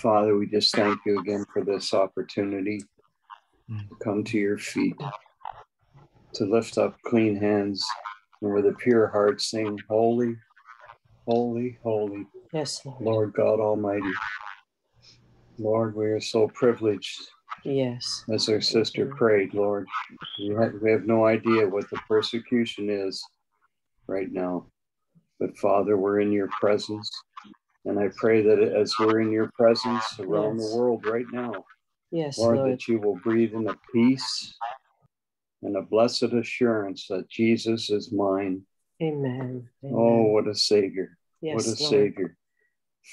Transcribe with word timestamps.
Father, 0.00 0.36
we 0.36 0.46
just 0.46 0.74
thank 0.74 0.98
you 1.04 1.18
again 1.20 1.44
for 1.52 1.62
this 1.62 1.92
opportunity 1.92 2.82
to 3.68 3.96
come 4.02 4.24
to 4.24 4.38
your 4.38 4.56
feet, 4.56 4.96
to 6.34 6.44
lift 6.44 6.78
up 6.78 6.96
clean 7.04 7.36
hands, 7.36 7.86
and 8.40 8.54
with 8.54 8.66
a 8.66 8.72
pure 8.72 9.08
heart 9.08 9.42
sing, 9.42 9.78
Holy, 9.88 10.36
Holy, 11.26 11.78
Holy, 11.82 12.26
Yes, 12.52 12.80
Lord. 12.84 13.02
Lord 13.02 13.32
God 13.34 13.60
Almighty. 13.60 14.12
Lord, 15.58 15.94
we 15.94 16.06
are 16.06 16.20
so 16.20 16.48
privileged, 16.48 17.20
Yes. 17.64 18.24
as 18.32 18.48
our 18.48 18.62
sister 18.62 19.04
prayed, 19.04 19.52
Lord. 19.52 19.86
We 20.38 20.54
have, 20.54 20.72
we 20.80 20.90
have 20.92 21.04
no 21.04 21.26
idea 21.26 21.68
what 21.68 21.90
the 21.90 21.98
persecution 22.08 22.88
is 22.88 23.22
right 24.06 24.32
now. 24.32 24.66
But 25.38 25.58
Father, 25.58 25.98
we're 25.98 26.20
in 26.20 26.32
your 26.32 26.48
presence. 26.58 27.10
And 27.84 27.98
I 27.98 28.08
pray 28.16 28.42
that 28.42 28.60
as 28.62 28.94
we're 28.98 29.20
in 29.20 29.32
your 29.32 29.50
presence 29.54 30.04
around 30.18 30.58
Yes. 30.58 30.70
the 30.72 30.76
world 30.76 31.06
right 31.06 31.26
now, 31.32 31.64
Yes, 32.10 32.38
Lord, 32.38 32.58
Lord. 32.58 32.72
that 32.72 32.88
you 32.88 32.98
will 33.00 33.16
breathe 33.16 33.54
in 33.54 33.68
a 33.68 33.76
peace 33.92 34.56
and 35.62 35.76
a 35.76 35.82
blessed 35.82 36.24
assurance 36.24 37.06
that 37.08 37.28
Jesus 37.28 37.90
is 37.90 38.12
mine. 38.12 38.66
Amen. 39.02 39.68
Oh, 39.82 39.86
Amen. 39.88 39.98
Oh, 39.98 40.22
what 40.32 40.48
a 40.48 40.54
Savior. 40.54 41.16
yes, 41.40 41.54
what 41.54 41.64
a 41.64 41.68
Lord. 41.68 41.78
Savior. 41.78 42.36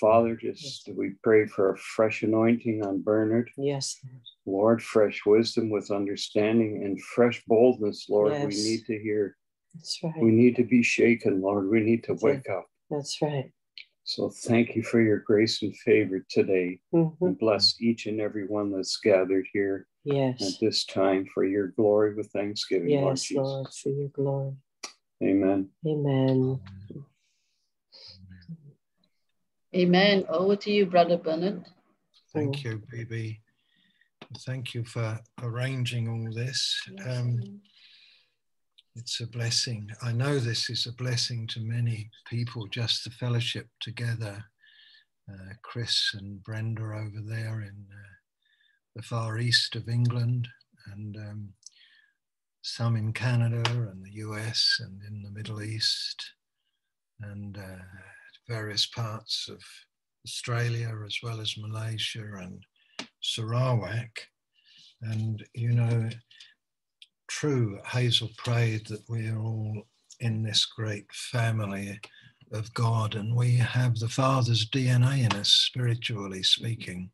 Father, 0.02 0.36
just 0.36 0.90
we 0.94 1.12
pray 1.24 1.46
for 1.46 1.72
a 1.74 1.78
fresh 1.78 2.24
anointing 2.24 2.86
on 2.86 3.02
Bernard. 3.02 3.50
Yes, 3.58 3.98
Lord. 4.46 4.84
Fresh 4.84 5.26
wisdom 5.26 5.70
with 5.70 5.92
understanding 5.92 6.84
and 6.84 7.02
fresh 7.02 7.42
boldness, 7.48 8.08
Lord. 8.10 8.34
We 8.42 8.48
need 8.48 8.86
to 8.88 9.00
hear. 9.00 9.38
That's 9.74 10.00
right. 10.04 10.14
We 10.22 10.32
need 10.32 10.56
to 10.58 10.64
be 10.64 10.84
shaken, 10.84 11.42
Lord. 11.42 11.70
We 11.70 11.80
need 11.80 12.04
to 12.06 12.16
wake 12.22 12.50
up. 12.50 12.66
That's 12.90 13.22
right. 13.22 13.52
So 14.08 14.30
thank 14.30 14.74
you 14.74 14.84
for 14.84 15.02
your 15.02 15.20
grace 15.20 15.62
and 15.64 15.76
favor 15.76 16.26
today. 16.30 16.80
Mhm. 16.94 17.18
And 17.20 17.38
bless 17.38 17.80
each 17.82 18.06
and 18.06 18.22
every 18.22 18.48
one 18.48 18.72
that's 18.72 18.96
gathered 19.02 19.46
here 19.52 19.86
at 20.10 20.54
this 20.62 20.86
time 20.86 21.26
for 21.34 21.44
your 21.44 21.68
glory 21.68 22.16
with 22.16 22.32
thanksgiving, 22.32 23.02
Lord 23.02 23.18
Yes, 23.18 23.24
Jesus. 23.24 23.44
Lord, 23.44 23.68
for 23.74 23.90
your 23.90 24.08
glory. 24.08 24.56
Amen. 25.22 25.70
Amen. 25.86 26.62
Amen. 29.76 30.26
Over 30.30 30.56
to 30.56 30.72
you, 30.72 30.86
Brother 30.86 31.18
Bernard. 31.18 31.66
Thank 32.34 32.64
you, 32.64 32.82
BB. 32.90 33.42
Thank 34.46 34.74
you 34.74 34.86
for 34.86 35.20
arranging 35.44 36.08
all 36.08 36.34
this. 36.34 36.82
Um, 37.06 37.62
it's 38.98 39.22
a 39.22 39.28
blessing. 39.28 39.90
I 40.02 40.12
know 40.12 40.40
this 40.40 40.70
is 40.70 40.88
a 40.88 40.94
blessing 40.94 41.46
to 41.48 41.60
many 41.60 42.10
people, 42.28 42.68
just 42.68 43.04
the 43.04 43.12
fellowship 43.12 43.68
together. 43.80 44.44
Uh, 45.32 45.54
Chris 45.62 46.16
and 46.18 46.44
Brenda 46.44 46.82
over 46.82 47.22
there 47.24 47.62
in 47.62 47.86
uh, 47.92 48.14
the 48.96 49.04
far 49.04 49.38
east 49.38 49.76
of 49.76 49.88
England, 49.88 50.48
and 50.94 51.16
um, 51.18 51.50
some 52.64 52.96
in 52.96 53.14
Canada 53.14 53.70
and 53.70 54.04
the 54.04 54.14
US 54.26 54.80
and 54.80 55.00
in 55.08 55.22
the 55.22 55.32
Middle 55.32 55.62
East, 55.62 56.32
and 57.22 57.58
uh, 57.58 57.84
various 58.48 58.88
parts 58.88 59.48
of 59.48 59.62
Australia 60.26 60.92
as 61.06 61.20
well 61.22 61.40
as 61.40 61.56
Malaysia 61.58 62.26
and 62.40 62.64
Sarawak. 63.22 64.28
And, 65.02 65.46
you 65.54 65.74
know, 65.74 66.10
true, 67.40 67.78
Hazel 67.86 68.30
prayed 68.36 68.88
that 68.88 69.08
we 69.08 69.28
are 69.28 69.38
all 69.38 69.84
in 70.20 70.42
this 70.42 70.66
great 70.66 71.06
family 71.14 72.00
of 72.52 72.74
God 72.74 73.14
and 73.14 73.36
we 73.36 73.58
have 73.58 73.96
the 73.98 74.10
Father's 74.10 74.68
DNA 74.68 75.24
in 75.24 75.38
us, 75.38 75.50
spiritually 75.50 76.42
speaking. 76.42 77.12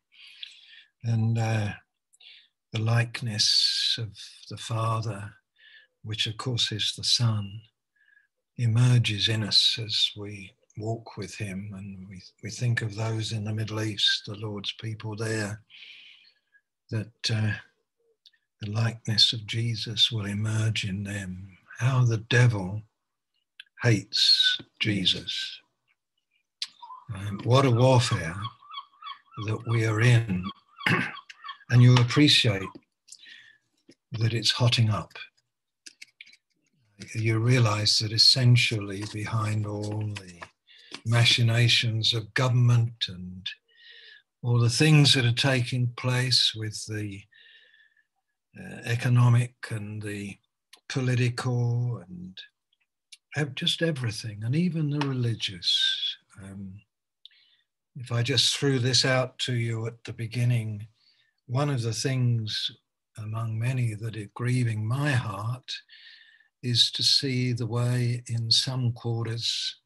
And 1.03 1.37
uh, 1.37 1.73
the 2.71 2.79
likeness 2.79 3.97
of 3.99 4.17
the 4.49 4.55
Father, 4.55 5.29
which 6.03 6.25
of 6.25 6.37
course 6.37 6.71
is 6.71 6.93
the 6.95 7.03
Son, 7.03 7.59
emerges 8.55 9.27
in 9.27 9.43
us 9.43 9.77
as 9.83 10.09
we 10.15 10.53
walk 10.77 11.17
with 11.17 11.35
Him. 11.35 11.73
And 11.75 12.07
we, 12.07 12.21
we 12.41 12.49
think 12.49 12.81
of 12.81 12.95
those 12.95 13.33
in 13.33 13.43
the 13.43 13.53
Middle 13.53 13.81
East, 13.81 14.23
the 14.25 14.35
Lord's 14.35 14.71
people 14.79 15.17
there, 15.17 15.61
that 16.91 17.29
uh, 17.29 17.55
the 18.63 18.71
likeness 18.71 19.33
of 19.33 19.45
Jesus 19.45 20.11
will 20.11 20.25
emerge 20.25 20.85
in 20.85 21.03
them. 21.03 21.57
How 21.79 22.03
the 22.05 22.17
devil 22.17 22.81
hates 23.81 24.57
Jesus. 24.79 25.59
Um, 27.13 27.41
what 27.43 27.65
a 27.65 27.71
warfare 27.71 28.35
that 29.47 29.67
we 29.67 29.85
are 29.85 29.99
in. 29.99 30.45
and 31.69 31.81
you 31.81 31.95
appreciate 31.95 32.69
that 34.13 34.33
it's 34.33 34.51
hotting 34.51 34.89
up. 34.89 35.11
You 37.15 37.39
realize 37.39 37.97
that 37.97 38.13
essentially 38.13 39.03
behind 39.11 39.65
all 39.65 39.99
the 39.99 40.39
machinations 41.05 42.13
of 42.13 42.33
government 42.33 43.05
and 43.09 43.45
all 44.41 44.59
the 44.59 44.69
things 44.69 45.13
that 45.13 45.25
are 45.25 45.33
taking 45.33 45.91
place 45.97 46.53
with 46.55 46.85
the 46.85 47.23
uh, 48.59 48.81
economic 48.85 49.55
and 49.69 50.01
the 50.01 50.37
political 50.89 52.03
and 52.07 52.37
just 53.55 53.81
everything, 53.81 54.43
and 54.43 54.55
even 54.55 54.89
the 54.89 55.05
religious. 55.07 56.17
Um, 56.41 56.81
if 57.95 58.11
I 58.11 58.21
just 58.21 58.55
threw 58.55 58.79
this 58.79 59.05
out 59.05 59.37
to 59.39 59.53
you 59.53 59.87
at 59.87 60.03
the 60.03 60.13
beginning, 60.13 60.87
one 61.47 61.69
of 61.69 61.81
the 61.81 61.93
things 61.93 62.71
among 63.17 63.57
many 63.57 63.93
that 63.95 64.17
are 64.17 64.29
grieving 64.33 64.85
my 64.85 65.11
heart 65.11 65.71
is 66.61 66.91
to 66.91 67.03
see 67.03 67.53
the 67.53 67.67
way 67.67 68.23
in 68.27 68.49
some 68.49 68.91
quarters 68.93 69.77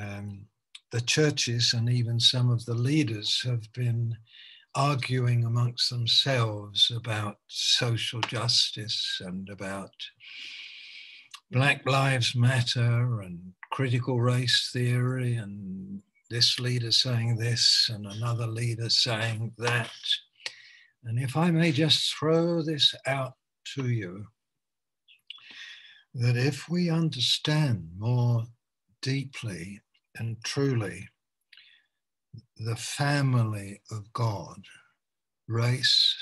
um, 0.00 0.46
the 0.92 1.00
churches 1.00 1.72
and 1.74 1.88
even 1.88 2.18
some 2.18 2.50
of 2.50 2.64
the 2.64 2.74
leaders 2.74 3.42
have 3.44 3.72
been 3.72 4.16
arguing 4.74 5.44
amongst 5.44 5.90
themselves 5.90 6.92
about 6.94 7.38
social 7.48 8.20
justice 8.20 9.20
and 9.24 9.48
about 9.48 9.92
Black 11.50 11.84
Lives 11.86 12.36
Matter 12.36 13.22
and 13.22 13.52
critical 13.72 14.20
race 14.20 14.70
theory, 14.72 15.34
and 15.34 16.02
this 16.30 16.60
leader 16.60 16.92
saying 16.92 17.36
this 17.36 17.90
and 17.92 18.06
another 18.06 18.46
leader 18.46 18.88
saying 18.88 19.52
that. 19.58 19.90
And 21.04 21.18
if 21.18 21.36
I 21.36 21.50
may 21.50 21.72
just 21.72 22.14
throw 22.14 22.62
this 22.62 22.94
out 23.06 23.32
to 23.74 23.88
you, 23.88 24.26
that 26.14 26.36
if 26.36 26.68
we 26.68 26.90
understand 26.90 27.88
more 27.98 28.44
deeply 29.02 29.80
and 30.16 30.36
truly 30.44 31.08
the 32.64 32.76
family 32.76 33.80
of 33.90 34.12
God, 34.12 34.58
race 35.48 36.14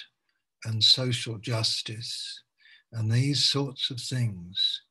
and 0.65 0.82
social 0.82 1.38
justice, 1.38 2.43
and 2.93 3.10
these 3.10 3.44
sorts 3.44 3.91
of 3.91 4.00
things 4.00 4.82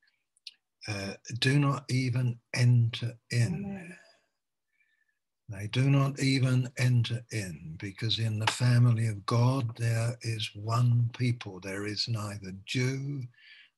uh, 0.87 1.13
do 1.39 1.57
not 1.59 1.85
even 1.89 2.39
enter 2.53 3.13
in. 3.31 3.95
They 5.49 5.67
do 5.67 5.89
not 5.89 6.19
even 6.19 6.69
enter 6.77 7.23
in 7.31 7.75
because 7.77 8.19
in 8.19 8.39
the 8.39 8.51
family 8.51 9.07
of 9.07 9.25
God 9.25 9.77
there 9.77 10.17
is 10.21 10.49
one 10.53 11.09
people. 11.17 11.61
There 11.61 11.85
is 11.85 12.07
neither 12.09 12.51
Jew 12.65 13.23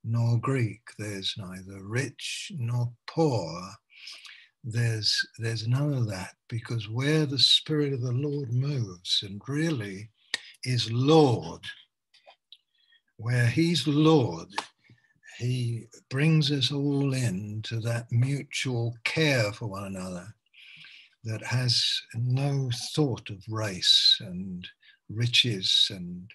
nor 0.04 0.40
Greek. 0.40 0.82
There's 0.98 1.36
neither 1.38 1.84
rich 1.84 2.52
nor 2.58 2.92
poor. 3.06 3.62
There's, 4.64 5.26
there's 5.38 5.68
none 5.68 5.94
of 5.94 6.08
that 6.10 6.36
because 6.50 6.90
where 6.90 7.26
the 7.26 7.40
Spirit 7.40 7.94
of 7.94 8.02
the 8.02 8.12
Lord 8.12 8.54
moves 8.54 9.24
and 9.24 9.42
really 9.48 10.10
is 10.64 10.92
Lord, 10.92 11.62
where 13.18 13.48
He's 13.48 13.88
Lord, 13.88 14.50
He 15.38 15.86
brings 16.10 16.52
us 16.52 16.72
all 16.72 17.14
into 17.14 17.80
that 17.82 18.08
mutual 18.12 18.96
care 19.06 19.52
for 19.54 19.68
one 19.68 19.86
another 19.86 20.28
that 21.24 21.44
has 21.44 22.02
no 22.16 22.70
thought 22.96 23.30
of 23.30 23.44
race 23.50 24.18
and 24.22 24.68
riches 25.10 25.88
and 25.90 26.30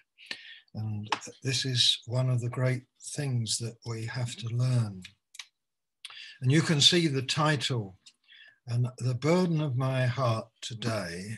and 0.75 1.09
this 1.41 1.63
is 1.63 2.01
one 2.05 2.29
of 2.29 2.41
the 2.41 2.49
great 2.49 2.83
things 3.01 3.57
that 3.59 3.75
we 3.85 4.05
have 4.07 4.35
to 4.35 4.47
learn. 4.49 5.01
And 6.41 6.51
you 6.51 6.61
can 6.61 6.81
see 6.81 7.07
the 7.07 7.21
title 7.21 7.97
and 8.67 8.87
the 8.97 9.13
burden 9.13 9.61
of 9.61 9.77
my 9.77 10.05
heart 10.05 10.47
today 10.61 11.37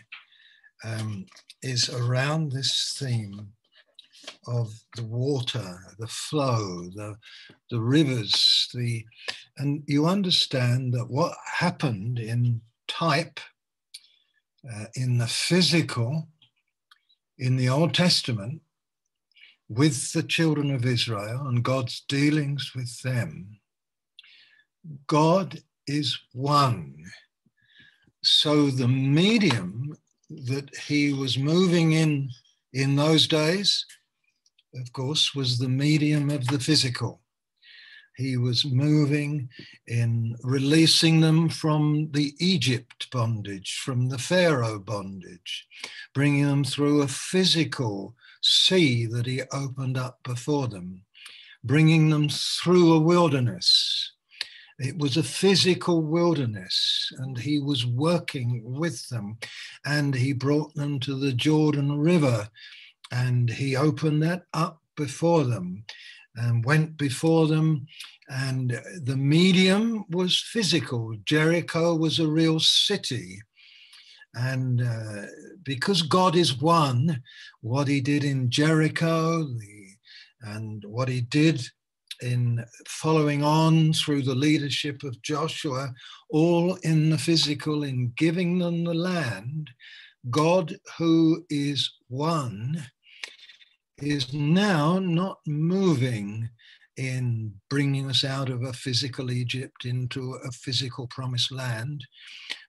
um, 0.83 1.25
is 1.61 1.89
around 1.89 2.51
this 2.51 2.95
theme 2.97 3.53
of 4.47 4.71
the 4.95 5.03
water, 5.03 5.79
the 5.99 6.07
flow, 6.07 6.89
the, 6.95 7.15
the 7.69 7.79
rivers, 7.79 8.69
the, 8.73 9.05
and 9.57 9.83
you 9.87 10.05
understand 10.05 10.93
that 10.93 11.09
what 11.09 11.33
happened 11.57 12.19
in 12.19 12.61
type 12.87 13.39
uh, 14.73 14.85
in 14.95 15.17
the 15.17 15.27
physical, 15.27 16.27
in 17.37 17.57
the 17.57 17.69
Old 17.69 17.93
Testament, 17.93 18.61
with 19.69 20.13
the 20.13 20.23
children 20.23 20.71
of 20.71 20.85
Israel 20.85 21.45
and 21.47 21.63
God's 21.63 22.01
dealings 22.07 22.71
with 22.73 23.01
them, 23.01 23.59
God 25.07 25.61
is 25.87 26.19
one. 26.33 26.95
So 28.23 28.69
the 28.69 28.87
medium 28.87 29.97
that 30.29 30.75
he 30.75 31.13
was 31.13 31.37
moving 31.37 31.93
in 31.93 32.29
in 32.73 32.95
those 32.95 33.27
days, 33.27 33.85
of 34.75 34.91
course, 34.91 35.33
was 35.33 35.57
the 35.57 35.69
medium 35.69 36.29
of 36.29 36.45
the 36.47 36.59
physical. 36.59 37.21
He 38.17 38.35
was 38.35 38.65
moving 38.65 39.47
in 39.85 40.35
releasing 40.41 41.21
them 41.21 41.49
from 41.49 42.09
the 42.11 42.33
Egypt 42.39 43.07
bondage, 43.11 43.79
from 43.85 44.09
the 44.09 44.17
Pharaoh 44.17 44.79
bondage, 44.79 45.67
bringing 46.15 46.47
them 46.47 46.63
through 46.63 47.03
a 47.03 47.07
physical 47.07 48.15
sea 48.41 49.05
that 49.05 49.27
he 49.27 49.43
opened 49.53 49.97
up 49.97 50.19
before 50.23 50.67
them, 50.67 51.03
bringing 51.63 52.09
them 52.09 52.27
through 52.27 52.93
a 52.93 52.99
wilderness. 52.99 54.13
It 54.79 54.97
was 54.97 55.17
a 55.17 55.23
physical 55.23 56.03
wilderness, 56.03 57.11
and 57.19 57.37
he 57.37 57.59
was 57.59 57.85
working 57.85 58.61
with 58.63 59.09
them, 59.09 59.37
and 59.85 60.15
he 60.15 60.33
brought 60.33 60.75
them 60.75 60.99
to 61.01 61.15
the 61.19 61.33
Jordan 61.33 61.97
River, 61.99 62.49
and 63.11 63.49
he 63.49 63.75
opened 63.75 64.23
that 64.23 64.43
up 64.53 64.81
before 64.97 65.45
them 65.45 65.85
and 66.35 66.65
went 66.65 66.97
before 66.97 67.47
them. 67.47 67.87
And 68.29 68.81
the 69.03 69.17
medium 69.17 70.05
was 70.11 70.39
physical. 70.39 71.15
Jericho 71.25 71.95
was 71.95 72.19
a 72.19 72.27
real 72.27 72.59
city. 72.59 73.41
And 74.35 74.81
uh, 74.81 75.27
because 75.63 76.03
God 76.03 76.35
is 76.37 76.61
one, 76.61 77.23
what 77.61 77.87
he 77.89 78.01
did 78.01 78.23
in 78.23 78.51
Jericho 78.51 79.43
the, 79.43 79.87
and 80.41 80.83
what 80.85 81.09
he 81.09 81.21
did 81.21 81.67
in 82.21 82.63
following 82.87 83.43
on 83.43 83.93
through 83.93 84.23
the 84.23 84.35
leadership 84.35 85.03
of 85.03 85.21
Joshua, 85.21 85.93
all 86.29 86.75
in 86.83 87.09
the 87.09 87.17
physical, 87.17 87.83
in 87.83 88.13
giving 88.15 88.59
them 88.59 88.83
the 88.83 88.93
land, 88.93 89.69
God, 90.29 90.75
who 90.97 91.45
is 91.49 91.91
one, 92.07 92.83
is 93.99 94.33
now 94.33 94.99
not 94.99 95.37
moving 95.45 96.49
in 96.97 97.53
bringing 97.69 98.09
us 98.09 98.23
out 98.23 98.49
of 98.49 98.63
a 98.63 98.73
physical 98.73 99.31
Egypt 99.31 99.85
into 99.85 100.33
a 100.33 100.51
physical 100.51 101.07
promised 101.07 101.51
land. 101.51 102.05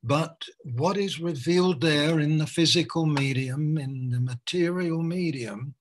But 0.03 0.45
what 0.65 0.97
is 0.99 1.19
revealed 1.19 1.81
there 1.81 2.21
in 2.21 2.39
the 2.39 2.47
physical 2.47 3.06
medium, 3.06 3.79
in 3.79 4.11
the 4.11 4.21
material 4.21 5.03
medium, 5.03 5.75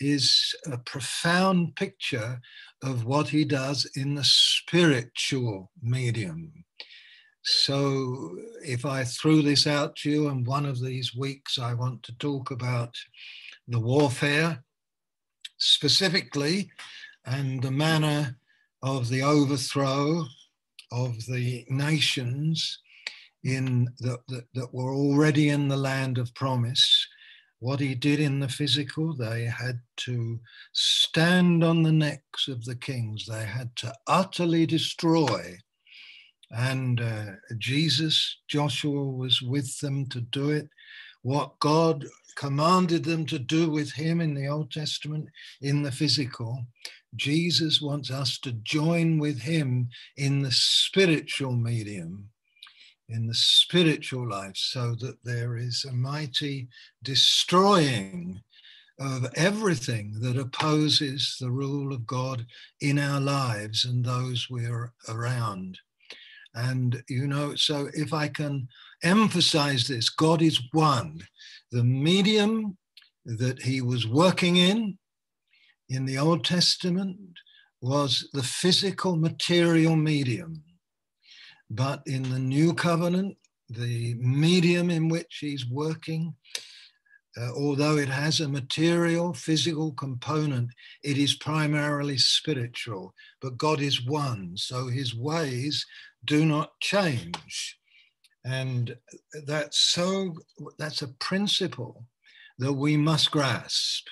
is 0.00 0.54
a 0.70 0.78
profound 0.78 1.76
picture 1.76 2.40
of 2.82 3.04
what 3.04 3.28
he 3.28 3.44
does 3.44 3.90
in 3.96 4.14
the 4.14 4.24
spiritual 4.24 5.70
medium. 5.82 6.64
So, 7.42 8.36
if 8.64 8.84
I 8.84 9.04
threw 9.04 9.40
this 9.40 9.66
out 9.66 9.94
to 9.96 10.10
you, 10.10 10.28
and 10.28 10.46
one 10.46 10.66
of 10.66 10.80
these 10.80 11.14
weeks 11.14 11.58
I 11.58 11.74
want 11.74 12.02
to 12.04 12.18
talk 12.18 12.50
about 12.50 12.94
the 13.68 13.78
warfare 13.78 14.64
specifically 15.58 16.70
and 17.24 17.62
the 17.62 17.70
manner 17.70 18.36
of 18.82 19.08
the 19.08 19.22
overthrow 19.22 20.24
of 20.92 21.24
the 21.26 21.64
nations 21.68 22.80
in 23.44 23.88
the, 24.00 24.18
that, 24.28 24.44
that 24.54 24.74
were 24.74 24.92
already 24.92 25.48
in 25.48 25.68
the 25.68 25.76
land 25.76 26.18
of 26.18 26.34
promise 26.34 27.06
what 27.58 27.80
he 27.80 27.94
did 27.94 28.20
in 28.20 28.40
the 28.40 28.48
physical 28.48 29.14
they 29.14 29.44
had 29.44 29.80
to 29.96 30.38
stand 30.72 31.64
on 31.64 31.82
the 31.82 31.92
necks 31.92 32.48
of 32.48 32.64
the 32.64 32.76
kings. 32.76 33.26
They 33.26 33.44
had 33.44 33.74
to 33.76 33.94
utterly 34.06 34.66
destroy. 34.66 35.58
And 36.50 37.00
uh, 37.00 37.24
jesus 37.58 38.38
joshua 38.46 39.04
was 39.04 39.42
with 39.42 39.80
them 39.80 40.06
to 40.10 40.20
do 40.20 40.50
it. 40.50 40.68
What 41.22 41.58
god 41.58 42.06
commanded 42.36 43.04
them 43.04 43.26
to 43.26 43.38
do 43.38 43.70
with 43.70 43.90
him 43.92 44.20
in 44.20 44.34
the 44.34 44.46
old 44.46 44.70
testament 44.70 45.28
in 45.60 45.82
the 45.82 45.90
physical 45.90 46.66
Jesus 47.16 47.80
wants 47.80 48.10
us 48.10 48.38
to 48.40 48.52
join 48.52 49.18
with 49.18 49.40
him 49.40 49.88
in 50.16 50.42
the 50.42 50.50
spiritual 50.52 51.52
medium, 51.52 52.28
in 53.08 53.26
the 53.26 53.34
spiritual 53.34 54.28
life, 54.28 54.56
so 54.56 54.94
that 54.96 55.16
there 55.24 55.56
is 55.56 55.84
a 55.84 55.92
mighty 55.92 56.68
destroying 57.02 58.42
of 58.98 59.26
everything 59.36 60.18
that 60.20 60.38
opposes 60.38 61.36
the 61.38 61.50
rule 61.50 61.92
of 61.92 62.06
God 62.06 62.46
in 62.80 62.98
our 62.98 63.20
lives 63.20 63.84
and 63.84 64.04
those 64.04 64.48
we're 64.50 64.92
around. 65.08 65.78
And, 66.54 67.02
you 67.08 67.26
know, 67.26 67.54
so 67.54 67.90
if 67.92 68.14
I 68.14 68.28
can 68.28 68.68
emphasize 69.02 69.86
this, 69.86 70.08
God 70.08 70.40
is 70.40 70.62
one. 70.72 71.20
The 71.70 71.84
medium 71.84 72.78
that 73.26 73.60
he 73.60 73.82
was 73.82 74.06
working 74.06 74.56
in 74.56 74.96
in 75.90 76.06
the 76.06 76.16
Old 76.16 76.44
Testament 76.44 77.18
was 77.82 78.28
the 78.32 78.42
physical 78.42 79.16
material 79.16 79.96
medium. 79.96 80.62
But 81.70 82.02
in 82.06 82.22
the 82.30 82.38
New 82.38 82.74
Covenant, 82.74 83.36
the 83.68 84.14
medium 84.14 84.90
in 84.90 85.08
which 85.08 85.38
he's 85.40 85.68
working, 85.68 86.34
uh, 87.38 87.50
although 87.54 87.96
it 87.96 88.08
has 88.08 88.40
a 88.40 88.48
material, 88.48 89.34
physical 89.34 89.92
component, 89.92 90.70
it 91.02 91.18
is 91.18 91.34
primarily 91.34 92.16
spiritual. 92.16 93.14
But 93.40 93.58
God 93.58 93.80
is 93.80 94.06
one, 94.06 94.56
so 94.56 94.86
his 94.86 95.14
ways 95.14 95.84
do 96.24 96.46
not 96.46 96.78
change. 96.80 97.78
And 98.44 98.96
that's 99.44 99.78
so, 99.78 100.34
that's 100.78 101.02
a 101.02 101.08
principle 101.08 102.04
that 102.58 102.72
we 102.72 102.96
must 102.96 103.30
grasp. 103.30 104.06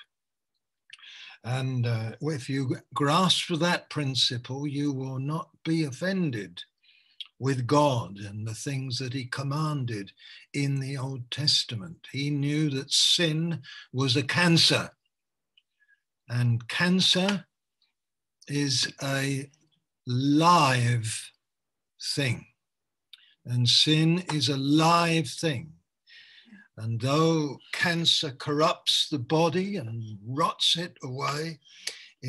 And 1.44 1.86
uh, 1.86 2.12
if 2.20 2.48
you 2.48 2.76
grasp 2.94 3.48
that 3.54 3.88
principle, 3.90 4.66
you 4.66 4.92
will 4.92 5.18
not 5.18 5.50
be 5.64 5.84
offended 5.84 6.60
with 7.38 7.66
God 7.66 8.18
and 8.18 8.46
the 8.46 8.54
things 8.54 8.98
that 8.98 9.12
he 9.12 9.24
commanded 9.24 10.12
in 10.52 10.80
the 10.80 10.96
Old 10.96 11.30
Testament. 11.30 12.06
He 12.12 12.30
knew 12.30 12.70
that 12.70 12.92
sin 12.92 13.62
was 13.92 14.16
a 14.16 14.22
cancer, 14.22 14.90
and 16.28 16.66
cancer 16.68 17.46
is 18.48 18.92
a 19.02 19.50
live 20.06 21.30
thing, 22.14 22.46
and 23.44 23.68
sin 23.68 24.24
is 24.32 24.48
a 24.48 24.56
live 24.56 25.28
thing. 25.28 25.72
And 26.76 27.00
though 27.00 27.58
cancer 27.72 28.32
corrupts 28.32 29.08
the 29.08 29.18
body 29.18 29.76
and 29.76 30.18
rots 30.26 30.76
it 30.76 30.96
away, 31.02 31.60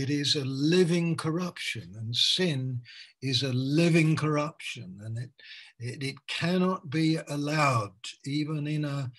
it 0.01 0.09
is 0.09 0.35
a 0.35 0.43
living 0.43 1.15
corruption, 1.15 1.93
and 1.97 2.13
sin 2.13 2.81
is 3.21 3.43
a 3.43 3.53
living 3.53 4.15
corruption, 4.15 4.99
and 5.05 5.17
it, 5.17 5.31
it, 5.79 6.03
it 6.03 6.15
cannot 6.27 6.89
be 6.89 7.17
allowed, 7.29 7.95
even 8.25 8.67
in 8.67 8.83
a, 8.83 9.09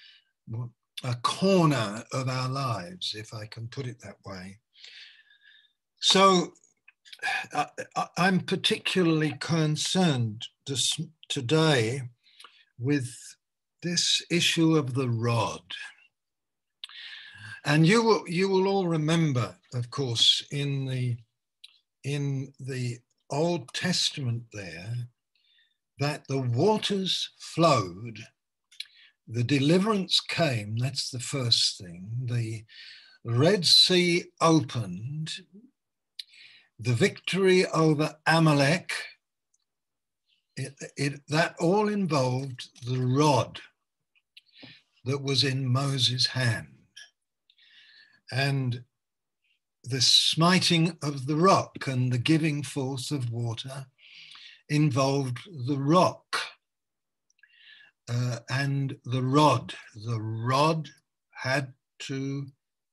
a 1.03 1.15
corner 1.23 2.05
of 2.13 2.29
our 2.29 2.51
lives, 2.51 3.15
if 3.15 3.33
I 3.33 3.47
can 3.47 3.69
put 3.69 3.87
it 3.87 4.01
that 4.03 4.19
way. 4.27 4.59
So 6.01 6.53
uh, 7.55 7.67
I, 7.97 8.07
I'm 8.19 8.41
particularly 8.41 9.33
concerned 9.41 10.47
this, 10.67 11.01
today 11.31 12.03
with 12.79 13.09
this 13.83 14.23
issue 14.31 14.77
of 14.77 14.93
the 14.93 15.09
rod. 15.09 15.63
And 17.65 17.87
you 17.87 18.03
will, 18.03 18.25
you 18.29 18.49
will 18.49 18.69
all 18.69 18.87
remember, 18.87 19.57
of 19.77 19.91
course, 19.91 20.43
in 20.51 20.87
the, 20.87 21.17
in 22.03 22.53
the 22.59 22.99
Old 23.31 23.73
Testament 23.75 24.45
there, 24.53 24.95
that 25.99 26.27
the 26.29 26.41
waters 26.41 27.31
flowed, 27.39 28.19
the 29.29 29.45
deliverance 29.45 30.21
came, 30.21 30.77
that's 30.79 31.11
the 31.11 31.21
first 31.21 31.79
thing. 31.79 32.11
The 32.25 32.65
Red 33.25 33.67
Sea 33.67 34.25
opened, 34.41 35.33
the 36.79 36.93
victory 36.93 37.67
over 37.67 38.17
Amalek, 38.27 38.93
it, 40.57 40.75
it, 40.97 41.21
that 41.29 41.55
all 41.59 41.89
involved 41.89 42.69
the 42.87 43.01
rod 43.01 43.61
that 45.05 45.23
was 45.23 45.45
in 45.45 45.67
Moses' 45.67 46.29
hand. 46.29 46.69
And 48.33 48.85
the 49.89 50.01
smiting 50.01 50.99
of 51.03 51.27
the 51.27 51.37
rock 51.37 51.87
and 51.87 52.13
the 52.13 52.19
giving 52.19 52.63
forth 52.63 53.11
of 53.11 53.31
water 53.31 53.87
involved 54.69 55.39
the 55.67 55.79
rock. 55.79 56.23
uh, 58.09 58.39
and 58.51 58.97
the 59.05 59.23
rod. 59.23 59.75
The 59.95 60.21
rod 60.21 60.89
had 61.33 61.73
to 62.01 62.47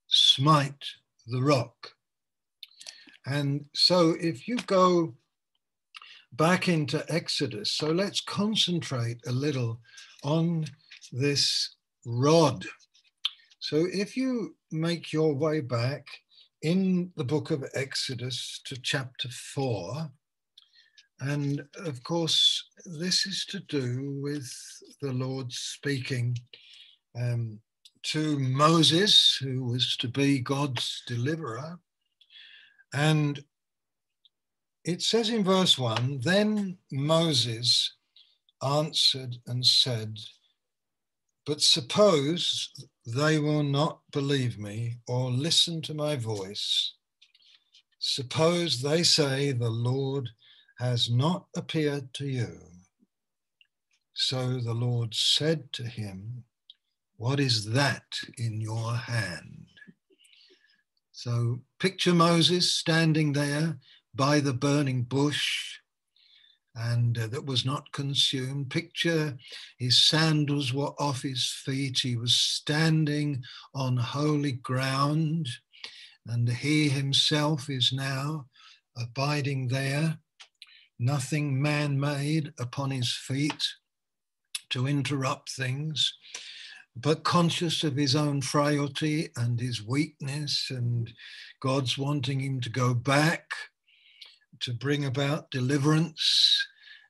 smite 0.08 0.86
the 1.28 1.42
rock. 1.42 1.92
And 3.26 3.66
so 3.74 4.16
if 4.20 4.48
you 4.48 4.58
go 4.68 5.16
back 6.34 6.68
into 6.68 7.06
Exodus, 7.10 7.72
so 7.72 7.92
let's 7.92 8.22
concentrate 8.22 9.20
a 9.28 9.32
little 9.32 9.80
on 10.24 10.66
this 11.12 11.76
rod. 12.06 12.66
So 13.60 13.88
if 13.94 14.18
you 14.18 14.56
make 14.72 15.14
your 15.14 15.34
way 15.36 15.62
back 15.62 16.06
in 16.64 17.12
the 17.18 17.26
book 17.26 17.52
of 17.52 17.66
Exodus 17.74 18.62
to 18.66 18.78
chapter 18.82 19.28
4, 19.28 20.10
and 21.20 21.64
of 21.76 22.02
course, 22.04 22.70
this 22.86 23.26
is 23.26 23.46
to 23.50 23.60
do 23.60 24.18
with 24.22 24.50
the 25.02 25.12
Lord 25.12 25.52
speaking 25.52 26.38
um, 27.20 27.60
to 28.04 28.40
Moses, 28.40 29.38
who 29.42 29.66
was 29.66 29.98
to 29.98 30.08
be 30.08 30.40
God's 30.40 31.04
deliverer. 31.06 31.80
And 32.94 33.44
it 34.86 35.02
says 35.02 35.30
in 35.30 35.44
verse 35.44 35.78
1 35.78 36.22
Then 36.24 36.78
Moses 36.92 37.94
answered 38.62 39.36
and 39.48 39.66
said, 39.66 40.18
But 41.46 41.62
suppose 41.62 42.70
they 43.06 43.38
will 43.38 43.64
not 43.64 44.00
believe 44.12 44.58
me 44.58 45.00
or 45.08 45.30
listen 45.30 45.82
to 45.84 45.94
my 45.94 46.16
voice. 46.16 46.94
Suppose 48.00 48.82
they 48.82 49.04
say, 49.04 49.52
The 49.52 49.70
Lord 49.70 50.30
has 50.80 51.10
not 51.10 51.48
appeared 51.56 52.14
to 52.16 52.26
you. 52.26 52.60
So 54.14 54.60
the 54.60 54.74
Lord 54.74 55.14
said 55.14 55.74
to 55.74 55.84
him, 55.84 56.44
What 57.18 57.40
is 57.40 57.72
that 57.72 58.20
in 58.38 58.62
your 58.62 58.96
hand? 58.96 59.68
So 61.12 61.62
picture 61.80 62.14
Moses 62.14 62.74
standing 62.74 63.34
there 63.34 63.78
by 64.16 64.40
the 64.40 64.54
burning 64.54 65.04
bush 65.04 65.80
and 66.76 67.18
uh, 67.18 67.28
that 67.28 67.46
was 67.46 67.66
not 67.66 67.92
consumed. 67.92 68.70
Picture 68.70 69.38
his 69.78 70.08
sandals 70.08 70.74
were 70.74 70.94
off 71.00 71.22
his 71.22 71.46
feet. 71.66 72.00
He 72.00 72.16
was 72.16 72.36
standing 72.36 73.44
on 73.76 73.98
holy 73.98 74.54
ground, 74.54 75.48
and 76.28 76.50
he 76.50 76.90
himself 76.90 77.70
is 77.70 77.92
now 77.94 78.48
abiding 78.98 79.68
there 79.68 80.18
nothing 81.00 81.62
man 81.62 82.00
made 82.00 82.54
upon 82.60 82.92
his 82.92 83.14
feet 83.14 83.64
to 84.70 84.88
interrupt 84.88 85.52
things, 85.52 86.14
but 86.96 87.24
conscious 87.24 87.84
of 87.84 87.96
his 87.96 88.16
own 88.16 88.42
frailty 88.42 89.30
and 89.36 89.60
his 89.60 89.86
weakness, 89.86 90.68
and 90.70 91.12
God's 91.60 91.98
wanting 91.98 92.40
him 92.40 92.62
to 92.62 92.70
go 92.70 92.94
back 92.94 93.50
to 94.64 94.74
bring 94.74 95.06
about 95.06 95.52
deliverance. 95.52 96.68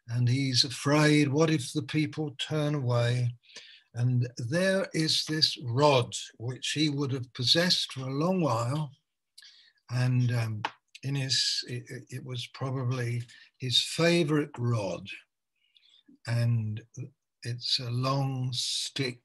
And 0.09 0.27
he's 0.27 0.63
afraid, 0.63 1.29
what 1.29 1.49
if 1.49 1.71
the 1.71 1.83
people 1.83 2.35
turn 2.37 2.75
away? 2.75 3.33
And 3.95 4.27
there 4.37 4.87
is 4.93 5.23
this 5.25 5.57
rod, 5.63 6.13
which 6.37 6.71
he 6.71 6.89
would 6.89 7.11
have 7.11 7.33
possessed 7.33 7.93
for 7.93 8.01
a 8.01 8.13
long 8.13 8.41
while. 8.41 8.91
And 9.91 10.31
um, 10.33 10.63
in 11.03 11.15
his, 11.15 11.63
it, 11.67 11.83
it 12.09 12.25
was 12.25 12.47
probably 12.53 13.23
his 13.57 13.83
favorite 13.83 14.51
rod. 14.57 15.07
And 16.25 16.81
it's 17.43 17.79
a 17.79 17.91
long 17.91 18.49
stick, 18.53 19.19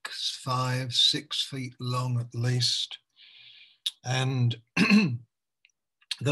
five, 0.45 0.93
six 0.93 1.47
feet 1.51 1.75
long 1.81 2.21
at 2.21 2.39
least. 2.39 2.99
And 4.05 4.57
the 4.77 5.19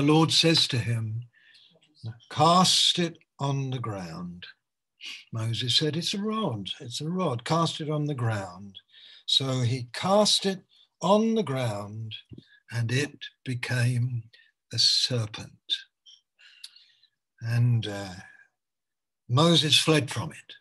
Lord 0.03 0.33
says 0.33 0.67
to 0.69 0.79
him, 0.79 1.23
Cast 2.31 2.99
it 2.99 3.19
on 3.39 3.71
the 3.71 3.79
ground. 3.79 4.47
Moses 5.33 5.77
said, 5.77 5.97
It's 5.97 6.15
a 6.15 6.21
rod, 6.21 6.71
it's 6.81 7.01
a 7.01 7.09
rod, 7.09 7.45
cast 7.45 7.81
it 7.81 7.91
on 7.91 8.07
the 8.07 8.15
ground. 8.15 8.77
So 9.27 9.61
he 9.61 9.89
cast 9.93 10.47
it 10.47 10.63
on 11.03 11.35
the 11.35 11.43
ground, 11.43 12.15
and 12.71 12.91
it 12.91 13.19
became 13.45 14.25
a 14.73 14.79
serpent. 14.79 15.51
And 17.41 17.87
uh, 17.87 18.15
Moses 19.29 19.79
fled 19.79 20.11
from 20.11 20.31
it. 20.31 20.55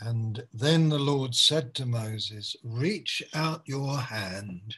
And 0.00 0.44
then 0.52 0.88
the 0.88 0.98
Lord 0.98 1.34
said 1.34 1.74
to 1.74 1.86
Moses, 1.86 2.56
Reach 2.64 3.22
out 3.34 3.62
your 3.66 3.98
hand 3.98 4.76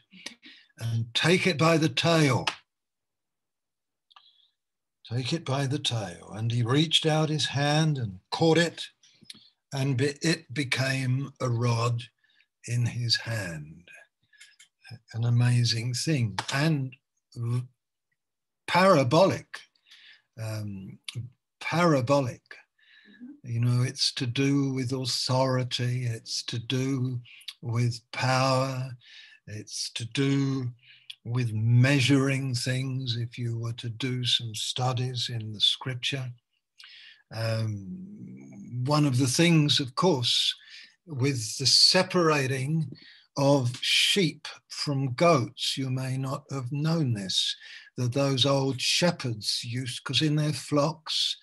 and 0.79 1.07
take 1.15 1.47
it 1.47 1.57
by 1.57 1.79
the 1.79 1.89
tail. 1.89 2.47
Take 5.11 5.33
it 5.33 5.45
by 5.45 5.67
the 5.67 5.79
tail. 5.79 6.31
And 6.33 6.51
he 6.51 6.63
reached 6.63 7.07
out 7.07 7.29
his 7.29 7.47
hand 7.47 7.99
and 7.99 8.21
caught 8.31 8.59
it, 8.59 8.87
and 9.73 10.01
it 10.01 10.53
became 10.53 11.33
a 11.41 11.49
rod 11.49 12.03
in 12.67 12.87
his 12.87 13.17
hand. 13.17 13.89
An 15.13 15.25
amazing 15.25 15.95
thing. 15.95 16.39
And 16.53 16.95
parabolic 18.67 19.47
um, 20.41 20.99
parabolic. 21.61 22.43
You 23.43 23.61
know, 23.61 23.83
it's 23.83 24.13
to 24.15 24.27
do 24.27 24.73
with 24.73 24.93
authority, 24.93 26.07
it's 26.07 26.43
to 26.45 26.59
do 26.59 27.21
with 27.61 28.01
power, 28.13 28.91
it's 29.47 29.91
to 29.95 30.07
do 30.07 30.71
with 31.25 31.53
measuring 31.53 32.55
things 32.55 33.17
if 33.17 33.39
you 33.39 33.59
were 33.59 33.73
to 33.73 33.89
do 33.89 34.25
some 34.25 34.55
studies 34.55 35.31
in 35.33 35.53
the 35.53 35.61
scripture. 35.61 36.31
Um, 37.35 38.85
one 38.85 39.07
of 39.07 39.19
the 39.19 39.27
things, 39.27 39.81
of 39.81 39.95
course, 39.95 40.55
with 41.07 41.57
the 41.59 41.67
separating 41.67 42.91
of 43.37 43.77
sheep 43.81 44.47
from 44.69 45.15
goats, 45.15 45.77
you 45.77 45.91
may 45.91 46.17
not 46.17 46.45
have 46.51 46.71
known 46.71 47.15
this, 47.15 47.57
that 47.97 48.13
those 48.13 48.47
old 48.47 48.81
shepherds 48.81 49.63
used, 49.65 50.03
because 50.05 50.23
in 50.23 50.37
their 50.37 50.53
flocks 50.53 51.37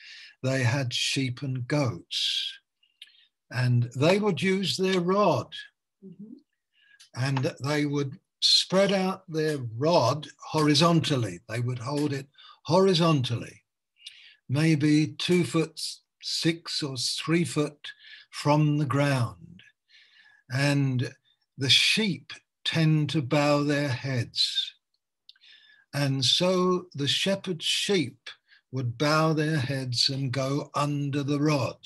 they 0.43 0.63
had 0.63 0.93
sheep 0.93 1.41
and 1.41 1.67
goats. 1.67 2.53
And 3.51 3.89
they 3.95 4.19
would 4.19 4.41
use 4.41 4.77
their 4.77 5.01
rod 5.01 5.53
mm-hmm. 6.05 6.33
and 7.15 7.53
they 7.61 7.85
would 7.85 8.17
spread 8.41 8.91
out 8.91 9.24
their 9.31 9.60
rod 9.77 10.27
horizontally. 10.50 11.39
They 11.48 11.60
would 11.60 11.79
hold 11.79 12.12
it 12.12 12.27
horizontally, 12.65 13.63
maybe 14.50 15.15
two 15.17 15.43
foot 15.43 15.79
six 16.21 16.83
or 16.83 16.98
three 16.98 17.45
foot 17.45 17.91
from 18.29 18.77
the 18.77 18.86
ground. 18.86 19.63
And 20.51 21.13
the 21.57 21.69
sheep 21.69 22.33
tend 22.65 23.10
to 23.12 23.21
bow 23.21 23.63
their 23.63 23.89
heads. 23.89 24.74
And 25.93 26.24
so 26.24 26.88
the 26.93 27.07
shepherd's 27.07 27.65
sheep 27.65 28.29
would 28.71 28.98
bow 28.98 29.33
their 29.33 29.57
heads 29.57 30.10
and 30.10 30.31
go 30.31 30.71
under 30.74 31.24
the 31.24 31.39
rod, 31.39 31.77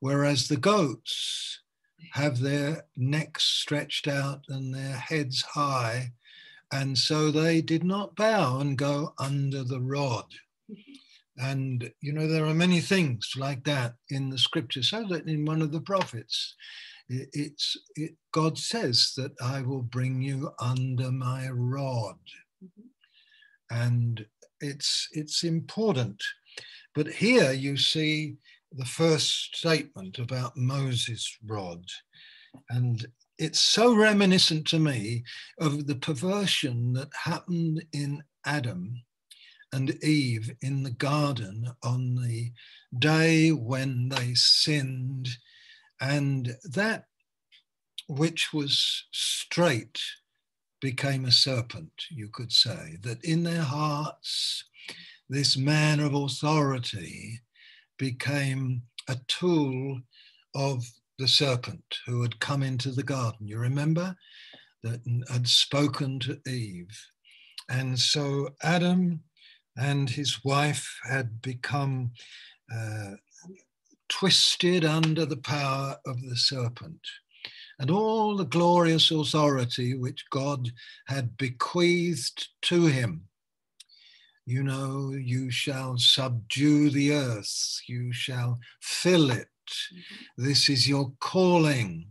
whereas 0.00 0.48
the 0.48 0.56
goats 0.56 1.60
have 2.10 2.40
their 2.40 2.84
necks 2.96 3.44
stretched 3.44 4.08
out 4.08 4.44
and 4.48 4.74
their 4.74 4.96
heads 4.96 5.42
high, 5.42 6.12
and 6.72 6.96
so 6.96 7.30
they 7.30 7.60
did 7.60 7.84
not 7.84 8.16
bow 8.16 8.60
and 8.60 8.76
go 8.78 9.14
under 9.18 9.62
the 9.62 9.80
rod. 9.80 10.26
And, 11.38 11.90
you 12.00 12.12
know, 12.12 12.26
there 12.26 12.44
are 12.44 12.54
many 12.54 12.80
things 12.80 13.32
like 13.36 13.64
that 13.64 13.94
in 14.10 14.30
the 14.30 14.38
scripture. 14.38 14.82
So 14.82 15.06
that 15.08 15.26
in 15.26 15.44
one 15.44 15.62
of 15.62 15.72
the 15.72 15.80
prophets, 15.80 16.54
it's 17.08 17.76
it, 17.94 18.14
God 18.32 18.58
says 18.58 19.12
that 19.16 19.32
I 19.42 19.62
will 19.62 19.82
bring 19.82 20.22
you 20.22 20.52
under 20.60 21.10
my 21.10 21.48
rod, 21.50 22.18
and 23.70 24.24
it's 24.60 25.08
it's 25.12 25.42
important. 25.42 26.22
But 26.94 27.08
here 27.08 27.52
you 27.52 27.76
see 27.76 28.36
the 28.76 28.84
first 28.84 29.56
statement 29.56 30.18
about 30.18 30.56
Moses' 30.56 31.36
rod, 31.46 31.84
and 32.68 33.06
it's 33.38 33.60
so 33.60 33.94
reminiscent 33.94 34.66
to 34.68 34.78
me 34.78 35.24
of 35.58 35.86
the 35.86 35.96
perversion 35.96 36.92
that 36.92 37.08
happened 37.24 37.84
in 37.92 38.22
Adam 38.44 39.02
and 39.72 40.02
Eve 40.04 40.54
in 40.60 40.82
the 40.82 40.90
garden 40.90 41.66
on 41.82 42.14
the 42.14 42.52
day 42.98 43.50
when 43.50 44.10
they 44.10 44.34
sinned. 44.34 45.28
And 46.00 46.56
that 46.64 47.06
which 48.08 48.52
was 48.52 49.06
straight 49.12 49.98
became 50.80 51.24
a 51.24 51.32
serpent, 51.32 51.92
you 52.10 52.28
could 52.28 52.52
say, 52.52 52.98
that 53.02 53.24
in 53.24 53.44
their 53.44 53.62
hearts, 53.62 54.64
this 55.28 55.56
man 55.56 56.00
of 56.00 56.12
authority 56.12 57.40
became 58.02 58.82
a 59.08 59.16
tool 59.28 60.00
of 60.56 60.84
the 61.20 61.28
serpent 61.28 61.84
who 62.04 62.20
had 62.22 62.40
come 62.40 62.60
into 62.60 62.90
the 62.90 63.04
garden. 63.04 63.46
You 63.46 63.58
remember 63.58 64.16
that 64.82 65.02
had 65.30 65.46
spoken 65.46 66.18
to 66.18 66.40
Eve. 66.48 66.90
And 67.68 67.96
so 67.96 68.48
Adam 68.60 69.20
and 69.76 70.10
his 70.10 70.44
wife 70.44 70.98
had 71.08 71.40
become 71.42 72.10
uh, 72.74 73.12
twisted 74.08 74.84
under 74.84 75.24
the 75.24 75.36
power 75.36 75.96
of 76.04 76.20
the 76.28 76.36
serpent. 76.36 77.06
And 77.78 77.88
all 77.88 78.36
the 78.36 78.52
glorious 78.56 79.12
authority 79.12 79.94
which 79.94 80.24
God 80.30 80.72
had 81.06 81.36
bequeathed 81.36 82.48
to 82.62 82.86
him. 82.86 83.28
You 84.44 84.64
know, 84.64 85.12
you 85.12 85.50
shall 85.50 85.98
subdue 85.98 86.90
the 86.90 87.12
earth, 87.12 87.80
you 87.86 88.12
shall 88.12 88.58
fill 88.80 89.30
it. 89.30 89.48
Mm-hmm. 89.68 90.44
This 90.44 90.68
is 90.68 90.88
your 90.88 91.12
calling. 91.20 92.08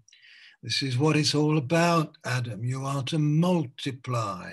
This 0.64 0.82
is 0.84 0.98
what 0.98 1.18
it's 1.18 1.36
all 1.36 1.58
about, 1.58 2.18
Adam. 2.24 2.64
You 2.64 2.86
are 2.86 3.04
to 3.04 3.18
multiply, 3.18 4.52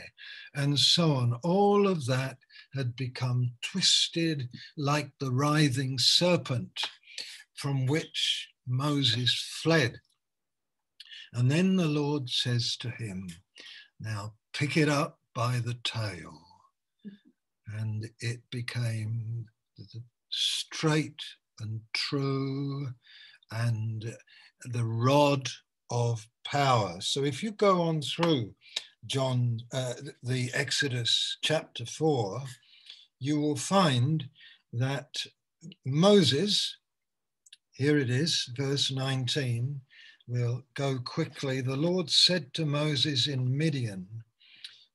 and 0.55 0.79
so 0.79 1.13
on. 1.13 1.35
All 1.43 1.87
of 1.87 2.07
that 2.07 2.39
had 2.75 2.97
become 2.97 3.53
twisted 3.63 4.49
like 4.77 5.11
the 5.21 5.31
writhing 5.31 5.99
serpent 5.99 6.81
from 7.55 7.87
which 7.87 8.49
Moses 8.67 9.35
fled. 9.63 10.01
And 11.33 11.51
then 11.51 11.77
the 11.77 11.87
Lord 11.87 12.31
says 12.31 12.77
to 12.79 12.91
him, 12.91 13.29
Now 14.01 14.35
pick 14.53 14.77
it 14.77 14.89
up 14.89 15.19
by 15.35 15.59
the 15.59 15.75
tail. 15.85 16.48
And 17.77 18.11
it 18.21 18.41
became 18.51 19.47
straight 20.31 21.21
and 21.61 21.81
true 21.93 22.89
and 23.51 24.17
the 24.65 24.85
rod 24.85 25.49
of 25.91 26.27
power. 26.45 27.01
So 27.01 27.25
if 27.25 27.43
you 27.43 27.53
go 27.53 27.83
on 27.83 28.03
through 28.03 28.55
John, 29.07 29.61
uh, 29.73 29.95
the 30.23 30.51
Exodus 30.55 31.39
chapter 31.43 31.87
4, 31.87 32.43
you 33.19 33.41
will 33.41 33.57
find 33.57 34.29
that 34.73 35.25
Moses, 35.85 36.77
here 37.73 37.99
it 37.99 38.11
is, 38.11 38.51
verse 38.57 38.91
19, 38.93 39.81
we'll 40.27 40.63
go 40.75 40.99
quickly. 40.99 41.61
The 41.61 41.77
Lord 41.77 42.11
said 42.11 42.53
to 42.55 42.67
Moses 42.67 43.27
in 43.27 43.57
Midian, 43.57 44.07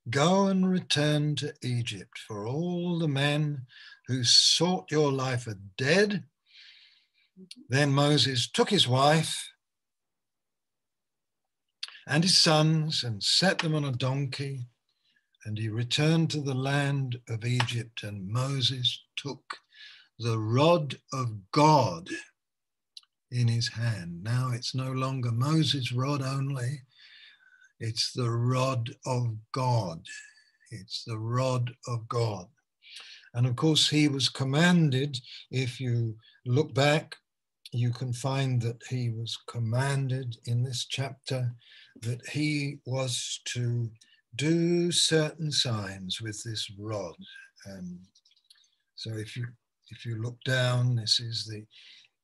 Go 0.10 0.48
and 0.48 0.70
return 0.70 1.36
to 1.38 1.54
Egypt, 1.64 2.18
for 2.28 2.46
all 2.46 3.00
the 3.00 3.08
men 3.08 3.68
who 4.08 4.24
sought 4.24 4.92
your 4.92 5.12
life 5.12 5.48
are 5.48 5.60
dead. 5.78 6.26
Then 7.70 7.92
Moses 7.94 8.50
took 8.50 8.70
his 8.70 8.88
wife 8.88 9.50
and 12.06 12.24
his 12.24 12.38
sons 12.38 13.04
and 13.04 13.24
set 13.24 13.60
them 13.60 13.74
on 13.74 13.86
a 13.86 13.92
donkey. 13.92 14.68
And 15.46 15.58
he 15.58 15.70
returned 15.70 16.32
to 16.32 16.42
the 16.42 16.54
land 16.54 17.20
of 17.28 17.46
Egypt. 17.46 18.04
And 18.04 18.28
Moses 18.28 19.04
took 19.16 19.58
the 20.20 20.38
rod 20.38 20.98
of 21.12 21.52
God 21.52 22.10
in 23.32 23.48
his 23.48 23.70
hand. 23.70 24.24
Now 24.24 24.52
it's 24.54 24.76
no 24.76 24.92
longer 24.92 25.32
Moses' 25.32 25.92
rod 25.92 26.22
only, 26.22 26.82
it's 27.84 28.14
the 28.14 28.32
rod 28.32 28.90
of 29.06 29.36
God. 29.52 30.00
It's 30.72 31.04
the 31.04 31.18
rod 31.18 31.72
of 31.88 32.08
God. 32.08 32.48
And 33.34 33.46
of 33.46 33.56
course, 33.56 33.90
he 33.90 34.08
was 34.08 34.30
commanded, 34.30 35.18
if 35.52 35.80
you 35.80 36.16
look 36.46 36.74
back, 36.74 37.16
you 37.72 37.92
can 37.92 38.14
find 38.14 38.62
that 38.62 38.82
he 38.90 39.10
was 39.10 39.38
commanded 39.48 40.38
in 40.46 40.64
this 40.64 40.86
chapter 40.86 41.54
that 42.02 42.26
he 42.30 42.78
was 42.86 43.42
to 43.46 43.90
do 44.36 44.92
certain 44.92 45.52
signs 45.52 46.22
with 46.22 46.42
this 46.44 46.72
rod. 46.80 47.16
So 48.96 49.12
if 49.14 49.36
you 49.36 49.48
if 49.90 50.06
you 50.06 50.22
look 50.22 50.38
down, 50.46 50.96
this 50.96 51.20
is 51.20 51.46
the, 51.46 51.66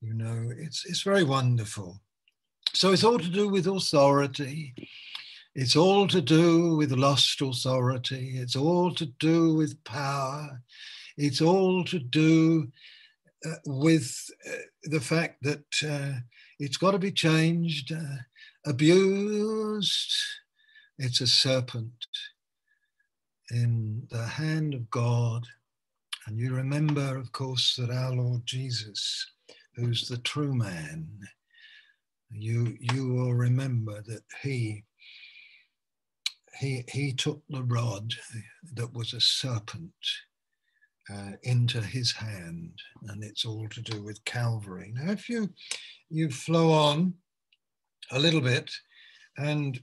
you 0.01 0.13
know, 0.13 0.51
it's 0.57 0.85
it's 0.85 1.01
very 1.01 1.23
wonderful. 1.23 1.99
So 2.73 2.91
it's 2.93 3.03
all 3.03 3.19
to 3.19 3.29
do 3.29 3.49
with 3.49 3.67
authority. 3.67 4.73
It's 5.55 5.75
all 5.75 6.07
to 6.07 6.21
do 6.21 6.75
with 6.75 6.91
lost 6.91 7.41
authority. 7.41 8.33
It's 8.35 8.55
all 8.55 8.93
to 8.95 9.05
do 9.05 9.55
with 9.55 9.83
power. 9.83 10.61
It's 11.17 11.41
all 11.41 11.83
to 11.85 11.99
do 11.99 12.67
uh, 13.45 13.55
with 13.65 14.13
uh, 14.47 14.57
the 14.83 14.99
fact 14.99 15.43
that 15.43 15.65
uh, 15.85 16.19
it's 16.59 16.77
got 16.77 16.91
to 16.91 16.99
be 16.99 17.11
changed. 17.11 17.91
Uh, 17.91 18.23
abused. 18.65 20.13
It's 20.97 21.21
a 21.21 21.27
serpent 21.27 21.93
in 23.51 24.07
the 24.09 24.25
hand 24.25 24.73
of 24.73 24.89
God. 24.89 25.45
And 26.27 26.37
you 26.37 26.53
remember, 26.53 27.17
of 27.17 27.31
course, 27.31 27.75
that 27.77 27.89
our 27.89 28.13
Lord 28.13 28.45
Jesus, 28.45 29.25
who's 29.75 30.07
the 30.07 30.17
true 30.17 30.53
man, 30.53 31.07
you, 32.29 32.77
you 32.79 33.13
will 33.13 33.33
remember 33.33 34.01
that 34.03 34.23
he, 34.43 34.83
he, 36.59 36.83
he 36.91 37.13
took 37.13 37.41
the 37.49 37.63
rod 37.63 38.13
that 38.73 38.93
was 38.93 39.13
a 39.13 39.21
serpent 39.21 39.93
uh, 41.11 41.31
into 41.43 41.81
his 41.81 42.11
hand, 42.11 42.73
and 43.07 43.23
it's 43.23 43.45
all 43.45 43.67
to 43.69 43.81
do 43.81 44.03
with 44.03 44.23
Calvary. 44.25 44.91
Now, 44.93 45.11
if 45.11 45.29
you 45.29 45.49
you 46.09 46.29
flow 46.29 46.71
on 46.71 47.13
a 48.11 48.19
little 48.19 48.41
bit, 48.41 48.69
and 49.37 49.79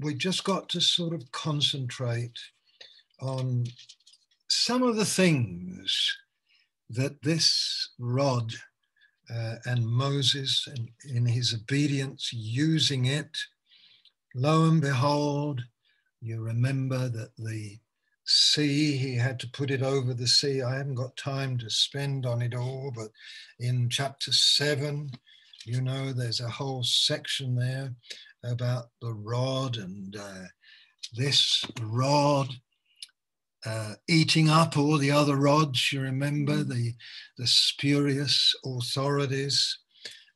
we 0.00 0.14
just 0.14 0.44
got 0.44 0.68
to 0.70 0.80
sort 0.80 1.14
of 1.14 1.30
concentrate 1.32 2.38
on 3.20 3.64
some 4.48 4.82
of 4.82 4.96
the 4.96 5.04
things 5.04 6.16
that 6.90 7.22
this 7.22 7.90
rod 7.98 8.52
uh, 9.32 9.56
and 9.66 9.86
Moses, 9.86 10.66
and 10.66 10.88
in 11.14 11.26
his 11.26 11.54
obedience, 11.54 12.30
using 12.32 13.04
it, 13.04 13.36
lo 14.34 14.64
and 14.64 14.80
behold, 14.80 15.62
you 16.20 16.40
remember 16.40 17.08
that 17.08 17.36
the 17.36 17.78
sea, 18.24 18.96
he 18.96 19.14
had 19.14 19.40
to 19.40 19.50
put 19.50 19.70
it 19.70 19.82
over 19.82 20.12
the 20.12 20.26
sea. 20.26 20.62
I 20.62 20.76
haven't 20.76 20.96
got 20.96 21.16
time 21.16 21.58
to 21.58 21.70
spend 21.70 22.26
on 22.26 22.42
it 22.42 22.54
all, 22.54 22.92
but 22.94 23.08
in 23.58 23.88
chapter 23.88 24.32
seven, 24.32 25.10
you 25.64 25.80
know, 25.80 26.12
there's 26.12 26.40
a 26.40 26.48
whole 26.48 26.82
section 26.82 27.54
there 27.54 27.94
about 28.44 28.86
the 29.00 29.12
rod 29.12 29.76
and 29.76 30.16
uh, 30.16 30.44
this 31.14 31.64
rod 31.80 32.48
uh, 33.66 33.94
eating 34.08 34.48
up 34.48 34.76
all 34.76 34.98
the 34.98 35.10
other 35.10 35.36
rods. 35.36 35.92
You 35.92 36.00
remember 36.00 36.64
mm. 36.64 36.68
the, 36.68 36.94
the 37.38 37.46
spurious 37.46 38.54
authorities. 38.64 39.78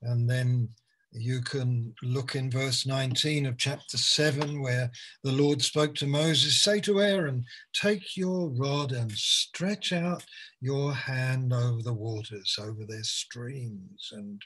And 0.02 0.28
then 0.28 0.70
you 1.12 1.40
can 1.42 1.94
look 2.03 2.35
in 2.35 2.51
verse 2.51 2.87
19 2.87 3.46
of 3.46 3.59
chapter 3.59 3.98
7, 3.98 4.62
where 4.62 4.90
the 5.22 5.33
Lord 5.33 5.61
spoke 5.61 5.94
to 5.96 6.07
Moses 6.07 6.62
Say 6.62 6.81
to 6.81 7.01
Aaron, 7.01 7.44
Take 7.75 8.16
your 8.16 8.48
rod 8.48 8.92
and 8.92 9.12
stretch 9.12 9.92
out 9.92 10.25
your 10.61 10.92
hand 10.94 11.53
over 11.53 11.83
the 11.83 11.92
waters, 11.92 12.59
over 12.61 12.85
their 12.87 13.03
streams, 13.03 14.11
and 14.12 14.42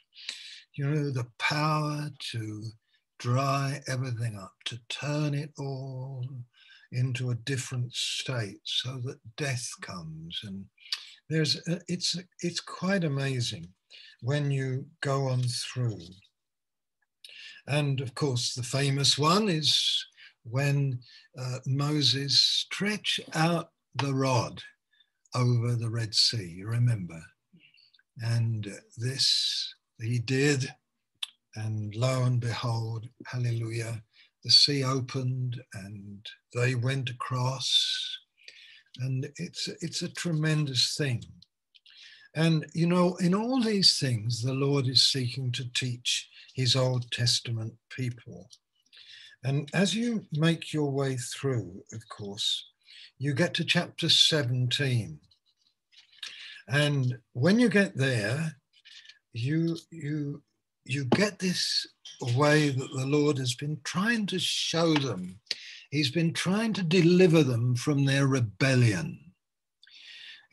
you 0.74 0.86
know, 0.86 1.10
the 1.10 1.26
power 1.38 2.10
to 2.32 2.62
dry 3.18 3.80
everything 3.88 4.38
up, 4.40 4.52
to 4.66 4.78
turn 4.88 5.34
it 5.34 5.50
all 5.58 6.26
into 6.92 7.30
a 7.30 7.34
different 7.34 7.92
state 7.94 8.60
so 8.64 9.00
that 9.04 9.18
death 9.36 9.68
comes. 9.80 10.40
And 10.44 10.64
there's, 11.28 11.56
a, 11.68 11.80
it's, 11.88 12.16
it's 12.40 12.60
quite 12.60 13.04
amazing 13.04 13.66
when 14.20 14.50
you 14.50 14.86
go 15.00 15.28
on 15.28 15.42
through. 15.42 15.98
And 17.68 18.00
of 18.00 18.14
course, 18.14 18.54
the 18.54 18.62
famous 18.62 19.18
one 19.18 19.48
is 19.48 20.06
when 20.44 21.00
uh, 21.38 21.58
Moses 21.66 22.38
stretched 22.38 23.20
out 23.34 23.70
the 23.94 24.14
rod 24.14 24.62
over 25.34 25.74
the 25.74 25.90
Red 25.90 26.14
Sea, 26.14 26.54
you 26.58 26.66
remember. 26.68 27.20
And 28.18 28.68
this 28.96 29.74
he 30.00 30.18
did. 30.18 30.72
And 31.54 31.94
lo 31.94 32.24
and 32.24 32.38
behold, 32.38 33.08
hallelujah, 33.26 34.02
the 34.44 34.50
sea 34.50 34.84
opened 34.84 35.60
and 35.72 36.24
they 36.54 36.74
went 36.74 37.10
across. 37.10 38.18
And 38.98 39.28
it's, 39.36 39.68
it's 39.80 40.02
a 40.02 40.08
tremendous 40.08 40.94
thing. 40.96 41.24
And, 42.34 42.66
you 42.74 42.86
know, 42.86 43.16
in 43.16 43.34
all 43.34 43.62
these 43.62 43.98
things, 43.98 44.42
the 44.42 44.52
Lord 44.52 44.86
is 44.86 45.10
seeking 45.10 45.50
to 45.52 45.64
teach 45.72 46.28
his 46.56 46.74
Old 46.74 47.10
Testament 47.10 47.74
people. 47.90 48.48
And 49.44 49.68
as 49.74 49.94
you 49.94 50.24
make 50.32 50.72
your 50.72 50.90
way 50.90 51.16
through, 51.16 51.84
of 51.92 52.08
course, 52.08 52.64
you 53.18 53.34
get 53.34 53.52
to 53.54 53.64
chapter 53.64 54.08
17. 54.08 55.20
And 56.66 57.18
when 57.34 57.60
you 57.60 57.68
get 57.68 57.96
there, 57.96 58.56
you 59.34 59.76
you 59.90 60.42
you 60.84 61.04
get 61.04 61.38
this 61.38 61.86
way 62.34 62.70
that 62.70 62.90
the 62.96 63.06
Lord 63.06 63.36
has 63.38 63.54
been 63.54 63.78
trying 63.84 64.26
to 64.26 64.38
show 64.38 64.94
them. 64.94 65.38
He's 65.90 66.10
been 66.10 66.32
trying 66.32 66.72
to 66.72 66.82
deliver 66.82 67.42
them 67.42 67.76
from 67.76 68.04
their 68.06 68.26
rebellion. 68.26 69.25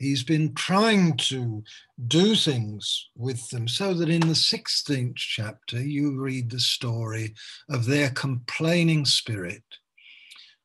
He's 0.04 0.22
been 0.22 0.54
trying 0.54 1.16
to 1.16 1.64
do 2.06 2.34
things 2.34 3.08
with 3.16 3.48
them 3.48 3.66
so 3.66 3.94
that 3.94 4.10
in 4.10 4.20
the 4.20 4.34
16th 4.34 5.16
chapter 5.16 5.82
you 5.82 6.20
read 6.20 6.50
the 6.50 6.60
story 6.60 7.34
of 7.70 7.86
their 7.86 8.10
complaining 8.10 9.06
spirit. 9.06 9.64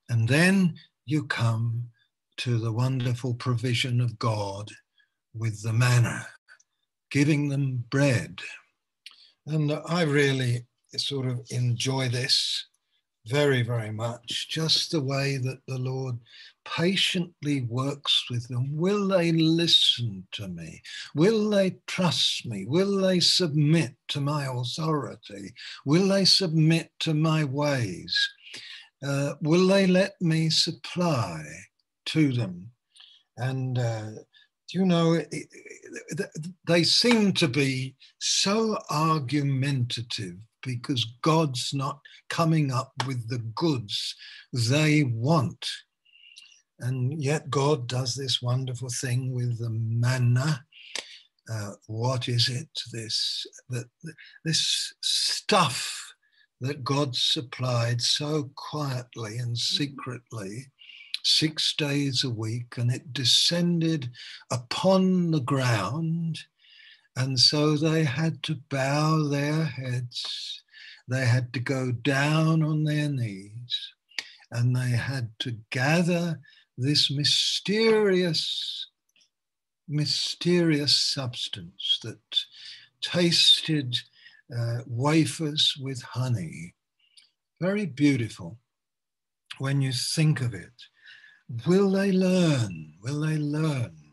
And 0.09 0.27
then 0.27 0.75
you 1.05 1.23
come 1.23 1.85
to 2.37 2.57
the 2.57 2.73
wonderful 2.73 3.33
provision 3.33 4.01
of 4.01 4.19
God 4.19 4.69
with 5.33 5.63
the 5.63 5.71
manna, 5.73 6.27
giving 7.09 7.47
them 7.47 7.85
bread. 7.89 8.41
And 9.47 9.71
I 9.71 10.01
really 10.01 10.65
sort 10.97 11.27
of 11.27 11.45
enjoy 11.49 12.09
this 12.09 12.65
very, 13.29 13.61
very 13.61 13.91
much, 13.91 14.49
just 14.49 14.91
the 14.91 15.01
way 15.01 15.37
that 15.37 15.59
the 15.67 15.77
Lord 15.77 16.17
patiently 16.65 17.61
works 17.61 18.25
with 18.29 18.47
them. 18.47 18.75
Will 18.75 19.07
they 19.07 19.31
listen 19.31 20.27
to 20.33 20.47
me? 20.47 20.81
Will 21.15 21.49
they 21.49 21.77
trust 21.87 22.45
me? 22.45 22.65
Will 22.65 22.97
they 22.97 23.19
submit 23.19 23.95
to 24.09 24.21
my 24.21 24.47
authority? 24.51 25.53
Will 25.85 26.07
they 26.07 26.25
submit 26.25 26.91
to 27.01 27.13
my 27.13 27.43
ways? 27.43 28.17
Uh, 29.03 29.33
will 29.41 29.67
they 29.67 29.87
let 29.87 30.19
me 30.21 30.49
supply 30.49 31.43
to 32.07 32.33
them? 32.33 32.71
And 33.37 33.77
uh, 33.79 34.11
you 34.73 34.85
know, 34.85 35.19
they 36.67 36.83
seem 36.83 37.33
to 37.33 37.47
be 37.47 37.95
so 38.19 38.77
argumentative 38.89 40.37
because 40.63 41.05
God's 41.21 41.73
not 41.73 41.99
coming 42.29 42.71
up 42.71 42.93
with 43.07 43.29
the 43.29 43.39
goods 43.39 44.15
they 44.53 45.03
want. 45.03 45.65
And 46.79 47.21
yet 47.21 47.49
God 47.49 47.87
does 47.87 48.15
this 48.15 48.41
wonderful 48.41 48.89
thing 48.89 49.33
with 49.33 49.59
the 49.59 49.69
manna. 49.69 50.63
Uh, 51.51 51.73
what 51.87 52.29
is 52.29 52.47
it? 52.47 52.69
This 52.91 53.45
that 53.69 53.89
this 54.45 54.93
stuff 55.01 56.13
that 56.61 56.83
God 56.83 57.15
supplied 57.15 58.01
so 58.01 58.51
quietly 58.55 59.37
and 59.37 59.57
secretly, 59.57 60.67
six 61.23 61.73
days 61.75 62.23
a 62.23 62.29
week, 62.29 62.77
and 62.77 62.91
it 62.91 63.13
descended 63.13 64.09
upon 64.51 65.31
the 65.31 65.41
ground 65.41 66.39
and 67.15 67.39
so 67.39 67.75
they 67.75 68.03
had 68.03 68.43
to 68.43 68.55
bow 68.69 69.27
their 69.27 69.65
heads, 69.65 70.63
they 71.07 71.25
had 71.25 71.53
to 71.53 71.59
go 71.59 71.91
down 71.91 72.63
on 72.63 72.83
their 72.83 73.09
knees, 73.09 73.93
and 74.51 74.75
they 74.75 74.91
had 74.91 75.31
to 75.39 75.57
gather 75.69 76.39
this 76.77 77.11
mysterious, 77.11 78.87
mysterious 79.87 80.99
substance 80.99 81.99
that 82.03 82.19
tasted 83.01 83.97
uh, 84.55 84.79
wafers 84.87 85.75
with 85.79 86.01
honey. 86.01 86.73
Very 87.59 87.85
beautiful 87.85 88.57
when 89.57 89.81
you 89.81 89.91
think 89.91 90.41
of 90.41 90.53
it. 90.53 90.71
Will 91.67 91.91
they 91.91 92.11
learn? 92.11 92.93
Will 93.01 93.21
they 93.21 93.37
learn? 93.37 94.08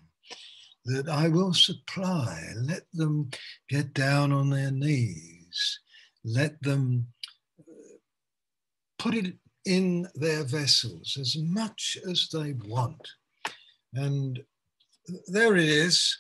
That 0.86 1.08
I 1.08 1.28
will 1.28 1.52
supply. 1.52 2.52
Let 2.56 2.84
them 2.92 3.30
get 3.68 3.92
down 3.92 4.32
on 4.32 4.50
their 4.50 4.70
knees. 4.70 5.80
Let 6.24 6.60
them 6.62 7.06
uh, 7.60 7.98
put 8.98 9.14
it 9.14 9.34
in 9.64 10.08
their 10.14 10.44
vessels 10.44 11.16
as 11.20 11.36
much 11.38 11.98
as 12.08 12.28
they 12.32 12.54
want. 12.64 13.08
And 13.94 14.40
there 15.26 15.56
it 15.56 15.68
is. 15.68 16.16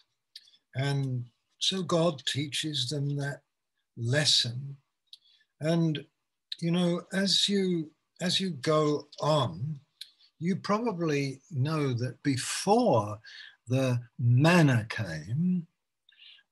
And 0.74 1.24
so 1.58 1.82
God 1.82 2.22
teaches 2.26 2.88
them 2.88 3.16
that 3.16 3.40
lesson. 3.96 4.76
And, 5.60 6.04
you 6.60 6.70
know, 6.70 7.02
as 7.12 7.48
you 7.48 7.90
as 8.20 8.40
you 8.40 8.50
go 8.50 9.08
on, 9.20 9.78
you 10.38 10.56
probably 10.56 11.40
know 11.50 11.92
that 11.92 12.22
before 12.22 13.18
the 13.68 14.00
manna 14.18 14.86
came, 14.88 15.66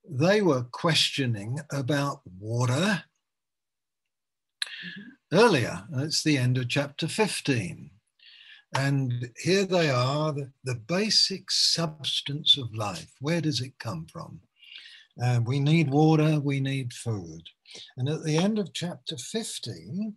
they 0.09 0.42
were 0.42 0.64
questioning 0.64 1.61
about 1.72 2.20
water 2.38 3.05
earlier. 5.33 5.85
It's 5.94 6.22
the 6.22 6.37
end 6.37 6.59
of 6.59 6.68
chapter 6.68 7.09
15. 7.09 7.90
And 8.77 9.31
here 9.38 9.64
they 9.64 9.88
are, 9.88 10.33
the, 10.33 10.50
the 10.64 10.74
basic 10.74 11.50
substance 11.50 12.59
of 12.59 12.74
life. 12.74 13.12
Where 13.20 13.40
does 13.40 13.61
it 13.61 13.79
come 13.79 14.07
from? 14.11 14.40
Uh, 15.22 15.40
we 15.44 15.61
need 15.61 15.90
water, 15.90 16.40
we 16.40 16.59
need 16.59 16.92
food. 16.92 17.42
And 17.96 18.09
at 18.09 18.24
the 18.24 18.37
end 18.37 18.59
of 18.59 18.74
chapter 18.74 19.16
15, 19.16 20.14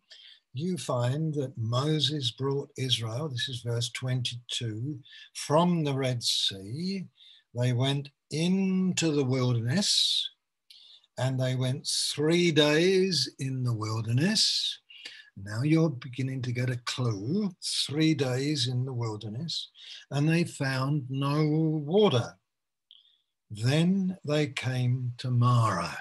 you 0.58 0.78
find 0.78 1.34
that 1.36 1.58
Moses 1.58 2.32
brought 2.32 2.70
Israel, 2.78 3.30
this 3.30 3.48
is 3.50 3.62
verse 3.62 3.90
22, 3.92 5.00
from 5.34 5.84
the 5.84 5.94
Red 5.94 6.24
Sea. 6.24 7.06
They 7.54 7.74
went 7.74 8.10
into 8.32 9.12
the 9.12 9.24
wilderness 9.24 10.30
and 11.18 11.40
they 11.40 11.56
went 11.56 11.88
three 11.88 12.52
days 12.52 13.30
in 13.40 13.64
the 13.64 13.74
wilderness. 13.74 14.80
Now 15.44 15.62
you're 15.62 15.90
beginning 15.90 16.42
to 16.44 16.52
get 16.52 16.70
a 16.70 16.80
clue. 16.86 17.52
Three 17.86 18.14
days 18.14 18.68
in 18.68 18.86
the 18.86 18.94
wilderness, 18.94 19.70
and 20.12 20.28
they 20.28 20.44
found 20.44 21.06
no 21.10 21.46
water. 21.46 22.36
Then 23.52 24.18
they 24.26 24.48
came 24.48 25.14
to 25.20 25.30
Marah, 25.30 25.98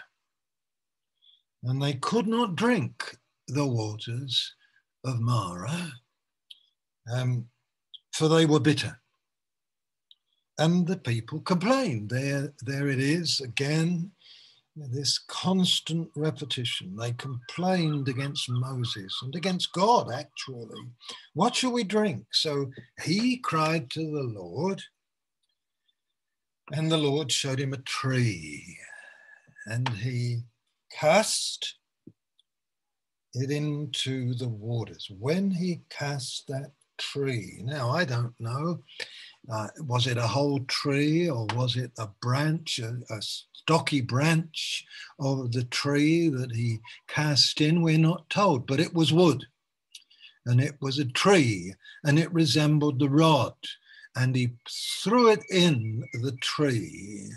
and 1.62 1.80
they 1.82 1.94
could 1.94 2.26
not 2.26 2.56
drink 2.56 3.16
the 3.48 3.66
waters 3.66 4.54
of 5.04 5.20
Marah, 5.20 5.92
um, 7.12 7.46
for 8.12 8.28
they 8.28 8.46
were 8.46 8.60
bitter. 8.60 8.98
And 10.58 10.86
the 10.86 10.96
people 10.96 11.40
complained. 11.40 12.08
There, 12.10 12.52
there 12.62 12.88
it 12.88 12.98
is 12.98 13.40
again, 13.40 14.10
this 14.74 15.18
constant 15.18 16.10
repetition. 16.16 16.96
They 16.96 17.12
complained 17.12 18.08
against 18.08 18.48
Moses 18.48 19.18
and 19.22 19.34
against 19.34 19.72
God, 19.72 20.12
actually. 20.12 20.80
What 21.34 21.54
shall 21.54 21.72
we 21.72 21.84
drink? 21.84 22.24
So 22.32 22.70
he 23.02 23.38
cried 23.38 23.90
to 23.90 24.00
the 24.00 24.22
Lord, 24.22 24.82
and 26.72 26.90
the 26.90 26.98
Lord 26.98 27.30
showed 27.30 27.60
him 27.60 27.72
a 27.72 27.78
tree, 27.78 28.78
and 29.66 29.88
he 29.88 30.40
cast 30.90 31.76
it 33.36 33.50
into 33.50 34.34
the 34.34 34.48
waters. 34.48 35.08
When 35.18 35.50
he 35.50 35.82
cast 35.90 36.46
that 36.48 36.72
tree, 36.98 37.60
now 37.64 37.90
I 37.90 38.04
don't 38.04 38.34
know, 38.40 38.80
uh, 39.50 39.68
was 39.80 40.06
it 40.06 40.16
a 40.16 40.26
whole 40.26 40.60
tree 40.66 41.28
or 41.28 41.46
was 41.54 41.76
it 41.76 41.92
a 41.98 42.08
branch, 42.20 42.78
a, 42.78 42.98
a 43.10 43.20
stocky 43.20 44.00
branch 44.00 44.84
of 45.20 45.52
the 45.52 45.64
tree 45.64 46.28
that 46.28 46.52
he 46.52 46.78
cast 47.08 47.60
in? 47.60 47.82
We're 47.82 47.98
not 47.98 48.28
told, 48.30 48.66
but 48.66 48.80
it 48.80 48.94
was 48.94 49.12
wood 49.12 49.44
and 50.46 50.60
it 50.60 50.76
was 50.80 50.98
a 50.98 51.04
tree 51.04 51.74
and 52.04 52.18
it 52.18 52.32
resembled 52.32 52.98
the 52.98 53.10
rod 53.10 53.54
and 54.14 54.34
he 54.34 54.52
threw 55.02 55.30
it 55.30 55.42
in 55.50 56.02
the 56.14 56.32
tree 56.40 57.30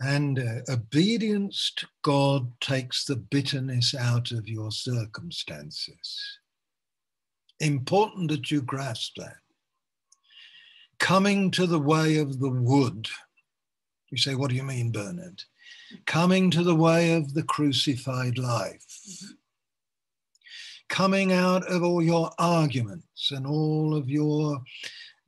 and 0.00 0.38
uh, 0.38 0.72
obedience 0.72 1.72
to 1.76 1.86
God 2.02 2.52
takes 2.60 3.04
the 3.04 3.16
bitterness 3.16 3.94
out 3.94 4.30
of 4.30 4.48
your 4.48 4.70
circumstances. 4.70 6.38
Important 7.60 8.30
that 8.30 8.50
you 8.50 8.60
grasp 8.60 9.14
that. 9.16 9.36
Coming 10.98 11.50
to 11.52 11.66
the 11.66 11.78
way 11.78 12.18
of 12.18 12.40
the 12.40 12.50
wood. 12.50 13.08
You 14.10 14.18
say, 14.18 14.34
what 14.34 14.50
do 14.50 14.56
you 14.56 14.62
mean, 14.62 14.92
Bernard? 14.92 15.42
Coming 16.06 16.50
to 16.50 16.62
the 16.62 16.74
way 16.74 17.14
of 17.14 17.34
the 17.34 17.42
crucified 17.42 18.38
life. 18.38 19.32
Coming 20.88 21.32
out 21.32 21.66
of 21.66 21.82
all 21.82 22.02
your 22.02 22.30
arguments 22.38 23.30
and 23.32 23.46
all 23.46 23.94
of 23.94 24.08
your 24.08 24.60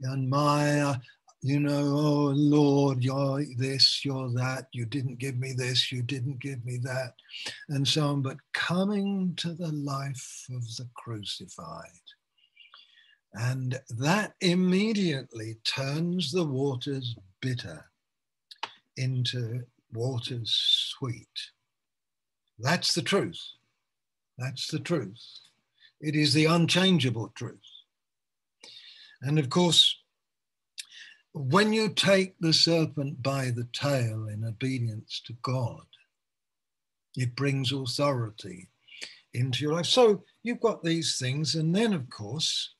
and 0.03 0.31
my 0.31 0.97
you 1.41 1.61
know, 1.61 1.85
oh 1.97 2.33
Lord, 2.35 3.03
you're 3.03 3.45
this, 3.57 4.05
you're 4.05 4.31
that, 4.31 4.67
you 4.73 4.87
didn't 4.87 5.19
give 5.19 5.39
me 5.39 5.53
this, 5.53 5.93
you 5.93 6.03
didn't 6.03 6.41
give 6.41 6.65
me 6.65 6.79
that, 6.83 7.15
and 7.69 7.87
so 7.87 8.09
on. 8.09 8.23
But 8.23 8.39
coming 8.55 9.35
to 9.37 9.53
the 9.53 9.73
life 9.73 10.47
of 10.51 10.63
the 10.77 10.89
crucified. 10.95 11.85
And 13.35 13.79
that 13.99 14.33
immediately 14.41 15.59
turns 15.65 16.33
the 16.33 16.45
waters 16.45 17.15
bitter 17.41 17.85
into 18.97 19.63
waters 19.93 20.51
sweet. 20.99 21.29
That's 22.59 22.95
the 22.95 23.03
truth. 23.03 23.41
That's 24.39 24.69
the 24.69 24.81
truth. 24.81 25.23
It 26.01 26.17
is 26.17 26.33
the 26.33 26.47
unchangeable 26.47 27.33
truth. 27.37 27.61
And 29.23 29.39
of 29.39 29.51
course, 29.51 29.98
when 31.39 31.73
you 31.73 31.89
take 31.89 32.35
the 32.41 32.53
serpent 32.53 33.23
by 33.23 33.51
the 33.51 33.69
tail 33.73 34.29
in 34.29 34.45
obedience 34.45 35.23
to 35.27 35.35
God, 35.43 35.85
it 37.15 37.37
brings 37.37 37.73
authority 37.73 38.69
into 39.35 39.63
your 39.63 39.75
life. 39.75 39.87
So 39.87 40.25
you've 40.43 40.61
got 40.61 40.83
these 40.83 41.19
things. 41.19 41.55
And 41.55 41.75
then, 41.75 41.93
of 41.93 42.11
course, 42.11 42.75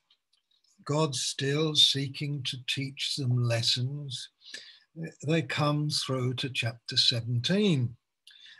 God's 0.83 1.21
still 1.21 1.75
seeking 1.75 2.43
to 2.43 2.57
teach 2.67 3.15
them 3.15 3.43
lessons. 3.43 4.29
They 5.25 5.41
come 5.41 5.89
through 5.89 6.33
to 6.35 6.49
chapter 6.49 6.97
17. 6.97 7.95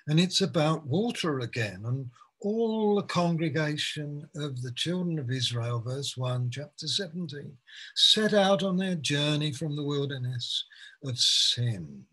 And 0.08 0.20
it's 0.20 0.42
about 0.42 0.88
water 0.88 1.40
again. 1.40 1.84
And 1.86 2.10
all 2.42 2.96
the 2.96 3.04
congregation 3.04 4.28
of 4.36 4.62
the 4.62 4.72
children 4.72 5.20
of 5.20 5.30
Israel, 5.30 5.82
verse 5.86 6.16
1, 6.16 6.50
chapter 6.52 6.88
17, 6.88 7.52
set 7.96 8.34
out 8.34 8.64
on 8.64 8.78
their 8.78 8.96
journey 8.96 9.52
from 9.52 9.76
the 9.76 9.84
wilderness 9.84 10.66
of 11.04 11.18
sin. 11.18 12.04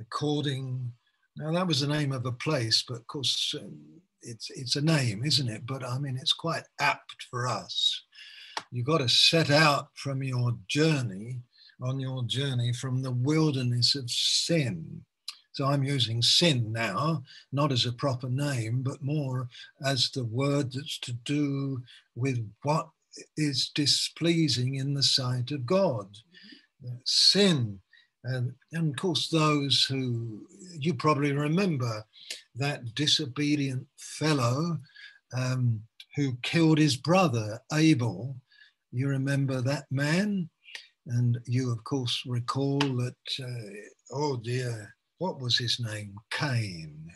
According, 0.00 0.92
now 1.36 1.52
that 1.52 1.66
was 1.66 1.80
the 1.80 1.88
name 1.88 2.12
of 2.12 2.24
a 2.24 2.32
place, 2.32 2.84
but 2.86 2.98
of 2.98 3.06
course 3.08 3.54
um, 3.60 3.78
it's, 4.22 4.50
it's 4.50 4.76
a 4.76 4.80
name, 4.80 5.24
isn't 5.24 5.48
it? 5.48 5.66
But 5.66 5.84
I 5.84 5.98
mean, 5.98 6.16
it's 6.16 6.32
quite 6.32 6.64
apt 6.80 7.26
for 7.30 7.48
us. 7.48 8.04
You've 8.70 8.86
got 8.86 8.98
to 8.98 9.08
set 9.08 9.50
out 9.50 9.88
from 9.94 10.22
your 10.22 10.56
journey, 10.68 11.40
on 11.82 11.98
your 11.98 12.24
journey 12.24 12.72
from 12.72 13.02
the 13.02 13.12
wilderness 13.12 13.94
of 13.96 14.10
sin 14.10 15.04
so 15.58 15.66
I'm 15.66 15.82
using 15.82 16.22
sin 16.22 16.72
now, 16.72 17.24
not 17.50 17.72
as 17.72 17.84
a 17.84 17.92
proper 17.92 18.28
name, 18.28 18.80
but 18.84 19.02
more 19.02 19.48
as 19.84 20.08
the 20.08 20.22
word 20.22 20.70
that's 20.70 21.00
to 21.00 21.12
do 21.12 21.82
with 22.14 22.48
what 22.62 22.90
is 23.36 23.72
displeasing 23.74 24.76
in 24.76 24.94
the 24.94 25.02
sight 25.02 25.50
of 25.50 25.66
God. 25.66 26.06
Sin. 27.04 27.80
And, 28.22 28.52
and 28.70 28.90
of 28.90 28.96
course, 29.00 29.30
those 29.30 29.84
who, 29.88 30.46
you 30.78 30.94
probably 30.94 31.32
remember 31.32 32.04
that 32.54 32.94
disobedient 32.94 33.84
fellow 33.96 34.78
um, 35.36 35.80
who 36.14 36.38
killed 36.44 36.78
his 36.78 36.96
brother, 36.96 37.58
Abel. 37.72 38.36
You 38.92 39.08
remember 39.08 39.60
that 39.62 39.86
man? 39.90 40.50
And 41.08 41.36
you, 41.46 41.72
of 41.72 41.82
course, 41.82 42.22
recall 42.28 42.78
that, 42.78 43.16
uh, 43.42 44.12
oh 44.12 44.36
dear, 44.36 44.94
what 45.18 45.40
was 45.40 45.58
his 45.58 45.78
name? 45.80 46.14
Cain. 46.30 47.10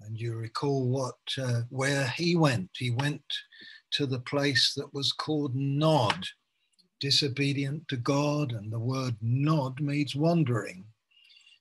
And 0.00 0.18
you 0.18 0.34
recall 0.34 0.88
what 0.88 1.16
uh, 1.38 1.62
where 1.70 2.06
he 2.08 2.36
went. 2.36 2.70
He 2.76 2.90
went 2.90 3.22
to 3.92 4.06
the 4.06 4.20
place 4.20 4.74
that 4.74 4.92
was 4.92 5.12
called 5.12 5.54
Nod, 5.54 6.26
disobedient 7.00 7.88
to 7.88 7.96
God, 7.96 8.52
and 8.52 8.72
the 8.72 8.78
word 8.78 9.16
Nod 9.20 9.80
means 9.80 10.14
wandering. 10.14 10.84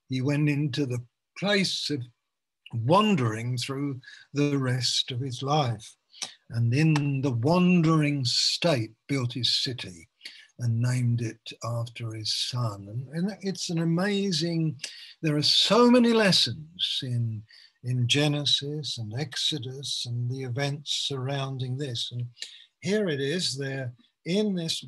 He 0.10 0.22
went 0.22 0.50
into 0.50 0.86
the 0.86 1.04
place 1.38 1.90
of 1.90 2.02
wandering 2.74 3.58
through 3.58 4.00
the 4.34 4.58
rest 4.58 5.12
of 5.12 5.20
his 5.20 5.42
life, 5.42 5.96
and 6.50 6.74
in 6.74 7.22
the 7.22 7.32
wandering 7.32 8.26
state 8.26 8.92
built 9.08 9.34
his 9.34 9.64
city 9.64 10.10
and 10.60 10.80
named 10.80 11.22
it 11.22 11.52
after 11.64 12.14
his 12.14 12.34
son. 12.34 12.88
And, 12.90 13.08
and 13.14 13.38
it's 13.42 13.70
an 13.70 13.80
amazing, 13.80 14.78
there 15.22 15.36
are 15.36 15.42
so 15.42 15.92
many 15.92 16.14
lessons 16.14 17.00
in, 17.04 17.44
in 17.84 18.08
Genesis 18.08 18.98
and 18.98 19.14
Exodus 19.20 20.06
and 20.08 20.30
the 20.30 20.44
events 20.44 21.06
surrounding 21.08 21.78
this. 21.78 22.10
And 22.12 22.26
here 22.82 23.10
it 23.10 23.20
is, 23.20 23.58
they're 23.58 23.92
in 24.26 24.56
this, 24.56 24.84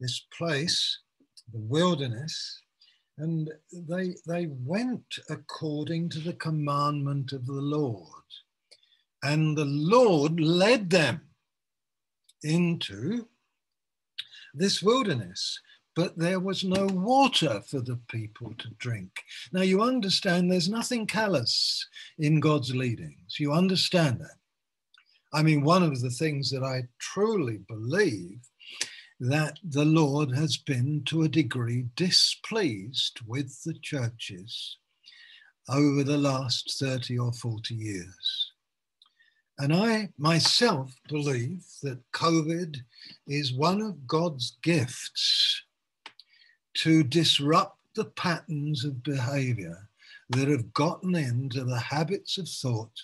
this 0.00 0.26
place, 0.36 0.98
the 1.52 1.60
wilderness, 1.60 2.60
and 3.18 3.50
they, 3.72 4.14
they 4.26 4.46
went 4.50 5.18
according 5.28 6.08
to 6.10 6.20
the 6.20 6.32
commandment 6.34 7.32
of 7.32 7.44
the 7.46 7.52
Lord. 7.52 8.06
And 9.22 9.56
the 9.56 9.66
Lord 9.66 10.40
led 10.40 10.90
them 10.90 11.20
into 12.42 13.28
this 14.54 14.82
wilderness, 14.82 15.60
but 15.94 16.16
there 16.16 16.40
was 16.40 16.64
no 16.64 16.86
water 16.86 17.60
for 17.66 17.80
the 17.80 17.98
people 18.08 18.54
to 18.58 18.68
drink. 18.78 19.10
Now, 19.52 19.62
you 19.62 19.82
understand 19.82 20.50
there's 20.50 20.68
nothing 20.68 21.06
callous 21.06 21.86
in 22.18 22.40
God's 22.40 22.74
leadings. 22.74 23.38
You 23.38 23.52
understand 23.52 24.20
that. 24.20 24.38
I 25.34 25.42
mean, 25.42 25.62
one 25.62 25.82
of 25.82 26.00
the 26.00 26.10
things 26.10 26.50
that 26.50 26.62
I 26.62 26.88
truly 26.98 27.58
believe 27.68 28.40
that 29.20 29.58
the 29.62 29.84
Lord 29.84 30.34
has 30.34 30.56
been 30.56 31.02
to 31.06 31.22
a 31.22 31.28
degree 31.28 31.86
displeased 31.94 33.20
with 33.26 33.62
the 33.62 33.74
churches 33.74 34.78
over 35.68 36.02
the 36.02 36.18
last 36.18 36.76
30 36.78 37.18
or 37.18 37.32
40 37.32 37.74
years. 37.74 38.51
And 39.58 39.72
I 39.72 40.08
myself 40.18 40.94
believe 41.08 41.64
that 41.82 42.10
COVID 42.12 42.78
is 43.26 43.52
one 43.52 43.80
of 43.80 44.06
God's 44.06 44.56
gifts 44.62 45.62
to 46.74 47.02
disrupt 47.02 47.78
the 47.94 48.06
patterns 48.06 48.84
of 48.84 49.02
behavior 49.02 49.88
that 50.30 50.48
have 50.48 50.72
gotten 50.72 51.14
into 51.14 51.64
the 51.64 51.78
habits 51.78 52.38
of 52.38 52.48
thought 52.48 52.98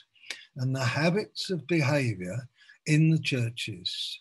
and 0.56 0.74
the 0.74 0.84
habits 0.84 1.50
of 1.50 1.66
behavior 1.66 2.48
in 2.86 3.10
the 3.10 3.18
churches. 3.18 4.20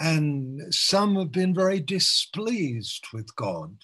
And 0.00 0.74
some 0.74 1.16
have 1.16 1.32
been 1.32 1.54
very 1.54 1.80
displeased 1.80 3.06
with 3.12 3.34
God 3.36 3.76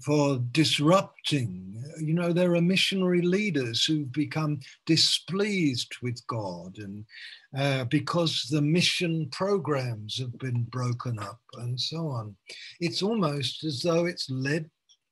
for 0.00 0.38
disrupting. 0.52 1.82
You 1.98 2.14
know, 2.14 2.32
there 2.32 2.54
are 2.54 2.60
missionary 2.60 3.22
leaders 3.22 3.84
who've 3.84 4.10
become 4.10 4.60
displeased 4.86 5.94
with 6.02 6.24
God 6.26 6.78
and 6.78 7.04
uh, 7.56 7.84
because 7.84 8.48
the 8.50 8.62
mission 8.62 9.28
programs 9.30 10.18
have 10.18 10.36
been 10.38 10.64
broken 10.64 11.18
up 11.18 11.40
and 11.58 11.80
so 11.80 12.08
on. 12.08 12.34
It's 12.80 13.02
almost 13.02 13.62
as 13.64 13.82
though 13.82 14.06
it's 14.06 14.28
led, 14.28 14.68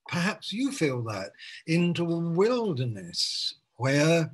perhaps 0.09 0.53
you 0.53 0.73
feel 0.73 1.03
that, 1.05 1.31
into 1.69 2.03
a 2.03 2.19
wilderness 2.19 3.55
where 3.77 4.33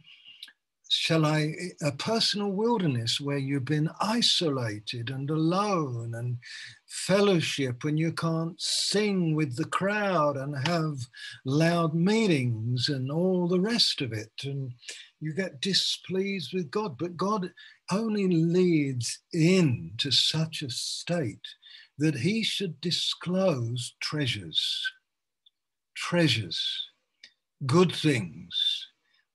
shall 0.89 1.27
I, 1.27 1.55
eh, 1.59 1.69
a 1.83 1.93
personal 1.93 2.51
wilderness 2.51 3.21
where 3.21 3.39
you've 3.39 3.67
been 3.67 3.91
isolated 4.01 5.11
and 5.11 5.29
alone 5.29 6.15
and 6.15 6.39
fellowship 6.87 7.85
when 7.85 7.99
you 7.99 8.13
can't 8.13 8.61
sing 8.61 9.35
with 9.35 9.57
the 9.57 9.67
crowd 9.67 10.37
and 10.37 10.67
have 10.67 10.97
loud 11.45 11.95
meetings 11.95 12.89
and 12.89 13.11
all 13.11 13.47
the 13.49 13.61
rest 13.61 14.01
of 14.01 14.13
it. 14.13 14.33
And 14.45 14.73
you 15.21 15.35
get 15.35 15.61
displeased 15.61 16.55
with 16.55 16.71
God. 16.71 16.97
But 16.99 17.17
God 17.17 17.53
only 17.93 18.29
leads 18.29 19.21
in 19.33 19.93
to 19.99 20.11
such 20.11 20.63
a 20.63 20.71
state 20.71 21.47
that 21.99 22.15
he 22.15 22.43
should 22.43 22.81
disclose 22.81 23.95
treasures, 24.01 24.91
treasures, 25.95 26.89
good 27.67 27.93
things 27.93 28.88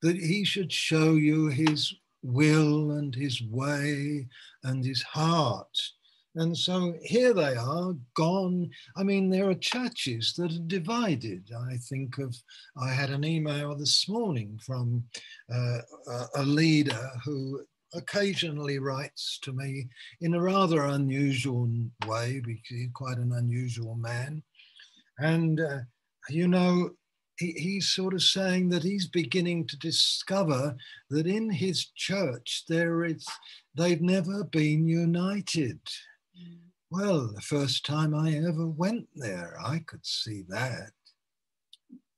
that 0.04 0.18
he 0.18 0.46
should 0.46 0.72
show 0.72 1.14
you 1.14 1.48
his 1.48 1.94
will 2.22 2.92
and 2.92 3.16
his 3.16 3.42
way 3.50 4.28
and 4.64 4.86
his 4.86 5.02
heart. 5.02 5.76
And 6.36 6.58
so 6.58 6.96
here 7.04 7.34
they 7.34 7.56
are, 7.56 7.94
gone. 8.16 8.70
I 8.98 9.04
mean, 9.04 9.30
there 9.30 9.50
are 9.50 9.56
churches 9.56 10.34
that 10.38 10.52
are 10.52 10.68
divided. 10.68 11.50
I 11.72 11.78
think 11.78 12.18
of, 12.18 12.36
I 12.76 12.90
had 12.90 13.12
an 13.12 13.24
email 13.24 13.76
this 13.76 14.10
morning 14.10 14.60
from 14.66 15.04
uh, 15.54 15.80
a 16.36 16.44
leader 16.44 17.10
who 17.24 17.62
occasionally 17.94 18.80
writes 18.80 19.38
to 19.44 19.54
me 19.54 19.88
in 20.22 20.34
a 20.34 20.42
rather 20.42 20.86
unusual 20.86 21.70
way, 22.08 22.42
because 22.44 22.62
he's 22.68 22.90
quite 22.94 23.20
an 23.20 23.34
unusual 23.34 23.96
man. 23.96 24.42
And, 25.20 25.60
uh, 25.60 25.82
you 26.30 26.48
know, 26.48 26.90
he, 27.38 27.52
he's 27.54 27.88
sort 27.88 28.14
of 28.14 28.22
saying 28.22 28.70
that 28.70 28.84
he's 28.84 29.08
beginning 29.08 29.68
to 29.68 29.78
discover 29.78 30.76
that 31.10 31.28
in 31.28 31.50
his 31.50 31.88
church 31.96 32.64
there 32.68 33.06
is 33.06 33.26
they've 33.76 34.02
never 34.02 34.44
been 34.44 34.88
united. 34.88 35.80
Mm. 36.40 36.58
Well, 36.92 37.32
the 37.34 37.42
first 37.42 37.86
time 37.86 38.14
I 38.14 38.34
ever 38.34 38.68
went 38.68 39.08
there, 39.16 39.58
I 39.64 39.80
could 39.80 40.06
see 40.06 40.44
that. 40.50 40.92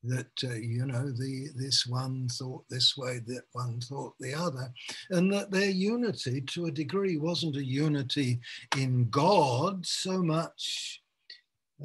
That 0.03 0.43
uh, 0.43 0.53
you 0.53 0.85
know, 0.85 1.11
the 1.11 1.47
this 1.55 1.87
one 1.87 2.27
thought 2.29 2.65
this 2.69 2.95
way, 2.95 3.21
that 3.25 3.45
one 3.53 3.81
thought 3.81 4.13
the 4.19 4.35
other, 4.35 4.71
and 5.09 5.33
that 5.33 5.49
their 5.49 5.71
unity, 5.71 6.41
to 6.41 6.65
a 6.65 6.71
degree, 6.71 7.17
wasn't 7.17 7.55
a 7.55 7.65
unity 7.65 8.39
in 8.77 9.09
God 9.09 9.83
so 9.83 10.21
much 10.21 11.01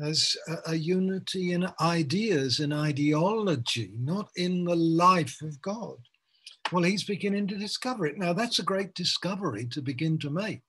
as 0.03 0.37
a, 0.49 0.73
a, 0.73 0.75
unity 0.75 1.53
in 1.53 1.69
ideas 1.81 2.61
and 2.61 2.73
ideology, 2.73 3.93
not 3.99 4.31
in 4.37 4.65
the 4.65 4.77
life 4.77 5.41
of 5.43 5.61
God. 5.61 5.97
Well, 6.71 6.85
he's 6.85 7.05
beginning 7.05 7.49
to 7.49 7.57
discover 7.57 8.07
it. 8.07 8.17
Now, 8.17 8.33
that's 8.33 8.61
a 8.61 8.65
great 8.65 8.95
discovery 8.95 9.67
to 9.67 9.83
begin 9.83 10.19
to 10.19 10.31
make 10.31 10.63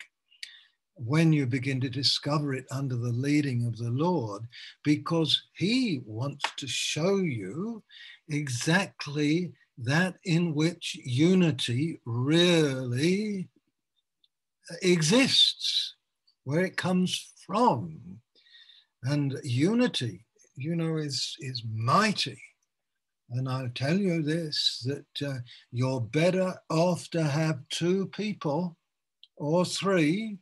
when 0.96 1.34
you 1.34 1.46
begin 1.46 1.82
to 1.82 1.90
discover 1.90 2.54
it 2.54 2.66
under 2.72 2.96
the 2.96 3.12
leading 3.12 3.66
of 3.66 3.78
the 3.78 3.90
Lord, 3.90 4.44
because 4.84 5.44
He 5.54 6.02
wants 6.06 6.44
to 6.58 6.68
show 6.68 7.18
you 7.18 7.84
exactly 8.30 9.54
that 9.78 10.16
in 10.26 10.54
which 10.54 11.00
unity 11.04 12.00
really 12.06 13.48
exists, 14.82 15.96
where 16.44 16.62
it 16.62 16.78
comes 16.78 17.32
from. 17.46 18.20
And 19.04 19.40
unity, 19.44 20.26
you 20.56 20.76
know, 20.76 20.98
is, 20.98 21.36
is 21.40 21.64
mighty. 21.74 22.40
And 23.32 23.48
I'll 23.48 23.72
tell 23.74 23.98
you 23.98 24.22
this 24.22 24.86
that 24.86 25.28
uh, 25.28 25.38
you're 25.72 26.02
better 26.02 26.54
off 26.70 27.10
to 27.12 27.24
have 27.24 27.68
two 27.70 28.08
people 28.08 28.78
or 29.38 29.64
three 29.66 30.38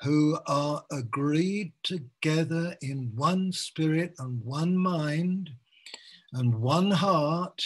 who 0.00 0.38
are 0.46 0.82
agreed 0.90 1.72
together 1.82 2.76
in 2.82 3.12
one 3.14 3.52
spirit 3.52 4.14
and 4.18 4.42
one 4.44 4.76
mind 4.76 5.50
and 6.32 6.54
one 6.54 6.90
heart, 6.90 7.62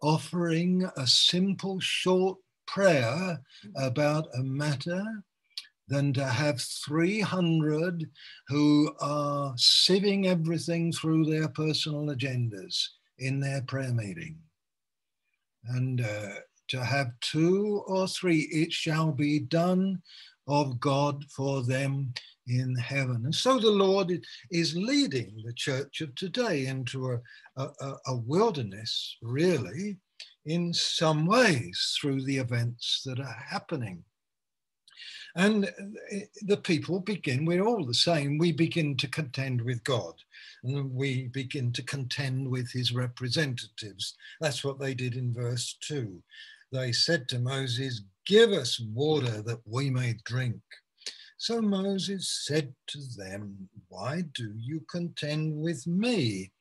offering 0.00 0.88
a 0.96 1.06
simple, 1.06 1.80
short 1.80 2.38
prayer 2.66 3.40
about 3.76 4.28
a 4.38 4.42
matter 4.42 5.04
than 5.88 6.12
to 6.14 6.24
have 6.24 6.60
300 6.60 8.08
who 8.48 8.94
are 9.00 9.54
sieving 9.56 10.26
everything 10.26 10.92
through 10.92 11.26
their 11.26 11.48
personal 11.48 12.06
agendas 12.06 12.86
in 13.18 13.40
their 13.40 13.62
prayer 13.62 13.92
meeting. 13.92 14.38
And 15.66 16.00
uh, 16.00 16.34
to 16.68 16.84
have 16.84 17.12
two 17.20 17.82
or 17.86 18.06
three, 18.08 18.48
it 18.50 18.72
shall 18.72 19.12
be 19.12 19.38
done 19.38 20.02
of 20.46 20.80
God 20.80 21.24
for 21.30 21.62
them 21.62 22.12
in 22.46 22.76
heaven. 22.76 23.22
And 23.24 23.34
so 23.34 23.58
the 23.58 23.70
Lord 23.70 24.12
is 24.50 24.76
leading 24.76 25.42
the 25.44 25.54
church 25.54 26.00
of 26.00 26.14
today 26.14 26.66
into 26.66 27.12
a, 27.12 27.20
a, 27.56 27.94
a, 28.06 28.16
wilderness, 28.16 29.16
really, 29.22 29.96
in 30.44 30.72
some 30.74 31.26
ways 31.26 31.96
through 31.98 32.22
the 32.24 32.36
events 32.36 33.02
that 33.06 33.18
are 33.18 33.36
happening. 33.48 34.04
And 35.36 35.68
the 36.42 36.56
people 36.56 37.00
begin, 37.00 37.44
we're 37.44 37.64
all 37.66 37.84
the 37.84 37.94
same, 37.94 38.38
we 38.38 38.52
begin 38.52 38.96
to 38.98 39.08
contend 39.08 39.60
with 39.62 39.82
God 39.82 40.14
and 40.62 40.92
we 40.94 41.28
begin 41.28 41.72
to 41.72 41.82
contend 41.82 42.48
with 42.48 42.70
his 42.70 42.92
representatives. 42.94 44.14
That's 44.40 44.62
what 44.62 44.78
they 44.78 44.94
did 44.94 45.16
in 45.16 45.34
verse 45.34 45.76
2. 45.80 46.22
They 46.72 46.92
said 46.92 47.28
to 47.28 47.38
Moses, 47.38 48.02
Give 48.26 48.52
us 48.52 48.80
water 48.80 49.42
that 49.42 49.60
we 49.66 49.90
may 49.90 50.14
drink. 50.24 50.60
So 51.36 51.60
Moses 51.60 52.42
said 52.46 52.74
to 52.88 52.98
them, 53.16 53.68
Why 53.88 54.22
do 54.34 54.52
you 54.56 54.80
contend 54.90 55.56
with 55.60 55.86
me? 55.86 56.52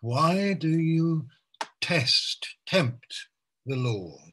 Why 0.00 0.52
do 0.54 0.68
you 0.68 1.26
test, 1.80 2.46
tempt 2.66 3.28
the 3.64 3.76
Lord? 3.76 4.32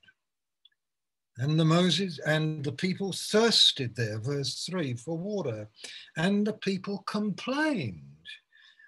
And 1.37 1.59
the 1.59 1.65
Moses 1.65 2.19
and 2.25 2.63
the 2.63 2.71
people 2.71 3.11
thirsted 3.11 3.95
there, 3.95 4.19
verse 4.19 4.65
3, 4.69 4.95
for 4.95 5.17
water. 5.17 5.67
And 6.15 6.47
the 6.47 6.53
people 6.53 6.99
complained 7.07 8.01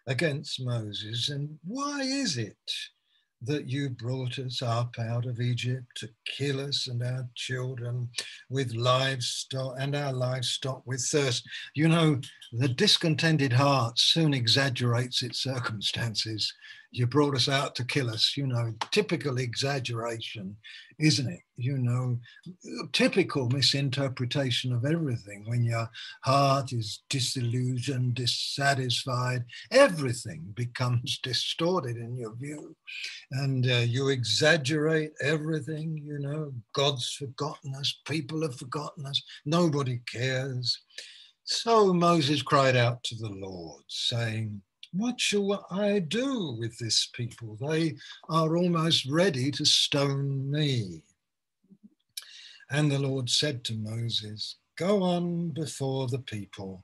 against 0.07 0.63
Moses. 0.63 1.29
And 1.29 1.60
why 1.63 2.01
is 2.01 2.38
it 2.38 2.55
that 3.41 3.69
you 3.69 3.89
brought 3.89 4.39
us 4.39 4.62
up 4.62 4.95
out 4.99 5.25
of 5.25 5.39
Egypt 5.39 5.86
to 5.95 6.10
kill 6.25 6.60
us 6.60 6.88
and 6.88 7.03
our 7.03 7.27
children 7.36 8.10
with 8.49 8.73
livestock 8.73 9.75
and 9.79 9.95
our 9.95 10.12
livestock 10.12 10.81
with 10.86 11.01
thirst. 11.01 11.47
You 11.75 11.88
know, 11.88 12.19
the 12.51 12.67
discontented 12.67 13.53
heart 13.53 13.99
soon 13.99 14.33
exaggerates 14.33 15.21
its 15.21 15.39
circumstances. 15.39 16.51
You 16.91 17.05
brought 17.05 17.36
us 17.36 17.47
out 17.47 17.75
to 17.75 17.86
kill 17.86 18.10
us, 18.10 18.36
you 18.36 18.47
know, 18.47 18.73
typical 18.91 19.38
exaggeration, 19.38 20.55
isn't 20.99 21.29
it? 21.29 21.41
You 21.57 21.77
know, 21.77 22.19
typical 22.91 23.49
misinterpretation 23.49 24.73
of 24.73 24.86
everything 24.86 25.43
when 25.47 25.63
your 25.63 25.89
heart 26.23 26.73
is 26.73 27.03
disillusioned, 27.10 28.15
dissatisfied, 28.15 29.43
everything 29.71 30.53
becomes 30.55 31.19
distorted 31.23 31.97
in 31.97 32.17
your 32.17 32.36
view. 32.36 32.75
And 33.31 33.69
uh, 33.69 33.86
you 33.88 34.10
exaggerate 34.10 35.12
everything, 35.21 36.01
you 36.03 36.19
know, 36.19 36.53
God's 36.73 37.12
forgotten 37.13 37.75
us, 37.75 37.99
people 38.07 38.41
have 38.41 38.55
forgotten 38.55 39.05
us, 39.05 39.21
nobody 39.45 40.01
cares. 40.12 40.79
So 41.43 41.93
Moses 41.93 42.41
cried 42.41 42.75
out 42.75 43.03
to 43.05 43.15
the 43.15 43.29
Lord, 43.29 43.83
saying, 43.88 44.62
what 44.93 45.19
shall 45.19 45.65
I 45.69 46.00
do 46.00 46.56
with 46.60 46.78
this 46.78 47.10
people? 47.13 47.58
They 47.60 47.95
are 48.30 48.58
almost 48.58 49.06
ready 49.06 49.52
to 49.52 49.65
stone 49.65 50.50
me. 50.50 51.04
And 52.69 52.91
the 52.91 53.00
Lord 53.00 53.30
said 53.30 53.63
to 53.65 53.76
Moses, 53.76 54.58
Go 54.78 55.02
on 55.02 55.50
before 55.50 56.08
the 56.08 56.19
people 56.19 56.84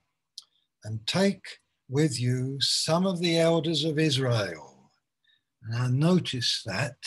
and 0.83 1.05
take 1.05 1.59
with 1.89 2.19
you 2.19 2.57
some 2.59 3.05
of 3.05 3.19
the 3.19 3.37
elders 3.37 3.83
of 3.83 3.99
Israel. 3.99 4.91
Now, 5.69 5.87
notice 5.87 6.61
that 6.65 6.97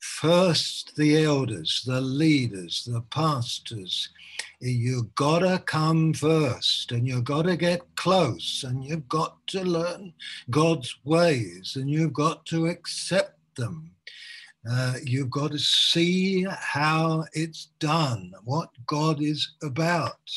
first 0.00 0.96
the 0.96 1.22
elders, 1.22 1.82
the 1.86 2.00
leaders, 2.00 2.88
the 2.90 3.02
pastors, 3.02 4.08
you 4.70 5.10
gotta 5.14 5.62
come 5.66 6.12
first 6.12 6.92
and 6.92 7.06
you 7.06 7.22
gotta 7.22 7.56
get 7.56 7.82
close 7.96 8.64
and 8.66 8.84
you've 8.84 9.08
got 9.08 9.38
to 9.48 9.62
learn 9.62 10.12
God's 10.50 10.96
ways 11.04 11.76
and 11.76 11.90
you've 11.90 12.12
got 12.12 12.46
to 12.46 12.66
accept 12.66 13.38
them. 13.56 13.90
Uh, 14.68 14.94
you've 15.04 15.30
got 15.30 15.52
to 15.52 15.58
see 15.58 16.44
how 16.50 17.24
it's 17.32 17.68
done, 17.78 18.32
what 18.44 18.70
God 18.86 19.22
is 19.22 19.52
about. 19.62 20.30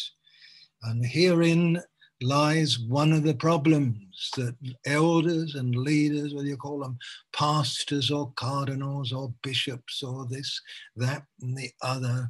And 0.83 1.05
herein 1.05 1.81
lies 2.21 2.79
one 2.79 3.13
of 3.13 3.23
the 3.23 3.33
problems 3.33 4.31
that 4.35 4.55
elders 4.85 5.55
and 5.55 5.75
leaders, 5.75 6.33
whether 6.33 6.47
you 6.47 6.57
call 6.57 6.79
them 6.79 6.97
pastors 7.33 8.11
or 8.11 8.31
cardinals 8.35 9.13
or 9.13 9.33
bishops 9.41 10.03
or 10.03 10.25
this, 10.25 10.61
that, 10.95 11.23
and 11.41 11.57
the 11.57 11.71
other, 11.81 12.29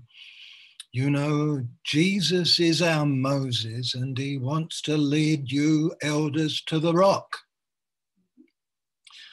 you 0.92 1.12
know, 1.12 1.66
Jesus 1.84 2.60
is 2.60 2.82
our 2.82 3.06
Moses 3.06 3.94
and 3.94 4.18
he 4.18 4.38
wants 4.38 4.82
to 4.84 4.98
lead 4.98 5.52
you 5.52 5.94
elders 6.02 6.62
to 6.64 6.80
the 6.80 6.94
rock. 6.94 7.38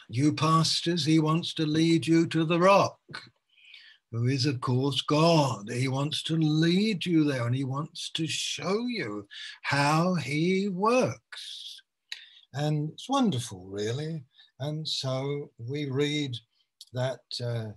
You 0.09 0.35
pastors, 0.35 1.05
he 1.05 1.19
wants 1.19 1.55
to 1.55 1.67
lead 1.67 2.07
you 2.07 2.27
to 2.27 2.45
the 2.45 2.61
rock, 2.61 2.99
who 4.13 4.27
is, 4.27 4.45
of 4.45 4.61
course, 4.61 5.01
God. 5.01 5.71
He 5.71 5.89
wants 5.89 6.23
to 6.25 6.37
lead 6.37 7.07
you 7.07 7.25
there 7.25 7.47
and 7.47 7.57
he 7.57 7.65
wants 7.65 8.11
to 8.11 8.27
show 8.27 8.87
you 8.87 9.27
how 9.63 10.15
he 10.15 10.69
works. 10.69 11.81
And 12.53 12.91
it's 12.91 13.09
wonderful, 13.09 13.65
really. 13.65 14.23
And 14.61 14.87
so 14.87 15.51
we 15.59 15.91
read 15.91 16.37
that 16.93 17.21
uh, 17.43 17.73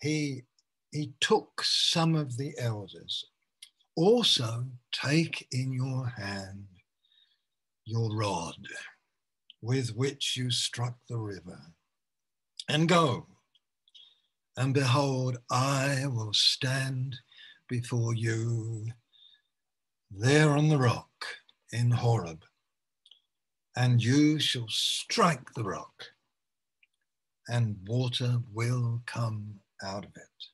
he 0.00 0.44
he 0.92 1.14
took 1.20 1.62
some 1.64 2.14
of 2.14 2.36
the 2.36 2.52
elders. 2.58 3.24
Also, 3.96 4.66
take 4.92 5.48
in 5.50 5.72
your 5.72 6.06
hand 6.06 6.66
your 7.84 8.14
rod 8.14 8.56
with 9.62 9.96
which 9.96 10.36
you 10.36 10.50
struck 10.50 10.96
the 11.08 11.18
river, 11.18 11.58
and 12.68 12.88
go. 12.88 13.26
And 14.56 14.74
behold, 14.74 15.38
I 15.50 16.04
will 16.06 16.34
stand 16.34 17.16
before 17.68 18.14
you 18.14 18.88
there 20.10 20.50
on 20.50 20.68
the 20.68 20.78
rock 20.78 21.26
in 21.72 21.90
Horeb, 21.90 22.44
and 23.74 24.02
you 24.02 24.38
shall 24.38 24.68
strike 24.68 25.54
the 25.54 25.64
rock, 25.64 26.04
and 27.48 27.76
water 27.86 28.42
will 28.52 29.02
come 29.06 29.60
out 29.82 30.04
of 30.04 30.10
it 30.16 30.51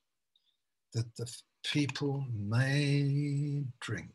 that 0.98 1.14
the 1.16 1.32
people 1.64 2.24
may 2.34 3.62
drink. 3.80 4.10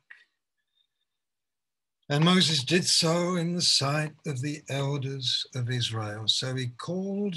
And 2.09 2.25
Moses 2.25 2.63
did 2.63 2.85
so 2.85 3.37
in 3.37 3.55
the 3.55 3.61
sight 3.61 4.11
of 4.27 4.41
the 4.41 4.61
elders 4.69 5.45
of 5.55 5.71
Israel. 5.71 6.27
So 6.27 6.53
he 6.53 6.67
called 6.67 7.35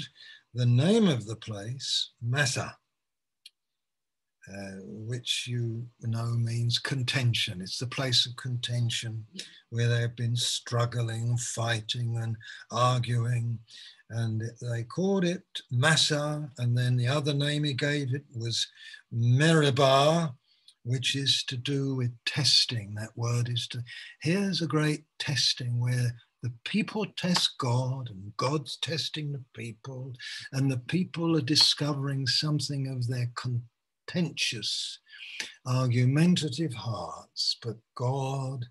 the 0.53 0.65
name 0.65 1.07
of 1.07 1.25
the 1.25 1.37
place 1.37 2.11
Massah, 2.21 2.75
uh, 4.53 4.75
which 4.83 5.45
you 5.47 5.87
know 6.01 6.25
means 6.25 6.79
contention. 6.79 7.61
It's 7.61 7.77
the 7.77 7.87
place 7.87 8.25
of 8.25 8.35
contention 8.35 9.25
where 9.69 9.87
they've 9.87 10.15
been 10.15 10.35
struggling, 10.35 11.37
fighting, 11.37 12.17
and 12.17 12.35
arguing. 12.69 13.59
And 14.09 14.43
they 14.61 14.83
called 14.83 15.25
it 15.25 15.43
Massah, 15.69 16.49
and 16.57 16.77
then 16.77 16.95
the 16.95 17.07
other 17.07 17.33
name 17.33 17.65
he 17.65 17.73
gave 17.73 18.13
it 18.13 18.23
was 18.33 18.67
Meribah, 19.11 20.33
which 20.83 21.15
is 21.15 21.43
to 21.47 21.57
do 21.57 21.95
with 21.95 22.11
testing. 22.25 22.95
That 22.95 23.17
word 23.17 23.49
is 23.49 23.67
to, 23.69 23.83
here's 24.21 24.61
a 24.61 24.67
great 24.67 25.03
testing 25.19 25.79
where 25.81 26.15
the 26.41 26.53
people 26.63 27.05
test 27.17 27.57
God 27.57 28.09
and 28.09 28.31
God's 28.37 28.77
testing 28.77 29.33
the 29.33 29.43
people, 29.53 30.13
and 30.53 30.71
the 30.71 30.77
people 30.77 31.35
are 31.35 31.41
discovering 31.41 32.27
something 32.27 32.87
of 32.87 33.07
their 33.07 33.29
contentious, 33.35 34.99
argumentative 35.65 36.73
hearts, 36.73 37.57
but 37.61 37.75
God 37.95 38.67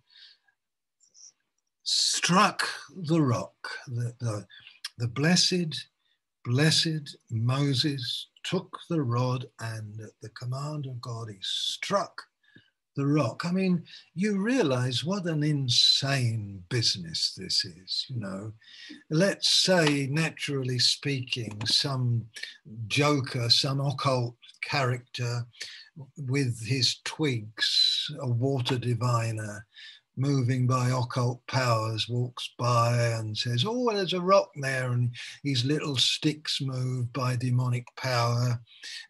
struck 1.83 2.67
the 2.95 3.21
rock, 3.21 3.55
the, 3.87 4.15
the, 4.21 4.47
the 4.99 5.09
blessed, 5.09 5.89
blessed 6.45 7.17
Moses 7.31 8.29
took 8.45 8.79
the 8.89 9.03
rod 9.03 9.47
and 9.61 10.01
at 10.01 10.13
the 10.23 10.31
command 10.31 10.87
of 10.87 11.01
God, 11.01 11.29
he 11.29 11.39
struck 11.41 12.23
the 12.97 13.07
rock. 13.07 13.43
I 13.45 13.53
mean, 13.53 13.85
you 14.15 14.41
realize 14.41 15.05
what 15.05 15.27
an 15.27 15.43
insane 15.43 16.63
business 16.71 17.35
this 17.37 17.65
is, 17.65 18.07
you 18.09 18.19
know. 18.19 18.53
Let's 19.11 19.49
say, 19.49 20.07
naturally 20.11 20.79
speaking, 20.79 21.61
some 21.67 22.25
joker, 22.89 23.51
some 23.51 23.81
occult 23.81 24.37
character 24.63 25.47
with 26.17 26.67
his 26.67 26.97
twigs, 27.05 28.11
a 28.21 28.29
water 28.29 28.79
diviner, 28.79 29.67
moving 30.17 30.67
by 30.67 30.89
occult 30.89 31.47
powers 31.47 32.09
walks 32.09 32.51
by 32.59 32.97
and 33.19 33.37
says, 33.37 33.65
Oh, 33.67 33.93
there's 33.93 34.13
a 34.13 34.21
rock 34.21 34.51
there, 34.61 34.93
and 34.93 35.15
his 35.45 35.65
little 35.65 35.97
sticks 35.97 36.61
move 36.61 37.13
by 37.13 37.37
demonic 37.37 37.87
power. 37.97 38.61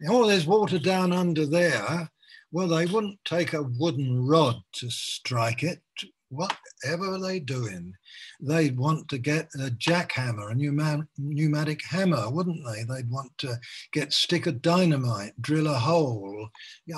oh, 0.09 0.27
there's 0.27 0.45
water 0.45 0.79
down 0.79 1.13
under 1.13 1.45
there. 1.45 2.09
Well, 2.51 2.67
they 2.67 2.85
wouldn't 2.85 3.19
take 3.25 3.53
a 3.53 3.63
wooden 3.63 4.25
rod 4.25 4.55
to 4.73 4.89
strike 4.89 5.63
it. 5.63 5.81
Whatever 6.29 7.17
they 7.19 7.39
doing? 7.39 7.93
They'd 8.41 8.77
want 8.77 9.07
to 9.09 9.17
get 9.17 9.49
a 9.55 9.69
jackhammer, 9.69 10.51
a 10.51 11.05
pneumatic 11.17 11.85
hammer, 11.85 12.29
wouldn't 12.29 12.65
they? 12.65 12.83
They'd 12.83 13.09
want 13.09 13.37
to 13.39 13.59
get 13.93 14.11
stick 14.11 14.45
of 14.45 14.61
dynamite, 14.61 15.41
drill 15.41 15.67
a 15.67 15.73
hole, 15.73 16.49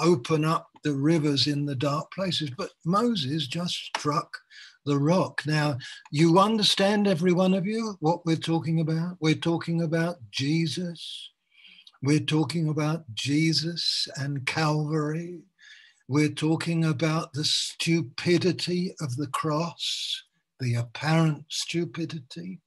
open 0.02 0.46
up 0.46 0.70
the 0.84 0.94
rivers 0.94 1.48
in 1.48 1.66
the 1.66 1.76
dark 1.76 2.12
places. 2.12 2.50
But 2.50 2.72
Moses 2.86 3.48
just 3.48 3.76
struck 3.76 4.36
the 4.86 4.98
rock. 4.98 5.44
Now, 5.46 5.78
you 6.12 6.40
understand, 6.40 7.08
every 7.08 7.32
one 7.32 7.54
of 7.54 7.68
you, 7.68 7.98
what 8.00 8.26
we're 8.26 8.36
talking 8.36 8.80
about? 8.80 9.18
We're 9.20 9.36
talking 9.36 9.84
about 9.84 10.18
Jesus. 10.32 11.30
We're 12.02 12.20
talking 12.20 12.70
about 12.70 13.04
Jesus 13.14 14.08
and 14.16 14.46
Calvary. 14.46 15.42
We're 16.10 16.30
talking 16.30 16.86
about 16.86 17.34
the 17.34 17.44
stupidity 17.44 18.96
of 19.00 19.16
the 19.16 19.28
cross, 19.28 20.24
the 20.60 20.74
apparent 20.74 21.46
stupidity 21.50 22.62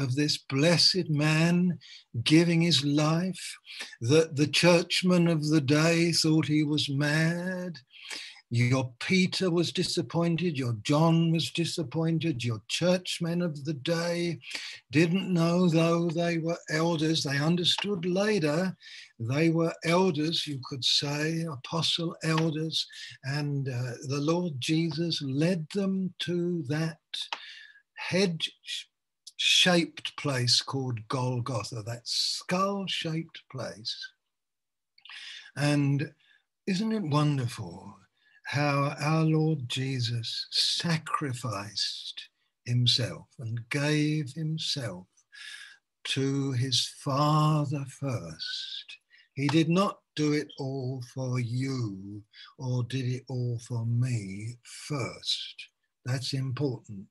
of 0.00 0.16
this 0.16 0.36
blessed 0.36 1.08
man 1.08 1.78
giving 2.24 2.60
his 2.60 2.84
life, 2.84 3.56
that 4.00 4.34
the 4.34 4.48
churchmen 4.48 5.28
of 5.28 5.48
the 5.48 5.60
day 5.60 6.10
thought 6.10 6.46
he 6.46 6.64
was 6.64 6.88
mad, 6.88 7.78
your 8.54 8.92
Peter 9.00 9.50
was 9.50 9.72
disappointed, 9.72 10.58
your 10.58 10.74
John 10.82 11.32
was 11.32 11.50
disappointed, 11.50 12.44
your 12.44 12.60
churchmen 12.68 13.40
of 13.40 13.64
the 13.64 13.72
day 13.72 14.40
didn't 14.90 15.32
know, 15.32 15.70
though 15.70 16.10
they 16.10 16.36
were 16.36 16.58
elders. 16.68 17.22
They 17.22 17.38
understood 17.38 18.04
later 18.04 18.76
they 19.18 19.48
were 19.48 19.72
elders, 19.86 20.46
you 20.46 20.60
could 20.68 20.84
say, 20.84 21.46
apostle 21.50 22.14
elders, 22.24 22.86
and 23.24 23.70
uh, 23.70 23.92
the 24.08 24.20
Lord 24.20 24.52
Jesus 24.58 25.22
led 25.22 25.66
them 25.74 26.12
to 26.18 26.62
that 26.68 26.98
head 27.94 28.42
shaped 29.38 30.14
place 30.18 30.60
called 30.60 31.08
Golgotha, 31.08 31.82
that 31.86 32.02
skull 32.04 32.84
shaped 32.86 33.40
place. 33.50 33.96
And 35.56 36.12
isn't 36.66 36.92
it 36.92 37.02
wonderful 37.02 37.96
how 38.52 38.94
our 39.00 39.24
Lord 39.24 39.66
Jesus 39.66 40.46
sacrificed 40.50 42.28
himself 42.66 43.26
and 43.38 43.58
gave 43.70 44.30
himself 44.34 45.06
to 46.04 46.52
his 46.52 46.86
Father 47.02 47.82
first. 47.88 48.98
He 49.32 49.48
did 49.48 49.70
not 49.70 50.00
do 50.16 50.34
it 50.34 50.48
all 50.58 51.02
for 51.14 51.40
you 51.40 52.22
or 52.58 52.82
did 52.82 53.06
it 53.06 53.22
all 53.30 53.58
for 53.66 53.86
me 53.86 54.58
first. 54.86 55.54
That's 56.04 56.34
important. 56.34 57.08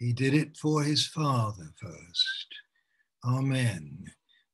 He 0.00 0.12
did 0.12 0.34
it 0.34 0.56
for 0.56 0.82
his 0.82 1.06
Father 1.06 1.70
first. 1.80 2.46
Amen 3.24 4.10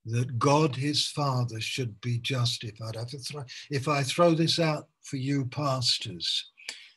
that 0.06 0.38
God 0.38 0.76
his 0.76 1.06
Father 1.06 1.60
should 1.60 2.00
be 2.00 2.18
justified. 2.18 2.96
If 3.70 3.88
I 3.88 4.02
throw 4.02 4.34
this 4.34 4.58
out 4.58 4.88
for 5.02 5.16
you 5.16 5.46
pastors 5.46 6.50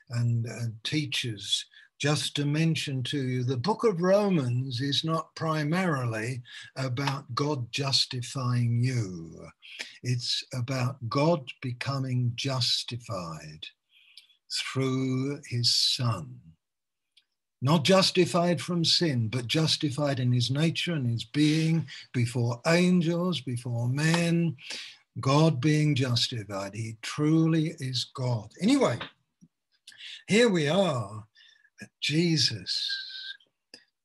and, 0.10 0.46
and 0.46 0.76
teachers, 0.84 1.66
just 2.00 2.36
to 2.36 2.46
mention 2.46 3.02
to 3.04 3.18
you, 3.18 3.44
the 3.44 3.58
book 3.58 3.84
of 3.84 4.02
Romans 4.02 4.82
is 4.82 5.04
not 5.04 5.34
primarily 5.36 6.44
about 6.76 7.34
God 7.34 7.72
justifying 7.72 8.84
you. 8.84 9.48
It's 10.04 10.44
about 10.54 10.98
God 11.10 11.50
becoming 11.62 12.34
justified 12.36 13.66
through 14.52 15.42
his 15.50 15.76
Son 15.76 16.40
not 17.62 17.84
justified 17.84 18.62
from 18.62 18.86
sin, 18.86 19.30
but 19.30 19.48
justified 19.48 20.20
in 20.20 20.32
his 20.32 20.52
nature 20.52 20.94
and 20.94 21.10
his 21.10 21.24
being 21.24 21.88
before 22.14 22.62
angels, 22.68 23.42
before 23.42 23.90
men, 23.90 24.56
God 25.20 25.60
being 25.60 25.96
justified. 25.96 26.76
He 26.76 26.98
truly 27.02 27.74
is 27.80 28.12
God. 28.14 28.50
Anyway, 28.62 29.00
here 30.28 30.50
we 30.50 30.68
are 30.68 31.24
at 31.82 31.90
Jesus. 32.00 32.94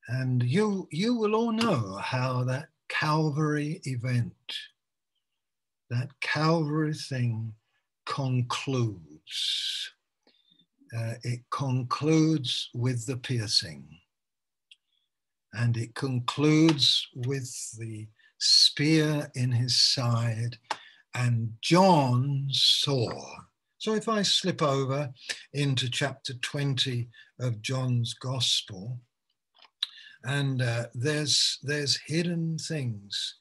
And 0.09 0.43
you, 0.43 0.89
you 0.91 1.15
will 1.15 1.35
all 1.35 1.53
know 1.53 1.97
how 1.97 2.45
that 2.45 2.69
Calvary 2.89 3.81
event, 3.85 4.35
that 5.91 6.09
Calvary 6.21 6.95
thing 6.95 7.53
concludes 8.07 9.93
uh, 10.97 11.15
it 11.23 11.41
concludes 11.51 12.71
with 12.75 13.07
the 13.07 13.17
piercing. 13.17 13.85
And 15.55 15.77
it 15.77 15.95
concludes 15.95 17.07
with 17.15 17.51
the 17.79 18.09
spear 18.39 19.31
in 19.35 19.53
his 19.53 19.81
side. 19.83 20.57
And 21.15 21.53
John 21.61 22.47
saw. 22.51 23.11
So 23.79 23.95
if 23.95 24.09
I 24.09 24.23
slip 24.23 24.63
over 24.63 25.11
into 25.53 25.91
chapter 25.91 26.35
20 26.35 27.09
of 27.41 27.61
John's 27.61 28.15
Gospel, 28.15 29.01
and 30.25 30.63
uh, 30.63 30.87
there's 30.95 31.59
there's 31.63 32.01
hidden 32.07 32.57
things 32.59 33.35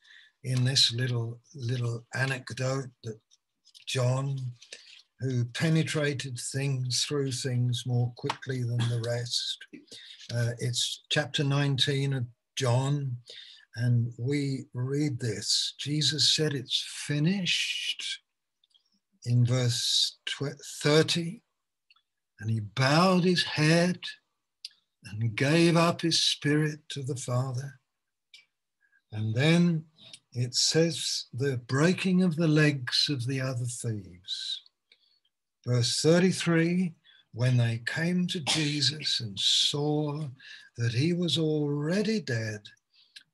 in 0.43 0.64
this 0.64 0.91
little 0.91 1.39
little 1.54 2.06
anecdote 2.16 2.89
that 3.04 3.20
John 3.86 4.38
who 5.22 5.45
penetrated 5.45 6.39
things 6.51 7.05
through 7.07 7.32
things 7.32 7.84
more 7.86 8.11
quickly 8.17 8.63
than 8.63 8.80
the 8.89 9.01
rest. 9.05 9.57
Uh, 10.34 10.51
it's 10.57 11.03
chapter 11.09 11.43
19 11.43 12.13
of 12.13 12.26
John, 12.55 13.17
and 13.76 14.11
we 14.17 14.65
read 14.74 15.19
this. 15.19 15.76
Jesus 15.80 16.36
said, 16.36 16.53
It's 16.53 16.84
finished 17.05 18.22
in 19.26 19.45
verse 19.45 20.17
30, 20.82 21.41
and 22.39 22.49
he 22.49 22.59
bowed 22.59 23.24
his 23.24 23.43
head 23.43 23.99
and 25.05 25.36
gave 25.36 25.78
up 25.78 26.01
his 26.01 26.19
spirit 26.19 26.80
to 26.89 27.03
the 27.03 27.15
Father. 27.15 27.80
And 29.11 29.36
then 29.36 29.86
it 30.34 30.55
says 30.55 31.26
the 31.34 31.57
breaking 31.57 32.24
of 32.24 32.38
the 32.38 32.47
legs 32.47 33.07
of 33.09 33.28
the 33.28 33.41
other 33.41 33.65
thieves. 33.65 34.61
Verse 35.66 36.01
33 36.01 36.93
when 37.34 37.57
they 37.57 37.82
came 37.86 38.28
to 38.28 38.41
Jesus 38.41 39.22
and 39.22 39.39
saw 39.39 40.28
that 40.78 40.93
he 40.93 41.14
was 41.14 41.38
already 41.38 42.20
dead, 42.20 42.62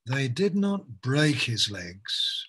they 0.05 0.28
did 0.28 0.55
not 0.55 1.01
break 1.01 1.36
his 1.36 1.71
legs, 1.71 2.47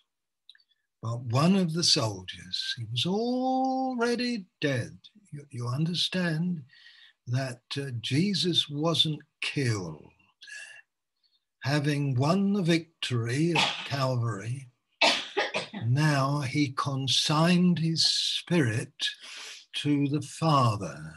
but 1.02 1.20
one 1.20 1.56
of 1.56 1.72
the 1.72 1.82
soldiers, 1.82 2.74
he 2.76 2.84
was 2.90 3.06
already 3.06 4.44
dead. 4.60 4.98
You, 5.32 5.46
you 5.50 5.66
understand 5.68 6.62
that 7.26 7.60
uh, 7.76 7.90
Jesus 8.00 8.68
wasn't 8.68 9.20
killed. 9.40 10.10
having 11.62 12.14
won 12.14 12.52
the 12.52 12.62
victory 12.62 13.54
at 13.56 13.86
Calvary, 13.86 14.68
now 15.86 16.40
he 16.40 16.72
consigned 16.76 17.78
his 17.78 18.04
spirit 18.04 18.92
to 19.82 20.08
the 20.08 20.22
Father, 20.22 21.14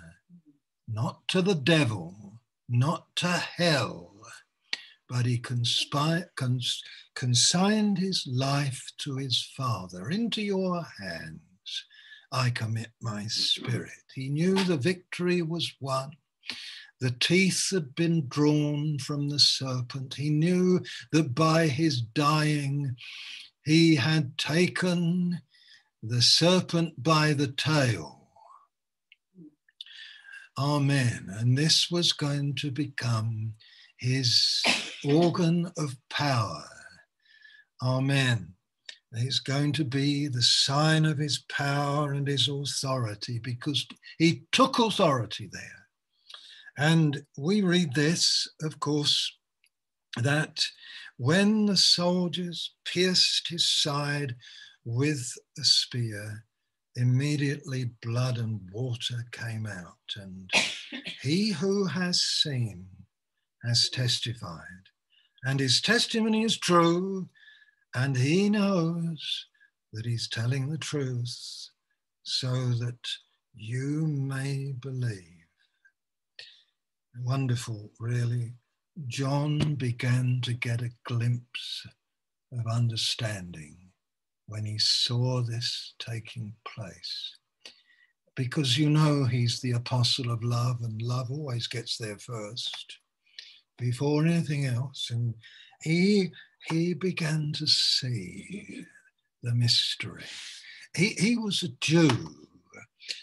not 0.87 1.27
to 1.27 1.41
the 1.41 1.55
devil, 1.55 2.39
not 2.69 3.07
to 3.15 3.27
hell, 3.27 4.15
but 5.09 5.25
he 5.25 5.39
cons- 5.39 6.83
consigned 7.15 7.97
his 7.97 8.27
life 8.31 8.91
to 8.99 9.17
his 9.17 9.49
Father. 9.57 10.11
Into 10.11 10.43
your 10.43 10.85
hands 10.99 11.85
I 12.31 12.51
commit 12.51 12.91
my 13.01 13.25
spirit. 13.25 14.03
He 14.13 14.29
knew 14.29 14.63
the 14.63 14.77
victory 14.77 15.41
was 15.41 15.73
won. 15.79 16.11
The 16.99 17.15
teeth 17.19 17.71
had 17.71 17.95
been 17.95 18.27
drawn 18.27 18.99
from 18.99 19.27
the 19.27 19.39
serpent. 19.39 20.13
He 20.13 20.29
knew 20.29 20.81
that 21.11 21.33
by 21.33 21.65
his 21.65 21.99
dying, 21.99 22.95
he 23.65 23.95
had 23.95 24.37
taken 24.37 25.41
the 26.03 26.21
serpent 26.21 27.01
by 27.01 27.33
the 27.33 27.47
tail. 27.47 28.20
Amen. 30.61 31.25
And 31.39 31.57
this 31.57 31.89
was 31.89 32.13
going 32.13 32.53
to 32.57 32.69
become 32.69 33.53
his 33.97 34.61
organ 35.03 35.71
of 35.75 35.95
power. 36.07 36.65
Amen. 37.81 38.53
It's 39.11 39.39
going 39.39 39.71
to 39.73 39.83
be 39.83 40.27
the 40.27 40.43
sign 40.43 41.05
of 41.05 41.17
his 41.17 41.43
power 41.51 42.13
and 42.13 42.27
his 42.27 42.47
authority 42.47 43.39
because 43.39 43.87
he 44.19 44.43
took 44.51 44.77
authority 44.77 45.49
there. 45.51 45.87
And 46.77 47.23
we 47.39 47.63
read 47.63 47.95
this, 47.95 48.47
of 48.61 48.79
course, 48.79 49.35
that 50.21 50.63
when 51.17 51.65
the 51.65 51.77
soldiers 51.77 52.75
pierced 52.85 53.47
his 53.49 53.67
side 53.67 54.35
with 54.85 55.27
a 55.57 55.63
spear, 55.63 56.45
immediately 56.95 57.91
blood 58.01 58.37
and 58.37 58.61
water 58.71 59.25
came 59.31 59.65
out. 59.65 60.15
And 60.15 60.49
he 61.21 61.51
who 61.51 61.85
has 61.85 62.21
seen 62.21 62.87
has 63.63 63.89
testified, 63.89 64.89
and 65.43 65.59
his 65.59 65.81
testimony 65.81 66.43
is 66.43 66.57
true, 66.57 67.29
and 67.93 68.17
he 68.17 68.49
knows 68.49 69.45
that 69.93 70.05
he's 70.05 70.27
telling 70.27 70.69
the 70.69 70.77
truth 70.77 71.69
so 72.23 72.51
that 72.51 72.99
you 73.53 74.07
may 74.07 74.73
believe. 74.79 75.45
Wonderful, 77.23 77.91
really. 77.99 78.53
John 79.07 79.75
began 79.75 80.39
to 80.43 80.53
get 80.53 80.81
a 80.81 80.91
glimpse 81.05 81.85
of 82.51 82.65
understanding 82.71 83.90
when 84.51 84.65
he 84.65 84.77
saw 84.77 85.41
this 85.41 85.93
taking 85.97 86.53
place. 86.65 87.37
Because 88.35 88.77
you 88.77 88.89
know 88.89 89.23
he's 89.23 89.61
the 89.61 89.71
apostle 89.71 90.29
of 90.29 90.43
love, 90.43 90.81
and 90.81 91.01
love 91.01 91.31
always 91.31 91.67
gets 91.67 91.97
there 91.97 92.17
first 92.17 92.99
before 93.77 94.25
anything 94.25 94.65
else. 94.65 95.09
And 95.09 95.33
he 95.81 96.31
he 96.67 96.93
began 96.93 97.53
to 97.53 97.65
see 97.65 98.85
the 99.41 99.55
mystery. 99.55 100.25
He, 100.95 101.15
he 101.17 101.37
was 101.37 101.63
a 101.63 101.69
Jew. 101.79 102.09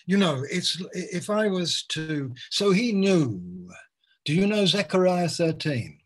You 0.06 0.16
know, 0.16 0.44
it's 0.50 0.82
if 0.92 1.30
I 1.30 1.48
was 1.48 1.84
to, 1.90 2.34
so 2.50 2.72
he 2.72 2.92
knew. 2.92 3.68
Do 4.24 4.34
you 4.34 4.46
know 4.46 4.66
Zechariah 4.66 5.28
13? 5.28 5.97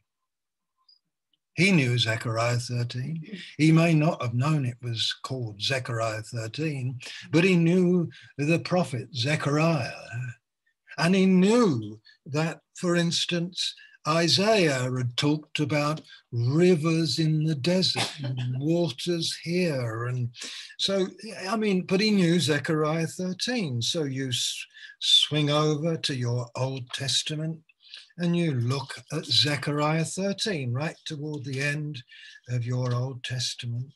He 1.54 1.70
knew 1.70 1.98
Zechariah 1.98 2.58
13. 2.58 3.38
He 3.58 3.72
may 3.72 3.94
not 3.94 4.22
have 4.22 4.34
known 4.34 4.64
it 4.64 4.78
was 4.82 5.14
called 5.22 5.60
Zechariah 5.60 6.22
13, 6.22 6.98
but 7.30 7.44
he 7.44 7.56
knew 7.56 8.08
the 8.38 8.58
prophet 8.58 9.14
Zechariah. 9.14 9.92
And 10.98 11.14
he 11.14 11.26
knew 11.26 12.00
that, 12.26 12.60
for 12.74 12.96
instance, 12.96 13.74
Isaiah 14.06 14.90
had 14.96 15.16
talked 15.16 15.60
about 15.60 16.00
rivers 16.32 17.18
in 17.18 17.44
the 17.44 17.54
desert 17.54 18.10
and 18.22 18.56
waters 18.58 19.36
here. 19.44 20.06
And 20.06 20.30
so, 20.78 21.06
I 21.48 21.56
mean, 21.56 21.82
but 21.82 22.00
he 22.00 22.10
knew 22.10 22.40
Zechariah 22.40 23.06
13. 23.06 23.80
So 23.80 24.04
you 24.04 24.30
swing 25.00 25.50
over 25.50 25.96
to 25.98 26.14
your 26.14 26.48
Old 26.56 26.90
Testament 26.92 27.60
and 28.18 28.36
you 28.36 28.52
look 28.52 28.94
at 29.12 29.24
Zechariah 29.24 30.04
13, 30.04 30.72
right 30.72 30.96
toward 31.04 31.44
the 31.44 31.60
end 31.60 32.02
of 32.48 32.64
your 32.64 32.94
Old 32.94 33.24
Testament. 33.24 33.86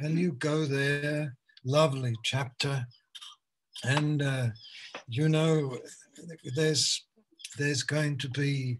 And 0.00 0.18
you 0.18 0.32
go 0.32 0.64
there, 0.64 1.36
lovely 1.64 2.14
chapter. 2.24 2.86
And, 3.84 4.22
uh, 4.22 4.48
you 5.08 5.28
know, 5.28 5.78
there's 6.56 7.04
there's 7.56 7.82
going 7.82 8.18
to 8.18 8.28
be 8.30 8.78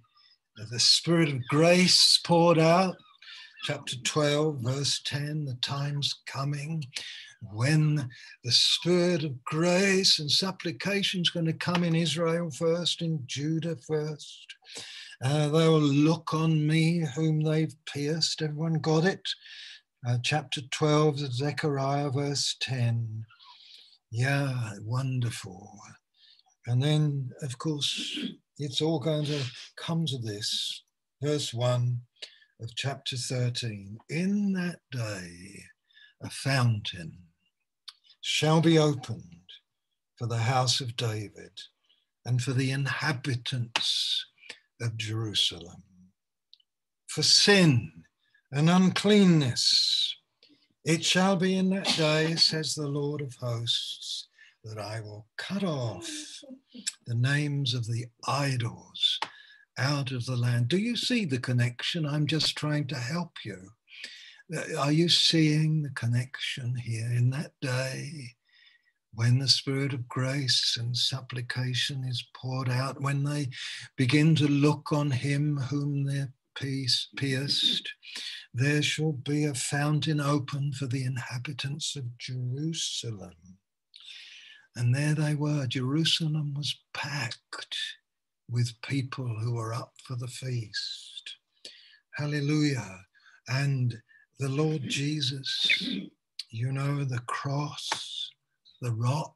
the 0.71 0.81
Spirit 0.81 1.29
of 1.29 1.47
grace 1.49 2.21
poured 2.25 2.59
out. 2.59 2.97
Chapter 3.65 3.97
12, 4.05 4.59
verse 4.61 5.01
10 5.05 5.45
the 5.45 5.55
time's 5.61 6.23
coming 6.27 6.83
when 7.41 8.09
the 8.45 8.53
Spirit 8.53 9.25
of 9.25 9.45
grace 9.45 10.19
and 10.19 10.31
supplication 10.31 11.21
is 11.21 11.31
going 11.31 11.47
to 11.47 11.53
come 11.53 11.85
in 11.85 11.95
Israel 11.95 12.51
first, 12.51 13.03
in 13.03 13.23
Judah 13.27 13.77
first. 13.77 14.47
Uh, 15.23 15.49
they 15.49 15.69
will 15.69 15.81
look 15.81 16.33
on 16.33 16.67
me 16.67 17.05
whom 17.15 17.43
they've 17.43 17.75
pierced. 17.87 18.43
Everyone 18.43 18.75
got 18.75 19.05
it? 19.05 19.29
Uh, 20.07 20.19
chapter 20.23 20.61
12 20.71 21.23
of 21.23 21.33
Zechariah, 21.33 22.11
verse 22.11 22.57
10. 22.61 23.25
Yeah, 24.11 24.73
wonderful. 24.83 25.79
And 26.67 26.83
then, 26.83 27.31
of 27.43 27.59
course, 27.59 28.19
it's 28.59 28.81
all 28.81 29.01
going 29.01 29.25
to 29.27 29.43
come 29.77 30.07
to 30.07 30.19
this. 30.19 30.85
Verse 31.23 31.53
1 31.53 32.01
of 32.61 32.75
chapter 32.77 33.17
13 33.17 33.99
In 34.09 34.53
that 34.53 34.79
day, 34.93 35.65
a 36.23 36.31
fountain 36.31 37.28
shall 38.31 38.61
be 38.61 38.79
opened 38.79 39.49
for 40.17 40.27
the 40.27 40.37
house 40.37 40.83
of 40.83 40.97
David 40.97 41.63
and 42.27 42.43
for 42.43 42.53
the 42.53 42.71
inhabitants 42.71 44.27
of 44.83 44.99
Jerusalem, 44.99 45.83
for 47.07 47.23
sin 47.23 47.91
and 48.53 48.69
uncleanness. 48.69 50.15
It 50.85 51.07
shall 51.07 51.37
be 51.37 51.57
in 51.57 51.71
that 51.71 51.87
day, 51.97 52.37
says 52.37 52.75
the 52.75 52.87
Lord 52.87 53.23
of 53.23 53.35
hosts, 53.37 54.29
that 54.63 54.79
I 54.79 55.01
will 55.01 55.27
cut 55.39 55.65
off 55.65 56.07
the 57.07 57.15
names 57.15 57.73
of 57.73 57.87
the 57.87 58.09
idols 58.27 59.19
out 59.79 60.13
of 60.13 60.27
the 60.27 60.37
land. 60.37 60.69
Do 60.69 60.77
you 60.77 60.97
see 60.97 61.25
the 61.25 61.39
connection? 61.39 62.05
I'm 62.05 62.27
just 62.27 62.59
trying 62.59 62.89
to 62.89 62.97
help 62.97 63.33
you. 63.43 63.71
Are 64.79 64.93
you 64.93 65.09
seeing 65.09 65.83
the 65.83 65.91
connection 65.91 66.75
here 66.75 67.11
in 67.15 67.31
that 67.31 67.53
day 67.61 68.37
when 69.13 69.39
the 69.39 69.49
spirit 69.49 69.93
of 69.93 70.09
grace 70.09 70.77
and 70.79 70.97
supplication 70.97 72.05
is 72.05 72.27
poured 72.35 72.69
out, 72.69 73.01
when 73.01 73.25
they 73.25 73.49
begin 73.97 74.35
to 74.37 74.47
look 74.49 74.93
on 74.93 75.11
him 75.11 75.57
whom 75.57 76.05
they're 76.05 76.33
pierced, 76.55 77.93
there 78.55 78.83
shall 78.83 79.13
be 79.13 79.45
a 79.45 79.55
fountain 79.55 80.21
open 80.21 80.73
for 80.73 80.87
the 80.87 81.05
inhabitants 81.05 81.97
of 81.97 82.19
Jerusalem. 82.19 83.35
And 84.77 84.95
there 84.95 85.15
they 85.15 85.35
were. 85.35 85.67
Jerusalem 85.67 86.55
was 86.57 86.79
packed 86.95 87.77
with 88.49 88.81
people 88.83 89.27
who 89.27 89.55
were 89.55 89.75
up 89.75 89.93
for 90.05 90.17
the 90.17 90.29
feast. 90.29 91.37
Hallelujah. 92.15 93.01
And 93.49 94.01
the 94.39 94.49
Lord 94.49 94.83
Jesus, 94.89 95.67
you 96.51 96.73
know, 96.73 97.05
the 97.05 97.19
cross, 97.27 98.31
the 98.81 98.93
rock, 98.93 99.35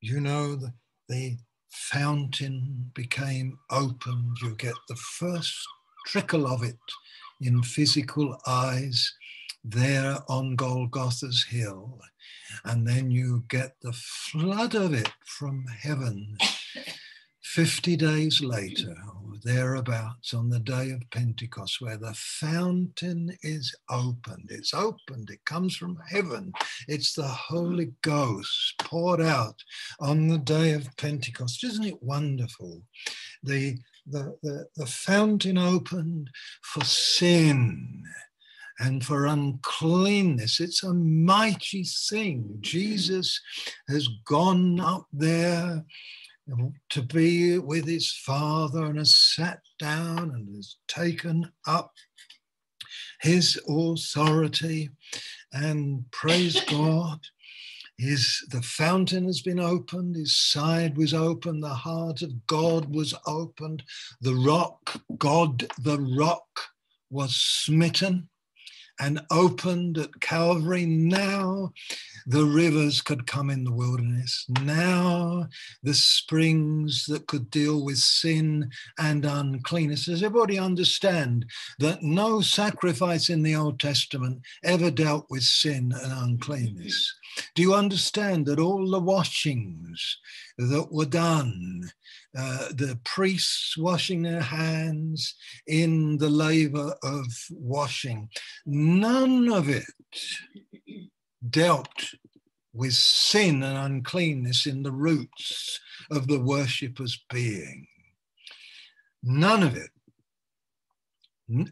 you 0.00 0.20
know, 0.20 0.56
the, 0.56 0.72
the 1.08 1.36
fountain 1.70 2.90
became 2.94 3.58
opened. 3.70 4.38
You 4.42 4.54
get 4.56 4.74
the 4.88 4.96
first 4.96 5.54
trickle 6.06 6.46
of 6.46 6.62
it 6.62 6.78
in 7.40 7.62
physical 7.62 8.40
eyes 8.46 9.12
there 9.62 10.18
on 10.28 10.56
Golgotha's 10.56 11.44
hill. 11.44 11.98
And 12.64 12.86
then 12.86 13.10
you 13.10 13.44
get 13.48 13.76
the 13.82 13.92
flood 13.92 14.74
of 14.74 14.94
it 14.94 15.12
from 15.24 15.66
heaven 15.66 16.38
50 17.42 17.96
days 17.96 18.40
later, 18.40 18.96
thereabouts, 19.42 20.34
on 20.34 20.48
the 20.48 20.60
day 20.60 20.90
of 20.90 21.10
Pentecost, 21.10 21.80
where 21.80 21.96
the 21.96 22.14
fountain 22.14 23.36
is 23.42 23.74
opened. 23.90 24.48
It's 24.50 24.74
opened, 24.74 25.30
it 25.30 25.44
comes 25.44 25.76
from 25.76 25.98
heaven. 26.08 26.52
It's 26.88 27.14
the 27.14 27.28
Holy 27.28 27.92
Ghost 28.02 28.74
poured 28.78 29.20
out 29.20 29.56
on 29.98 30.28
the 30.28 30.38
day 30.38 30.72
of 30.72 30.96
Pentecost. 30.96 31.64
Isn't 31.64 31.84
it 31.84 32.02
wonderful? 32.02 32.82
the, 33.42 33.78
the, 34.06 34.36
the, 34.42 34.66
the 34.76 34.86
fountain 34.86 35.58
opened 35.58 36.30
for 36.62 36.84
sin 36.84 38.02
and 38.78 39.04
for 39.04 39.26
uncleanness. 39.26 40.60
It's 40.60 40.82
a 40.82 40.94
mighty 40.94 41.84
thing. 41.84 42.56
Jesus 42.60 43.40
has 43.88 44.08
gone 44.26 44.80
up 44.80 45.06
there 45.12 45.84
to 46.90 47.02
be 47.02 47.58
with 47.58 47.86
his 47.86 48.10
Father 48.10 48.86
and 48.86 48.98
has 48.98 49.16
sat 49.16 49.60
down 49.78 50.30
and 50.34 50.54
has 50.56 50.76
taken 50.88 51.50
up 51.66 51.92
his 53.20 53.60
authority. 53.68 54.90
And 55.52 56.10
praise 56.10 56.60
God, 56.68 57.20
his 57.98 58.44
the 58.50 58.62
fountain 58.62 59.26
has 59.26 59.42
been 59.42 59.60
opened, 59.60 60.16
his 60.16 60.36
side 60.36 60.96
was 60.96 61.12
opened, 61.12 61.62
the 61.62 61.68
heart 61.68 62.22
of 62.22 62.46
God 62.46 62.94
was 62.94 63.14
opened, 63.26 63.82
the 64.20 64.34
rock, 64.34 65.00
God 65.18 65.66
the 65.78 65.98
rock, 65.98 66.46
was 67.10 67.36
smitten 67.36 68.28
and 69.00 69.20
opened 69.30 69.98
at 69.98 70.20
Calvary. 70.20 70.86
Now 70.86 71.72
the 72.26 72.44
rivers 72.44 73.00
could 73.00 73.26
come 73.26 73.50
in 73.50 73.64
the 73.64 73.72
wilderness. 73.72 74.44
Now 74.62 75.48
the 75.82 75.94
springs 75.94 77.06
that 77.06 77.26
could 77.26 77.50
deal 77.50 77.84
with 77.84 77.98
sin 77.98 78.70
and 78.98 79.24
uncleanness. 79.24 80.06
Does 80.06 80.22
everybody 80.22 80.58
understand 80.58 81.46
that 81.78 82.02
no 82.02 82.40
sacrifice 82.40 83.30
in 83.30 83.42
the 83.42 83.56
Old 83.56 83.80
Testament 83.80 84.42
ever 84.62 84.90
dealt 84.90 85.26
with 85.30 85.42
sin 85.42 85.92
and 86.02 86.12
uncleanness? 86.12 87.14
Do 87.54 87.62
you 87.62 87.74
understand 87.74 88.46
that 88.46 88.58
all 88.58 88.90
the 88.90 89.00
washings 89.00 90.18
that 90.68 90.88
were 90.90 91.06
done 91.06 91.90
uh, 92.36 92.68
the 92.68 92.98
priests 93.04 93.76
washing 93.76 94.22
their 94.22 94.42
hands 94.42 95.34
in 95.66 96.18
the 96.18 96.30
laver 96.30 96.94
of 97.02 97.26
washing. 97.50 98.28
None 98.66 99.50
of 99.50 99.68
it 99.68 99.84
dealt 101.48 102.14
with 102.72 102.92
sin 102.92 103.62
and 103.62 103.76
uncleanness 103.76 104.66
in 104.66 104.82
the 104.82 104.92
roots 104.92 105.80
of 106.10 106.28
the 106.28 106.38
worshipper's 106.38 107.20
being. 107.30 107.86
None 109.22 109.62
of 109.62 109.76
it. 109.76 109.90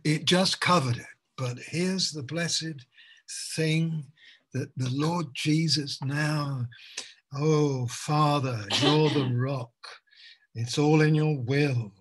It 0.04 0.24
just 0.24 0.60
covered 0.60 0.96
it. 0.96 1.06
But 1.36 1.58
here's 1.58 2.10
the 2.10 2.24
blessed 2.24 2.84
thing 3.54 4.06
that 4.52 4.70
the 4.76 4.90
Lord 4.90 5.26
Jesus 5.34 6.02
now, 6.02 6.66
oh, 7.34 7.86
Father, 7.86 8.64
you're 8.80 9.10
the 9.10 9.32
rock 9.36 9.70
it's 10.60 10.76
all 10.76 11.02
in 11.02 11.14
your 11.14 11.38
will. 11.38 11.92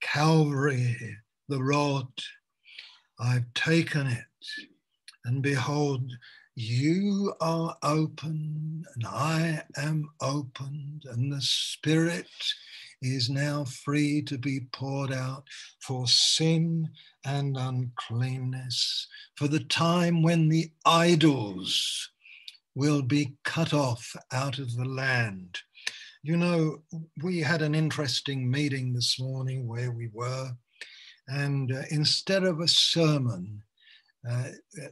Calvary, 0.00 0.96
the 1.48 1.60
rod, 1.60 2.06
I've 3.18 3.52
taken 3.54 4.06
it. 4.06 4.24
And 5.24 5.42
behold, 5.42 6.12
you 6.54 7.34
are 7.40 7.76
open, 7.82 8.84
and 8.94 9.04
I 9.04 9.64
am 9.76 10.10
opened, 10.20 11.06
and 11.10 11.32
the 11.32 11.40
Spirit 11.40 12.28
is 13.00 13.28
now 13.28 13.64
free 13.64 14.22
to 14.22 14.38
be 14.38 14.60
poured 14.72 15.12
out 15.12 15.42
for 15.80 16.06
sin 16.06 16.88
and 17.24 17.56
uncleanness, 17.56 19.08
for 19.34 19.48
the 19.48 19.64
time 19.64 20.22
when 20.22 20.48
the 20.48 20.70
idols 20.86 22.11
will 22.74 23.02
be 23.02 23.34
cut 23.44 23.74
off 23.74 24.16
out 24.32 24.58
of 24.58 24.74
the 24.76 24.84
land 24.84 25.58
you 26.22 26.36
know, 26.36 26.82
we 27.22 27.40
had 27.40 27.62
an 27.62 27.74
interesting 27.74 28.48
meeting 28.48 28.92
this 28.92 29.18
morning 29.18 29.66
where 29.66 29.90
we 29.90 30.08
were, 30.12 30.52
and 31.26 31.72
uh, 31.72 31.82
instead 31.90 32.44
of 32.44 32.60
a 32.60 32.68
sermon, 32.68 33.62
uh, 34.28 34.50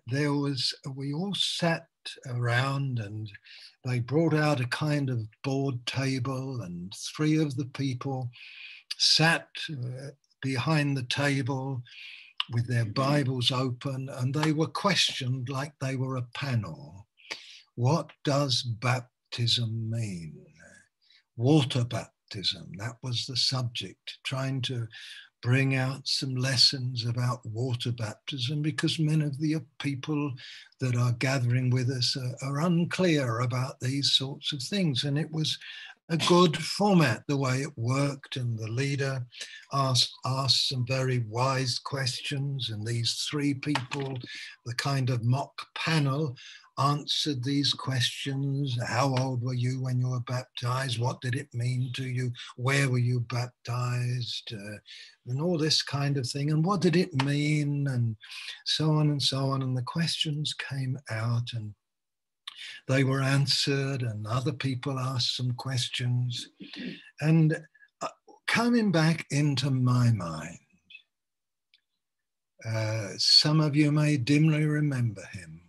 there 0.08 0.32
was, 0.32 0.74
we 0.96 1.12
all 1.12 1.34
sat 1.34 1.86
around 2.26 2.98
and 2.98 3.30
they 3.84 4.00
brought 4.00 4.34
out 4.34 4.60
a 4.60 4.66
kind 4.66 5.08
of 5.08 5.20
board 5.44 5.86
table, 5.86 6.62
and 6.62 6.92
three 7.16 7.40
of 7.40 7.54
the 7.56 7.66
people 7.66 8.28
sat 8.98 9.46
uh, 9.72 10.08
behind 10.42 10.96
the 10.96 11.04
table 11.04 11.80
with 12.52 12.66
their 12.66 12.86
Bibles 12.86 13.52
open, 13.52 14.08
and 14.08 14.34
they 14.34 14.50
were 14.50 14.66
questioned 14.66 15.48
like 15.48 15.74
they 15.80 15.94
were 15.94 16.16
a 16.16 16.26
panel. 16.34 17.06
What 17.80 18.10
does 18.24 18.62
baptism 18.62 19.90
mean? 19.90 20.34
water 21.34 21.82
baptism. 21.82 22.70
That 22.76 22.96
was 23.02 23.24
the 23.24 23.38
subject, 23.38 24.18
trying 24.22 24.60
to 24.62 24.86
bring 25.42 25.76
out 25.76 26.06
some 26.06 26.34
lessons 26.34 27.06
about 27.06 27.40
water 27.46 27.92
baptism 27.92 28.60
because 28.60 28.98
many 28.98 29.24
of 29.24 29.38
the 29.38 29.62
people 29.78 30.30
that 30.80 30.94
are 30.94 31.12
gathering 31.12 31.70
with 31.70 31.88
us 31.88 32.18
are, 32.18 32.36
are, 32.46 32.60
unclear 32.66 33.40
about 33.40 33.80
these 33.80 34.12
sorts 34.12 34.52
of 34.52 34.62
things. 34.62 35.04
And 35.04 35.18
it 35.18 35.32
was 35.32 35.58
a 36.10 36.18
good 36.18 36.56
format, 36.58 37.22
the 37.28 37.36
way 37.38 37.62
it 37.62 37.72
worked, 37.78 38.36
and 38.36 38.58
the 38.58 38.68
leader 38.68 39.24
asked, 39.72 40.12
asked 40.26 40.68
some 40.68 40.84
very 40.86 41.20
wise 41.20 41.78
questions, 41.78 42.68
and 42.68 42.84
these 42.84 43.26
three 43.30 43.54
people, 43.54 44.18
the 44.66 44.74
kind 44.74 45.08
of 45.08 45.24
mock 45.24 45.54
panel, 45.74 46.36
answered 46.80 47.44
these 47.44 47.72
questions. 47.72 48.78
How 48.86 49.14
old 49.16 49.42
were 49.42 49.54
you 49.54 49.82
when 49.82 49.98
you 49.98 50.08
were 50.08 50.20
baptized? 50.20 50.98
What 50.98 51.20
did 51.20 51.34
it 51.34 51.52
mean 51.52 51.90
to 51.94 52.04
you? 52.04 52.32
Where 52.56 52.88
were 52.88 52.98
you 52.98 53.20
baptized? 53.20 54.52
Uh, 54.52 54.78
and 55.26 55.40
all 55.40 55.58
this 55.58 55.82
kind 55.82 56.16
of 56.16 56.26
thing. 56.26 56.50
And 56.50 56.64
what 56.64 56.80
did 56.80 56.96
it 56.96 57.22
mean? 57.24 57.86
And 57.88 58.16
so 58.64 58.92
on 58.92 59.10
and 59.10 59.22
so 59.22 59.50
on. 59.50 59.62
And 59.62 59.76
the 59.76 59.82
questions 59.82 60.54
came 60.54 60.98
out 61.10 61.52
and 61.52 61.74
they 62.88 63.04
were 63.04 63.22
answered, 63.22 64.02
and 64.02 64.26
other 64.26 64.52
people 64.52 64.98
asked 64.98 65.36
some 65.36 65.52
questions. 65.52 66.48
And 67.20 67.58
uh, 68.00 68.08
coming 68.46 68.92
back 68.92 69.26
into 69.30 69.70
my 69.70 70.10
mind, 70.12 70.58
uh, 72.66 73.08
some 73.16 73.60
of 73.60 73.74
you 73.74 73.90
may 73.90 74.16
dimly 74.16 74.64
remember 74.64 75.22
him. 75.32 75.59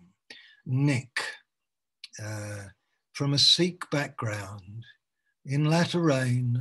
Nick, 0.71 1.19
uh, 2.23 2.63
from 3.13 3.33
a 3.33 3.37
Sikh 3.37 3.89
background 3.91 4.85
in 5.45 5.65
latter 5.65 5.99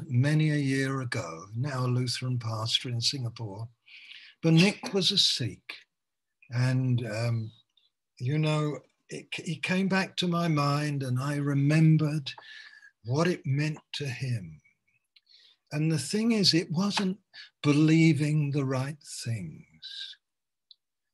many 0.09 0.51
a 0.51 0.57
year 0.57 1.01
ago, 1.01 1.45
now 1.57 1.85
a 1.85 1.87
Lutheran 1.87 2.39
pastor 2.39 2.89
in 2.89 3.01
Singapore. 3.01 3.69
But 4.43 4.55
Nick 4.55 4.93
was 4.93 5.13
a 5.13 5.19
Sikh. 5.19 5.75
And, 6.51 7.07
um, 7.07 7.53
you 8.19 8.39
know, 8.39 8.79
it, 9.09 9.27
he 9.33 9.57
came 9.57 9.87
back 9.87 10.17
to 10.17 10.29
my 10.29 10.49
mind 10.49 11.03
and 11.03 11.21
I 11.21 11.37
remembered 11.37 12.33
what 13.05 13.29
it 13.29 13.43
meant 13.45 13.79
to 13.95 14.07
him. 14.07 14.61
And 15.73 15.93
the 15.93 15.99
thing 15.99 16.33
is, 16.33 16.53
it 16.53 16.73
wasn't 16.73 17.19
believing 17.63 18.51
the 18.51 18.65
right 18.65 18.99
things. 19.25 20.17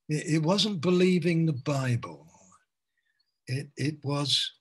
It, 0.09 0.36
it 0.36 0.42
wasn't 0.42 0.80
believing 0.80 1.44
the 1.44 1.53
Bible 1.53 2.25
it, 3.49 3.68
it 3.76 3.97
was 4.03 4.53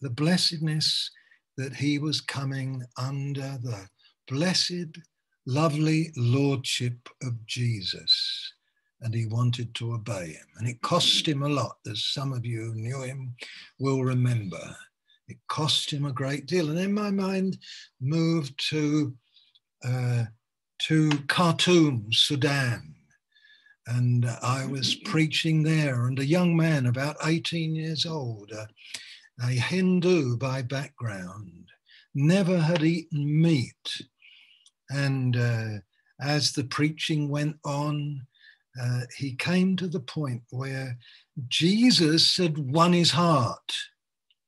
the 0.00 0.10
blessedness 0.10 1.10
that 1.56 1.74
he 1.74 1.98
was 1.98 2.20
coming 2.20 2.82
under 2.98 3.58
the 3.62 3.88
blessed, 4.28 4.98
lovely 5.46 6.12
lordship 6.16 7.08
of 7.22 7.46
Jesus. 7.46 8.52
And 9.00 9.14
he 9.14 9.26
wanted 9.26 9.74
to 9.74 9.92
obey 9.92 10.28
him. 10.28 10.46
And 10.56 10.68
it 10.68 10.80
cost 10.80 11.28
him 11.28 11.42
a 11.42 11.48
lot, 11.48 11.76
as 11.86 12.04
some 12.04 12.32
of 12.32 12.46
you 12.46 12.72
who 12.72 12.74
knew 12.74 13.02
him 13.02 13.34
will 13.78 14.02
remember. 14.02 14.76
It 15.28 15.36
cost 15.48 15.90
him 15.92 16.06
a 16.06 16.12
great 16.12 16.46
deal. 16.46 16.70
And 16.70 16.78
in 16.78 16.92
my 16.92 17.10
mind, 17.10 17.58
moved 18.00 18.58
to, 18.70 19.14
uh, 19.84 20.24
to 20.80 21.10
Khartoum, 21.28 22.08
Sudan 22.12 22.94
and 23.86 24.26
I 24.42 24.66
was 24.66 24.94
preaching 24.94 25.62
there. 25.62 26.06
And 26.06 26.18
a 26.18 26.26
young 26.26 26.56
man, 26.56 26.86
about 26.86 27.16
18 27.24 27.74
years 27.74 28.06
old, 28.06 28.50
a, 28.52 28.66
a 29.42 29.48
Hindu 29.48 30.36
by 30.36 30.62
background, 30.62 31.70
never 32.14 32.58
had 32.58 32.82
eaten 32.82 33.42
meat. 33.42 34.02
And 34.90 35.36
uh, 35.36 35.68
as 36.20 36.52
the 36.52 36.64
preaching 36.64 37.28
went 37.28 37.56
on, 37.64 38.26
uh, 38.80 39.02
he 39.16 39.34
came 39.34 39.76
to 39.76 39.86
the 39.88 40.00
point 40.00 40.42
where 40.50 40.96
Jesus 41.48 42.36
had 42.36 42.58
won 42.58 42.92
his 42.92 43.10
heart. 43.10 43.72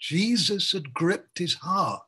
Jesus 0.01 0.73
had 0.73 0.95
gripped 0.95 1.39
his 1.39 1.55
heart. 1.55 2.06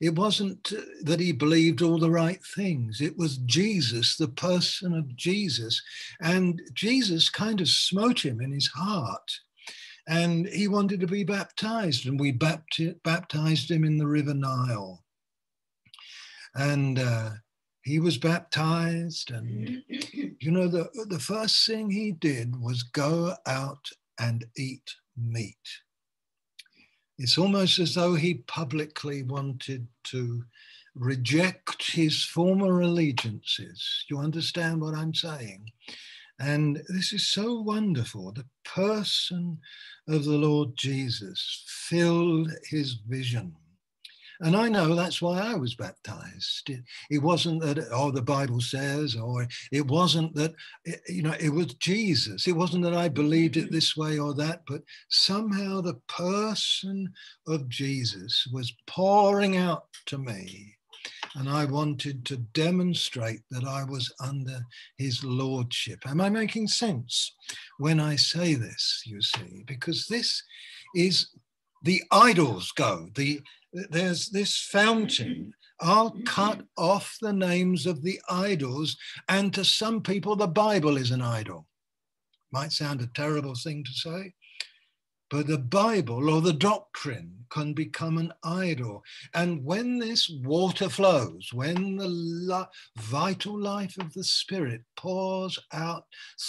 It 0.00 0.14
wasn't 0.14 0.72
that 1.02 1.20
he 1.20 1.32
believed 1.32 1.82
all 1.82 1.98
the 1.98 2.10
right 2.10 2.40
things. 2.54 3.00
It 3.00 3.16
was 3.16 3.38
Jesus, 3.38 4.16
the 4.16 4.28
person 4.28 4.94
of 4.94 5.16
Jesus. 5.16 5.82
And 6.20 6.60
Jesus 6.74 7.28
kind 7.28 7.60
of 7.60 7.68
smote 7.68 8.24
him 8.24 8.40
in 8.40 8.52
his 8.52 8.68
heart. 8.68 9.30
And 10.08 10.46
he 10.46 10.68
wanted 10.68 11.00
to 11.00 11.06
be 11.06 11.24
baptized. 11.24 12.06
And 12.06 12.20
we 12.20 12.32
baptized 12.32 13.70
him 13.70 13.84
in 13.84 13.98
the 13.98 14.06
River 14.06 14.34
Nile. 14.34 15.02
And 16.54 16.98
uh, 16.98 17.30
he 17.86 18.00
was 18.00 18.18
baptized, 18.18 19.30
and 19.30 19.80
you 19.88 20.50
know, 20.50 20.66
the, 20.66 20.88
the 21.08 21.20
first 21.20 21.64
thing 21.64 21.88
he 21.88 22.10
did 22.10 22.60
was 22.60 22.82
go 22.82 23.32
out 23.46 23.88
and 24.18 24.44
eat 24.56 24.90
meat. 25.16 25.54
It's 27.18 27.38
almost 27.38 27.78
as 27.78 27.94
though 27.94 28.14
he 28.14 28.34
publicly 28.34 29.22
wanted 29.22 29.88
to 30.04 30.44
reject 30.94 31.92
his 31.92 32.22
former 32.22 32.80
allegiances. 32.80 34.04
You 34.08 34.18
understand 34.18 34.80
what 34.80 34.94
I'm 34.94 35.14
saying? 35.14 35.70
And 36.38 36.82
this 36.88 37.12
is 37.12 37.26
so 37.26 37.60
wonderful. 37.60 38.32
The 38.32 38.44
person 38.64 39.58
of 40.06 40.24
the 40.24 40.36
Lord 40.36 40.76
Jesus 40.76 41.64
filled 41.66 42.50
his 42.68 42.94
vision. 42.94 43.56
And 44.40 44.56
I 44.56 44.68
know 44.68 44.94
that's 44.94 45.22
why 45.22 45.40
I 45.40 45.54
was 45.54 45.74
baptized. 45.74 46.68
It, 46.68 46.80
it, 47.10 47.18
wasn't 47.18 47.62
that, 47.62 47.88
oh, 47.92 48.10
the 48.10 48.22
Bible 48.22 48.60
says, 48.60 49.16
or 49.16 49.46
it 49.72 49.86
wasn't 49.86 50.34
that, 50.34 50.54
eh, 50.86 50.96
you 51.08 51.22
know, 51.22 51.34
it 51.40 51.50
was 51.50 51.74
Jesus. 51.74 52.46
It 52.46 52.56
wasn't 52.56 52.84
that 52.84 52.94
I 52.94 53.08
believed 53.08 53.56
it 53.56 53.70
this 53.70 53.96
way 53.96 54.18
or 54.18 54.34
that, 54.34 54.62
but 54.66 54.82
somehow 55.08 55.80
the 55.80 56.00
person 56.08 57.12
of 57.46 57.68
Jesus 57.68 58.46
was 58.52 58.74
pouring 58.86 59.56
out 59.56 59.84
to 60.06 60.18
me 60.18 60.76
and 61.36 61.48
I 61.50 61.66
wanted 61.66 62.24
to 62.26 62.38
demonstrate 62.38 63.42
that 63.50 63.64
I 63.64 63.84
was 63.84 64.12
under 64.20 64.60
his 64.96 65.22
lordship. 65.22 66.00
Am 66.06 66.20
I 66.20 66.30
making 66.30 66.68
sense 66.68 67.34
when 67.78 68.00
I 68.00 68.16
say 68.16 68.54
this, 68.54 69.02
you 69.04 69.20
see? 69.20 69.62
Because 69.66 70.06
this 70.06 70.42
is 70.94 71.28
the 71.82 72.02
idols 72.10 72.72
go. 72.72 73.08
The, 73.14 73.40
there's 73.90 74.28
this 74.28 74.56
fountain. 74.58 75.52
I'll 75.80 76.16
cut 76.24 76.62
off 76.76 77.16
the 77.20 77.32
names 77.32 77.86
of 77.86 78.02
the 78.02 78.20
idols, 78.30 78.96
and 79.28 79.52
to 79.54 79.64
some 79.64 80.02
people, 80.02 80.36
the 80.36 80.46
Bible 80.46 80.96
is 80.96 81.10
an 81.10 81.22
idol. 81.22 81.66
Might 82.52 82.72
sound 82.72 83.00
a 83.02 83.08
terrible 83.08 83.54
thing 83.54 83.84
to 83.84 83.92
say, 83.92 84.32
but 85.30 85.46
the 85.46 85.58
Bible 85.58 86.30
or 86.30 86.40
the 86.40 86.52
doctrine 86.52 87.36
can 87.50 87.72
become 87.72 88.18
an 88.18 88.32
idol. 88.42 89.02
And 89.34 89.64
when 89.64 89.98
this 89.98 90.28
water 90.28 90.88
flows, 90.88 91.50
when 91.52 91.96
the 91.96 92.68
vital 92.98 93.58
life 93.58 93.96
of 93.98 94.12
the 94.12 94.24
Spirit 94.24 94.82
pours 94.96 95.58
out 95.72 96.04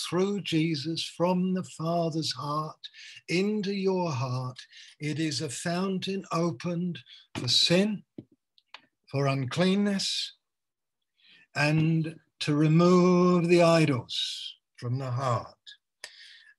through 0.10 0.42
Jesus 0.42 1.04
from 1.04 1.54
the 1.54 1.64
Father's 1.64 2.34
heart 2.34 2.88
into 3.30 3.74
your 3.74 4.12
heart, 4.12 4.60
it 5.00 5.20
is 5.20 5.42
a 5.42 5.50
fountain 5.50 6.24
opened 6.32 7.00
for 7.36 7.48
sin, 7.48 8.04
for 9.12 9.28
uncleanness, 9.28 10.34
and 11.56 12.16
to 12.40 12.56
remove 12.56 13.48
the 13.48 13.62
idols 13.62 14.56
from 14.78 15.00
the 15.00 15.12
heart. 15.12 15.56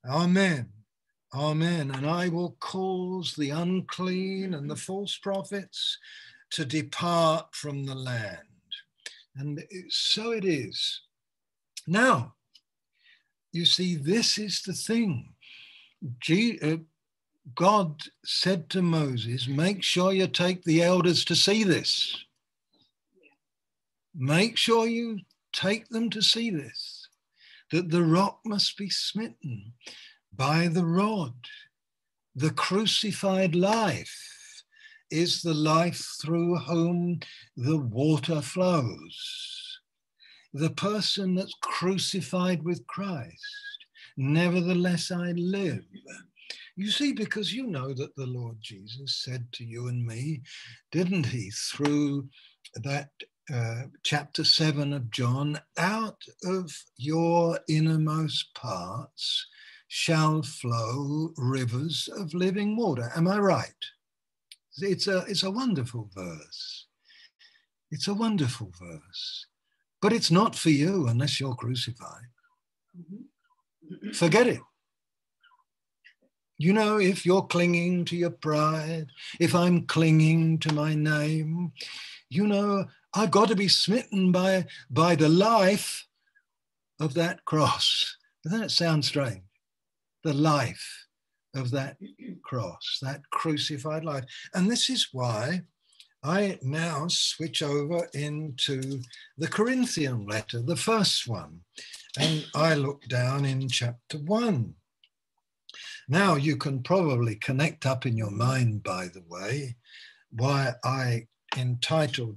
Amen. 0.08 0.70
Amen. 1.34 1.90
And 1.90 2.06
I 2.06 2.28
will 2.28 2.56
cause 2.58 3.34
the 3.34 3.50
unclean 3.50 4.54
and 4.54 4.70
the 4.70 4.76
false 4.76 5.18
prophets 5.18 5.98
to 6.50 6.64
depart 6.64 7.54
from 7.54 7.84
the 7.84 7.94
land. 7.94 8.38
And 9.36 9.62
so 9.88 10.32
it 10.32 10.44
is. 10.44 11.02
Now, 11.86 12.34
you 13.52 13.64
see, 13.64 13.96
this 13.96 14.38
is 14.38 14.62
the 14.62 14.72
thing. 14.72 15.34
Uh, 16.02 16.76
God 17.54 18.02
said 18.24 18.70
to 18.70 18.82
Moses, 18.82 19.48
Make 19.48 19.82
sure 19.82 20.12
you 20.12 20.26
take 20.26 20.64
the 20.64 20.82
elders 20.82 21.24
to 21.26 21.36
see 21.36 21.62
this. 21.62 22.24
Make 24.14 24.56
sure 24.56 24.86
you 24.86 25.20
take 25.52 25.88
them 25.88 26.10
to 26.10 26.22
see 26.22 26.50
this, 26.50 27.08
that 27.70 27.90
the 27.90 28.02
rock 28.02 28.40
must 28.44 28.76
be 28.76 28.90
smitten 28.90 29.72
by 30.38 30.68
the 30.68 30.86
rod. 30.86 31.34
The 32.34 32.50
crucified 32.50 33.56
life 33.56 34.64
is 35.10 35.42
the 35.42 35.54
life 35.54 36.06
through 36.22 36.56
whom 36.58 37.20
the 37.56 37.78
water 37.78 38.40
flows. 38.40 39.80
The 40.54 40.70
person 40.70 41.34
that's 41.34 41.54
crucified 41.60 42.62
with 42.62 42.86
Christ, 42.86 43.86
nevertheless 44.16 45.10
I 45.10 45.32
live. 45.32 45.84
You 46.76 46.90
see, 46.90 47.12
because 47.12 47.52
you 47.52 47.66
know 47.66 47.92
that 47.92 48.14
the 48.14 48.26
Lord 48.26 48.58
Jesus 48.60 49.16
said 49.24 49.48
to 49.54 49.64
you 49.64 49.88
and 49.88 50.06
me, 50.06 50.42
didn't 50.92 51.26
he, 51.26 51.50
through 51.50 52.28
that 52.76 53.10
uh, 53.52 53.84
chapter 54.04 54.44
7 54.44 54.92
of 54.92 55.10
John, 55.10 55.58
out 55.76 56.22
of 56.44 56.72
your 56.96 57.58
innermost 57.68 58.54
parts 58.54 59.46
shall 59.88 60.42
flow 60.42 61.32
rivers 61.36 62.08
of 62.16 62.34
living 62.34 62.76
water. 62.76 63.10
Am 63.16 63.26
I 63.26 63.38
right? 63.38 63.72
It's 64.80 65.08
a, 65.08 65.24
it's 65.26 65.42
a 65.42 65.50
wonderful 65.50 66.08
verse. 66.14 66.86
It's 67.90 68.06
a 68.06 68.14
wonderful 68.14 68.70
verse. 68.80 69.46
But 70.00 70.12
it's 70.12 70.30
not 70.30 70.54
for 70.54 70.70
you 70.70 71.08
unless 71.08 71.40
you're 71.40 71.54
crucified. 71.54 72.28
Mm-hmm. 72.96 74.12
Forget 74.12 74.46
it. 74.46 74.60
You 76.58 76.72
know, 76.72 76.98
if 76.98 77.24
you're 77.24 77.46
clinging 77.46 78.04
to 78.06 78.16
your 78.16 78.30
pride, 78.30 79.06
if 79.40 79.54
I'm 79.54 79.86
clinging 79.86 80.58
to 80.60 80.74
my 80.74 80.94
name, 80.94 81.72
you 82.28 82.46
know, 82.46 82.84
I've 83.14 83.30
got 83.30 83.48
to 83.48 83.56
be 83.56 83.68
smitten 83.68 84.32
by, 84.32 84.66
by 84.90 85.14
the 85.14 85.28
life 85.28 86.06
of 87.00 87.14
that 87.14 87.44
cross. 87.44 88.16
Doesn't 88.44 88.60
that 88.60 88.70
sound 88.70 89.04
strange? 89.04 89.42
The 90.24 90.34
life 90.34 91.06
of 91.54 91.70
that 91.70 91.96
cross, 92.42 92.98
that 93.02 93.22
crucified 93.30 94.04
life. 94.04 94.24
And 94.54 94.70
this 94.70 94.90
is 94.90 95.08
why 95.12 95.62
I 96.22 96.58
now 96.62 97.06
switch 97.08 97.62
over 97.62 98.08
into 98.12 99.00
the 99.36 99.48
Corinthian 99.48 100.26
letter, 100.26 100.60
the 100.60 100.76
first 100.76 101.28
one. 101.28 101.60
And 102.18 102.44
I 102.54 102.74
look 102.74 103.02
down 103.08 103.44
in 103.44 103.68
chapter 103.68 104.18
one. 104.18 104.74
Now 106.08 106.36
you 106.36 106.56
can 106.56 106.82
probably 106.82 107.36
connect 107.36 107.86
up 107.86 108.06
in 108.06 108.16
your 108.16 108.30
mind, 108.30 108.82
by 108.82 109.08
the 109.08 109.22
way, 109.28 109.76
why 110.30 110.72
I 110.84 111.26
entitled 111.56 112.36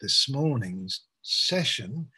this 0.00 0.28
morning's 0.28 1.02
session 1.22 2.08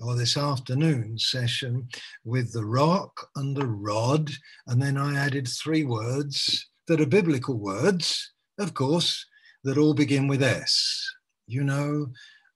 or 0.00 0.16
this 0.16 0.36
afternoon 0.36 1.18
session 1.18 1.88
with 2.24 2.52
the 2.52 2.64
rock 2.64 3.28
and 3.36 3.56
the 3.56 3.66
rod. 3.66 4.30
And 4.66 4.80
then 4.80 4.96
I 4.96 5.16
added 5.16 5.46
three 5.48 5.84
words 5.84 6.68
that 6.88 7.00
are 7.00 7.06
biblical 7.06 7.58
words, 7.58 8.32
of 8.58 8.74
course, 8.74 9.24
that 9.64 9.78
all 9.78 9.94
begin 9.94 10.28
with 10.28 10.42
S. 10.42 11.04
You 11.46 11.64
know, 11.64 12.08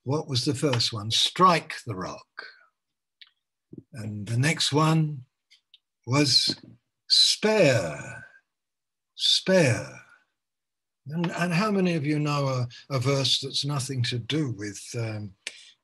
what 0.04 0.28
was 0.28 0.44
the 0.44 0.54
first 0.54 0.92
one? 0.92 1.10
Strike 1.10 1.74
the 1.86 1.94
rock. 1.94 2.26
And 3.94 4.26
the 4.26 4.38
next 4.38 4.72
one 4.72 5.24
was 6.06 6.56
spare, 7.08 8.24
spare. 9.14 9.88
And, 11.08 11.30
and 11.32 11.52
how 11.52 11.70
many 11.70 11.94
of 11.94 12.06
you 12.06 12.18
know 12.18 12.48
a, 12.48 12.68
a 12.90 12.98
verse 12.98 13.40
that's 13.40 13.64
nothing 13.64 14.02
to 14.04 14.18
do 14.18 14.54
with 14.56 14.82
um, 14.98 15.32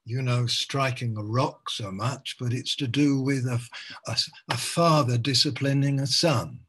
you 0.04 0.22
know, 0.22 0.46
striking 0.46 1.16
a 1.16 1.22
rock 1.22 1.70
so 1.70 1.90
much, 1.90 2.36
but 2.38 2.52
it's 2.52 2.76
to 2.76 2.86
do 2.86 3.20
with 3.20 3.46
a, 3.46 3.60
a, 4.06 4.16
a 4.50 4.56
father 4.56 5.16
disciplining 5.16 6.00
a 6.00 6.06
son. 6.06 6.60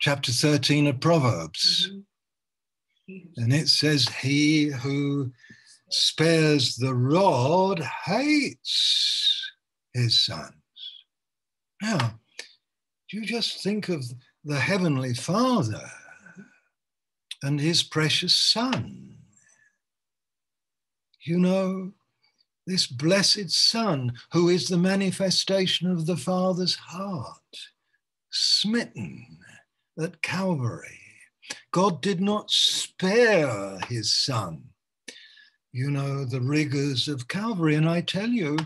Chapter 0.00 0.30
13 0.32 0.86
of 0.86 1.00
Proverbs. 1.00 1.90
Mm-hmm. 3.10 3.42
And 3.42 3.52
it 3.52 3.68
says, 3.68 4.08
He 4.08 4.66
who 4.66 5.32
spares 5.90 6.76
the 6.76 6.94
rod 6.94 7.80
hates 8.04 9.50
his 9.94 10.24
sons. 10.24 10.52
Now, 11.82 12.20
do 13.10 13.18
you 13.18 13.24
just 13.24 13.62
think 13.62 13.88
of 13.88 14.04
the 14.44 14.58
Heavenly 14.58 15.14
Father 15.14 15.88
and 17.42 17.60
his 17.60 17.82
precious 17.82 18.34
Son? 18.34 19.16
You 21.22 21.38
know, 21.38 21.92
this 22.66 22.86
blessed 22.86 23.50
Son, 23.50 24.12
who 24.32 24.48
is 24.48 24.68
the 24.68 24.76
manifestation 24.76 25.90
of 25.90 26.06
the 26.06 26.16
Father's 26.16 26.74
heart, 26.74 27.56
smitten 28.30 29.38
at 30.00 30.20
Calvary. 30.22 31.00
God 31.70 32.02
did 32.02 32.20
not 32.20 32.50
spare 32.50 33.78
his 33.88 34.12
Son. 34.12 34.64
You 35.72 35.90
know, 35.90 36.24
the 36.24 36.40
rigors 36.40 37.06
of 37.06 37.28
Calvary. 37.28 37.76
And 37.76 37.88
I 37.88 38.00
tell 38.00 38.28
you, 38.28 38.56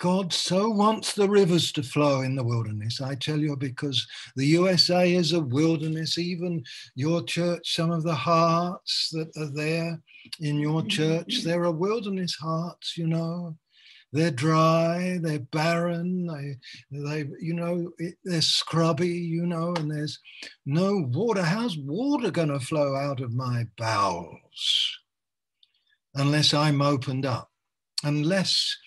God 0.00 0.32
so 0.32 0.70
wants 0.70 1.12
the 1.12 1.28
rivers 1.28 1.72
to 1.72 1.82
flow 1.82 2.22
in 2.22 2.34
the 2.34 2.42
wilderness. 2.42 3.02
I 3.02 3.16
tell 3.16 3.38
you, 3.38 3.54
because 3.54 4.06
the 4.34 4.46
USA 4.46 5.12
is 5.12 5.34
a 5.34 5.40
wilderness, 5.40 6.16
even 6.16 6.64
your 6.94 7.22
church, 7.22 7.74
some 7.74 7.90
of 7.90 8.02
the 8.02 8.14
hearts 8.14 9.10
that 9.12 9.30
are 9.36 9.54
there 9.54 10.00
in 10.40 10.58
your 10.58 10.82
church, 10.84 11.42
there 11.42 11.60
are 11.60 11.64
a 11.66 11.70
wilderness 11.70 12.34
hearts, 12.34 12.96
you 12.96 13.08
know. 13.08 13.58
They're 14.10 14.30
dry, 14.30 15.18
they're 15.20 15.38
barren, 15.38 16.26
they, 16.26 16.56
they 16.90 17.28
you 17.38 17.52
know, 17.52 17.92
it, 17.98 18.14
they're 18.24 18.40
scrubby, 18.40 19.06
you 19.06 19.44
know, 19.44 19.74
and 19.76 19.90
there's 19.90 20.18
no 20.64 21.06
water. 21.12 21.42
How's 21.42 21.76
water 21.76 22.30
going 22.30 22.48
to 22.48 22.58
flow 22.58 22.96
out 22.96 23.20
of 23.20 23.34
my 23.34 23.66
bowels 23.76 24.98
unless 26.14 26.54
I'm 26.54 26.80
opened 26.80 27.26
up? 27.26 27.50
Unless 28.02 28.78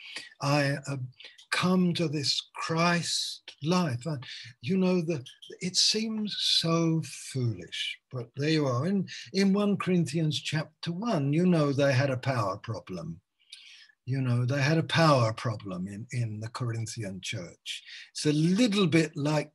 I 0.44 0.78
uh, 0.88 0.98
come 1.54 1.94
to 1.94 2.08
this 2.08 2.50
Christ 2.56 3.56
life. 3.64 4.06
And 4.06 4.24
you 4.62 4.76
know, 4.78 5.02
that 5.02 5.24
it 5.62 5.78
seems 5.78 6.36
so 6.40 7.02
foolish, 7.06 7.98
but 8.12 8.28
there 8.36 8.50
you 8.50 8.66
are. 8.66 8.86
In, 8.86 9.08
in 9.32 9.54
1 9.54 9.78
Corinthians 9.78 10.42
chapter 10.42 10.92
1, 10.92 11.32
you 11.32 11.46
know, 11.46 11.72
they 11.72 11.94
had 11.94 12.10
a 12.10 12.18
power 12.18 12.58
problem. 12.58 13.22
You 14.06 14.20
know, 14.20 14.46
they 14.46 14.62
had 14.62 14.78
a 14.78 14.84
power 14.84 15.32
problem 15.32 15.88
in, 15.88 16.06
in 16.12 16.42
the 16.42 16.50
Corinthian 16.50 17.22
church. 17.22 17.84
It's 18.12 18.26
a 18.26 18.34
little 18.34 18.88
bit 18.88 19.16
like 19.16 19.52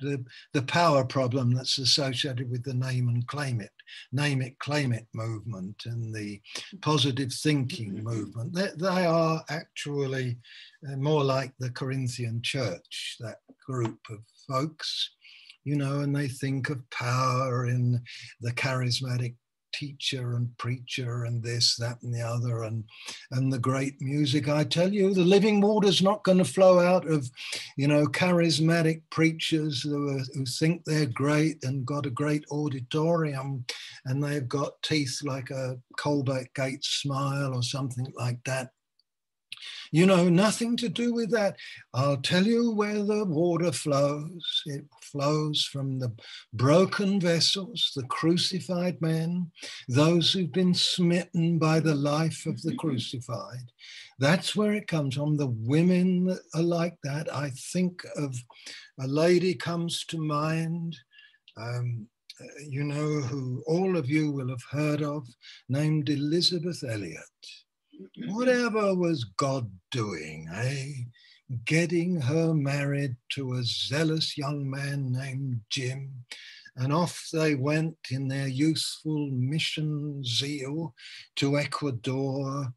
the, 0.00 0.24
the 0.52 0.62
power 0.62 1.04
problem 1.04 1.54
that's 1.54 1.78
associated 1.78 2.50
with 2.50 2.64
the 2.64 2.74
name 2.74 3.08
and 3.08 3.26
claim 3.26 3.60
it, 3.60 3.70
name 4.12 4.42
it, 4.42 4.58
claim 4.58 4.92
it 4.92 5.06
movement 5.14 5.82
and 5.86 6.14
the 6.14 6.40
positive 6.80 7.32
thinking 7.32 8.02
movement. 8.02 8.52
They, 8.54 8.68
they 8.76 9.06
are 9.06 9.42
actually 9.48 10.38
uh, 10.88 10.96
more 10.96 11.24
like 11.24 11.52
the 11.58 11.70
Corinthian 11.70 12.42
church, 12.42 13.16
that 13.20 13.38
group 13.66 13.98
of 14.10 14.18
folks, 14.48 15.10
you 15.64 15.76
know, 15.76 16.00
and 16.00 16.14
they 16.14 16.28
think 16.28 16.70
of 16.70 16.88
power 16.90 17.66
in 17.66 18.00
the 18.40 18.52
charismatic 18.52 19.34
teacher 19.78 20.36
and 20.36 20.56
preacher 20.58 21.24
and 21.24 21.42
this, 21.42 21.76
that, 21.76 21.98
and 22.02 22.14
the 22.14 22.22
other, 22.22 22.62
and 22.64 22.84
and 23.32 23.52
the 23.52 23.58
great 23.58 24.00
music. 24.00 24.48
I 24.48 24.64
tell 24.64 24.92
you, 24.92 25.12
the 25.12 25.24
living 25.24 25.60
water's 25.60 26.02
not 26.02 26.24
going 26.24 26.38
to 26.38 26.44
flow 26.44 26.80
out 26.80 27.06
of, 27.06 27.28
you 27.76 27.88
know, 27.88 28.06
charismatic 28.06 29.02
preachers 29.10 29.82
who, 29.82 30.08
are, 30.16 30.22
who 30.34 30.44
think 30.46 30.84
they're 30.84 31.06
great 31.06 31.62
and 31.64 31.86
got 31.86 32.06
a 32.06 32.10
great 32.10 32.44
auditorium, 32.50 33.64
and 34.06 34.22
they've 34.22 34.48
got 34.48 34.80
teeth 34.82 35.20
like 35.22 35.50
a 35.50 35.76
Colgate 35.98 36.84
smile 36.84 37.54
or 37.54 37.62
something 37.62 38.12
like 38.16 38.38
that. 38.44 38.70
You 39.92 40.06
know, 40.06 40.28
nothing 40.28 40.76
to 40.78 40.88
do 40.88 41.14
with 41.14 41.30
that. 41.30 41.56
I'll 41.94 42.16
tell 42.16 42.46
you 42.46 42.72
where 42.72 43.02
the 43.02 43.24
water 43.24 43.72
flows. 43.72 44.62
It 44.66 44.84
flows 45.02 45.64
from 45.64 45.98
the 45.98 46.12
broken 46.52 47.20
vessels, 47.20 47.92
the 47.94 48.04
crucified 48.04 49.00
men, 49.00 49.50
those 49.88 50.32
who've 50.32 50.52
been 50.52 50.74
smitten 50.74 51.58
by 51.58 51.80
the 51.80 51.94
life 51.94 52.46
of 52.46 52.60
the 52.62 52.74
crucified. 52.76 53.72
That's 54.18 54.56
where 54.56 54.72
it 54.72 54.88
comes 54.88 55.14
from. 55.14 55.36
The 55.36 55.54
women 55.60 56.36
are 56.54 56.62
like 56.62 56.96
that. 57.04 57.32
I 57.32 57.50
think 57.72 58.02
of 58.16 58.34
a 59.00 59.06
lady 59.06 59.54
comes 59.54 60.04
to 60.06 60.18
mind. 60.18 60.96
Um, 61.56 62.08
you 62.68 62.84
know, 62.84 63.20
who 63.22 63.62
all 63.66 63.96
of 63.96 64.10
you 64.10 64.30
will 64.30 64.50
have 64.50 64.62
heard 64.70 65.02
of, 65.02 65.26
named 65.68 66.08
Elisabeth 66.08 66.84
Elliot. 66.86 67.22
Whatever 68.28 68.94
was 68.94 69.24
God 69.24 69.70
doing, 69.90 70.48
eh? 70.52 70.92
Getting 71.64 72.20
her 72.20 72.52
married 72.54 73.16
to 73.30 73.54
a 73.54 73.62
zealous 73.62 74.36
young 74.36 74.68
man 74.68 75.12
named 75.12 75.60
Jim. 75.70 76.24
And 76.76 76.92
off 76.92 77.28
they 77.32 77.54
went 77.54 77.96
in 78.10 78.28
their 78.28 78.48
youthful 78.48 79.30
mission 79.30 80.22
zeal 80.24 80.94
to 81.36 81.58
Ecuador 81.58 82.72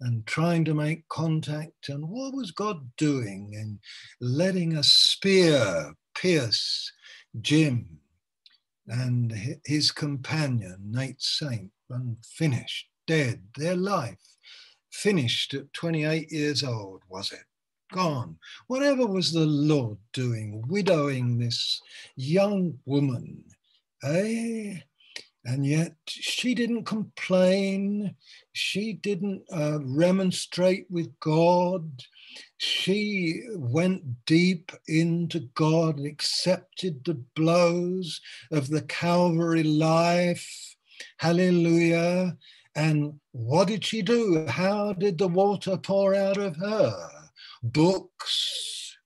and 0.00 0.26
trying 0.26 0.64
to 0.66 0.74
make 0.74 1.08
contact. 1.08 1.88
And 1.88 2.08
what 2.08 2.34
was 2.34 2.50
God 2.50 2.90
doing 2.96 3.54
in 3.54 3.78
letting 4.20 4.76
a 4.76 4.82
spear 4.82 5.94
pierce 6.14 6.92
Jim 7.40 8.00
and 8.86 9.32
his 9.64 9.90
companion, 9.90 10.78
Nate 10.90 11.22
Saint, 11.22 11.70
and 11.90 12.16
finished, 12.24 12.88
dead, 13.06 13.42
their 13.56 13.76
life 13.76 14.18
finished 14.98 15.54
at 15.54 15.72
28 15.72 16.30
years 16.32 16.64
old, 16.64 17.02
was 17.08 17.32
it? 17.32 17.44
Gone. 17.92 18.36
Whatever 18.66 19.06
was 19.06 19.32
the 19.32 19.46
Lord 19.46 19.96
doing, 20.12 20.62
widowing 20.68 21.38
this 21.38 21.80
young 22.16 22.78
woman, 22.84 23.44
eh? 24.02 24.80
And 25.44 25.64
yet 25.64 25.94
she 26.06 26.54
didn't 26.54 26.84
complain. 26.84 28.14
She 28.52 28.92
didn't 28.92 29.42
uh, 29.50 29.78
remonstrate 29.82 30.86
with 30.90 31.18
God. 31.20 32.02
She 32.58 33.42
went 33.54 34.26
deep 34.26 34.72
into 34.88 35.48
God 35.54 35.98
and 35.98 36.06
accepted 36.06 37.04
the 37.04 37.22
blows 37.34 38.20
of 38.50 38.68
the 38.68 38.82
Calvary 38.82 39.62
life. 39.62 40.76
Hallelujah. 41.18 42.36
And 42.78 43.18
what 43.32 43.66
did 43.66 43.84
she 43.84 44.02
do? 44.02 44.46
How 44.46 44.92
did 44.92 45.18
the 45.18 45.26
water 45.26 45.76
pour 45.76 46.14
out 46.14 46.36
of 46.36 46.54
her? 46.58 47.10
Books, 47.60 48.96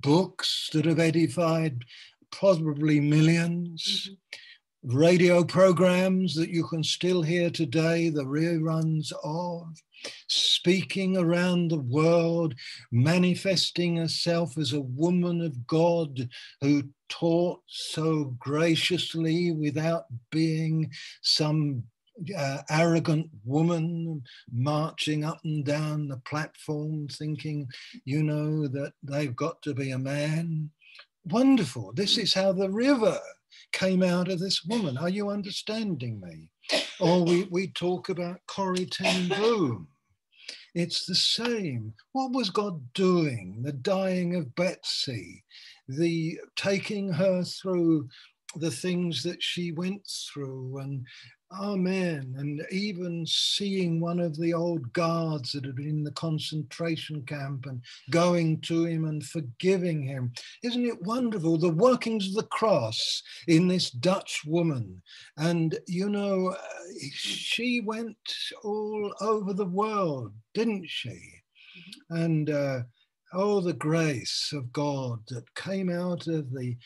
books 0.00 0.68
that 0.74 0.84
have 0.84 0.98
edified 0.98 1.86
probably 2.30 3.00
1000000s 3.00 3.72
mm-hmm. 3.74 4.96
radio 4.98 5.42
programs 5.42 6.34
that 6.34 6.50
you 6.50 6.66
can 6.66 6.84
still 6.84 7.22
hear 7.22 7.48
today, 7.48 8.10
the 8.10 8.24
reruns 8.24 9.12
of, 9.24 9.64
speaking 10.28 11.16
around 11.16 11.68
the 11.68 11.80
world, 11.80 12.54
manifesting 12.92 13.96
herself 13.96 14.58
as 14.58 14.74
a 14.74 14.82
woman 14.82 15.40
of 15.40 15.66
God 15.66 16.28
who 16.60 16.82
taught 17.08 17.62
so 17.66 18.36
graciously 18.38 19.52
without 19.52 20.04
being 20.30 20.92
some 21.22 21.84
uh, 22.36 22.58
arrogant 22.70 23.28
woman 23.44 24.22
marching 24.52 25.24
up 25.24 25.40
and 25.44 25.64
down 25.64 26.08
the 26.08 26.18
platform 26.18 27.08
thinking, 27.08 27.68
you 28.04 28.22
know, 28.22 28.66
that 28.68 28.92
they've 29.02 29.36
got 29.36 29.60
to 29.62 29.74
be 29.74 29.90
a 29.90 29.98
man. 29.98 30.70
Wonderful. 31.24 31.92
This 31.94 32.18
is 32.18 32.34
how 32.34 32.52
the 32.52 32.70
river 32.70 33.18
came 33.72 34.02
out 34.02 34.28
of 34.28 34.38
this 34.38 34.64
woman. 34.64 34.96
Are 34.96 35.08
you 35.08 35.30
understanding 35.30 36.20
me? 36.20 36.48
Or 36.98 37.24
we, 37.24 37.44
we 37.50 37.68
talk 37.68 38.08
about 38.08 38.40
Corrie 38.46 38.86
ten 38.86 39.28
Boom. 39.28 39.88
It's 40.74 41.04
the 41.04 41.14
same. 41.16 41.92
What 42.12 42.32
was 42.32 42.48
God 42.48 42.80
doing? 42.94 43.60
The 43.62 43.72
dying 43.72 44.36
of 44.36 44.54
Betsy, 44.54 45.44
the 45.88 46.38
taking 46.56 47.12
her 47.12 47.42
through 47.42 48.08
the 48.56 48.70
things 48.70 49.22
that 49.24 49.42
she 49.42 49.72
went 49.72 50.06
through 50.32 50.78
and 50.78 51.04
Amen. 51.52 52.36
And 52.38 52.62
even 52.70 53.26
seeing 53.26 54.00
one 54.00 54.20
of 54.20 54.36
the 54.38 54.54
old 54.54 54.92
guards 54.92 55.50
that 55.52 55.64
had 55.64 55.74
been 55.74 55.88
in 55.88 56.04
the 56.04 56.12
concentration 56.12 57.22
camp 57.26 57.66
and 57.66 57.82
going 58.10 58.60
to 58.62 58.84
him 58.84 59.04
and 59.04 59.24
forgiving 59.24 60.00
him. 60.00 60.32
Isn't 60.62 60.86
it 60.86 61.02
wonderful? 61.02 61.58
The 61.58 61.70
workings 61.70 62.28
of 62.28 62.34
the 62.34 62.44
cross 62.44 63.22
in 63.48 63.66
this 63.66 63.90
Dutch 63.90 64.42
woman. 64.46 65.02
And, 65.38 65.76
you 65.88 66.08
know, 66.08 66.56
she 67.12 67.80
went 67.80 68.16
all 68.62 69.12
over 69.20 69.52
the 69.52 69.66
world, 69.66 70.32
didn't 70.54 70.88
she? 70.88 71.20
And, 72.10 72.48
uh, 72.48 72.82
oh, 73.32 73.60
the 73.60 73.72
grace 73.72 74.50
of 74.52 74.72
God 74.72 75.18
that 75.28 75.52
came 75.56 75.90
out 75.90 76.28
of 76.28 76.52
the 76.52 76.76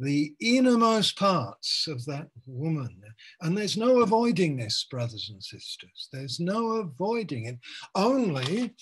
the 0.00 0.34
innermost 0.40 1.18
parts 1.18 1.86
of 1.86 2.04
that 2.06 2.28
woman. 2.46 3.02
And 3.42 3.56
there's 3.56 3.76
no 3.76 4.00
avoiding 4.00 4.56
this, 4.56 4.86
brothers 4.90 5.30
and 5.30 5.42
sisters. 5.42 6.08
There's 6.10 6.40
no 6.40 6.72
avoiding 6.72 7.44
it. 7.44 7.58
Only 7.94 8.74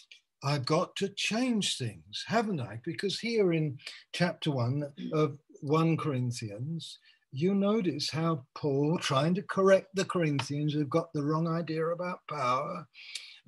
I've 0.45 0.64
got 0.64 0.95
to 0.97 1.09
change 1.09 1.77
things, 1.77 2.25
haven't 2.29 2.61
I? 2.61 2.81
Because 2.85 3.19
here 3.19 3.53
in 3.53 3.79
chapter 4.12 4.53
one 4.53 4.85
of 5.12 5.37
1 5.62 5.97
Corinthians, 5.97 6.99
you 7.33 7.53
notice 7.53 8.09
how 8.11 8.45
Paul, 8.55 8.99
trying 8.99 9.35
to 9.35 9.43
correct 9.43 9.89
the 9.95 10.05
Corinthians 10.05 10.73
who've 10.73 10.89
got 10.89 11.12
the 11.12 11.25
wrong 11.25 11.49
idea 11.49 11.85
about 11.87 12.21
power 12.31 12.87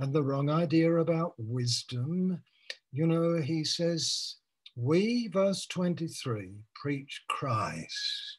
and 0.00 0.12
the 0.12 0.22
wrong 0.22 0.50
idea 0.50 0.96
about 0.96 1.34
wisdom, 1.38 2.42
you 2.92 3.06
know, 3.06 3.40
he 3.40 3.62
says, 3.62 4.36
we, 4.82 5.28
verse 5.28 5.66
23, 5.66 6.52
preach 6.74 7.22
Christ 7.28 8.38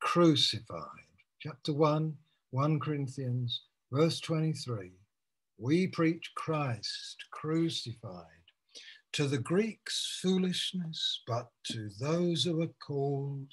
crucified. 0.00 0.88
Chapter 1.38 1.74
1, 1.74 2.16
1 2.50 2.80
Corinthians, 2.80 3.60
verse 3.92 4.18
23. 4.20 4.92
We 5.58 5.86
preach 5.88 6.32
Christ 6.34 7.16
crucified. 7.30 8.24
To 9.12 9.26
the 9.26 9.36
Greeks, 9.36 10.18
foolishness, 10.22 11.20
but 11.26 11.50
to 11.72 11.90
those 12.00 12.44
who 12.44 12.62
are 12.62 12.74
called, 12.86 13.48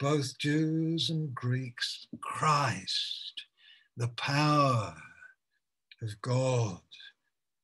both 0.00 0.36
Jews 0.38 1.10
and 1.10 1.32
Greeks, 1.32 2.08
Christ, 2.20 3.44
the 3.96 4.08
power 4.08 4.96
of 6.02 6.20
God 6.22 6.80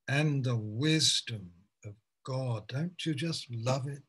and 0.07 0.45
the 0.45 0.57
wisdom 0.57 1.51
God. 2.25 2.69
Don't 2.69 3.05
you 3.05 3.15
just 3.15 3.47
love 3.51 3.87
it? 3.87 4.03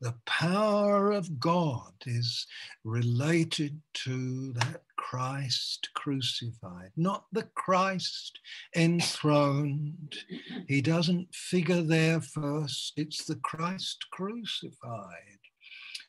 The 0.00 0.14
power 0.26 1.12
of 1.12 1.38
God 1.38 1.92
is 2.04 2.46
related 2.84 3.80
to 4.04 4.52
that 4.54 4.82
Christ 4.96 5.88
crucified, 5.94 6.90
not 6.96 7.26
the 7.32 7.44
Christ 7.54 8.38
enthroned. 8.76 10.16
He 10.68 10.82
doesn't 10.82 11.34
figure 11.34 11.82
there 11.82 12.20
first, 12.20 12.92
it's 12.96 13.24
the 13.24 13.36
Christ 13.36 14.04
crucified. 14.10 15.38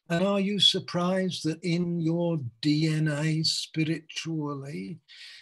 And 0.09 0.23
are 0.23 0.39
you 0.39 0.59
surprised 0.59 1.45
that 1.45 1.63
in 1.63 1.99
your 1.99 2.39
DNA 2.61 3.45
spiritually 3.45 4.99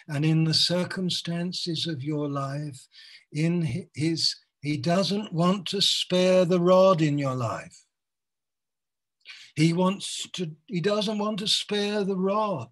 and 0.08 0.24
in 0.24 0.44
the 0.44 0.54
circumstances 0.54 1.86
of 1.86 2.02
your 2.02 2.28
life, 2.28 2.86
in 3.32 3.88
his, 3.94 4.34
he 4.64 4.78
doesn't 4.78 5.32
want 5.32 5.66
to 5.68 5.82
spare 5.82 6.46
the 6.46 6.60
rod 6.60 7.02
in 7.02 7.18
your 7.18 7.34
life. 7.34 7.84
He 9.56 9.74
wants 9.74 10.26
to, 10.32 10.50
he 10.66 10.80
doesn't 10.80 11.18
want 11.18 11.38
to 11.40 11.46
spare 11.46 12.02
the 12.02 12.16
rod. 12.16 12.68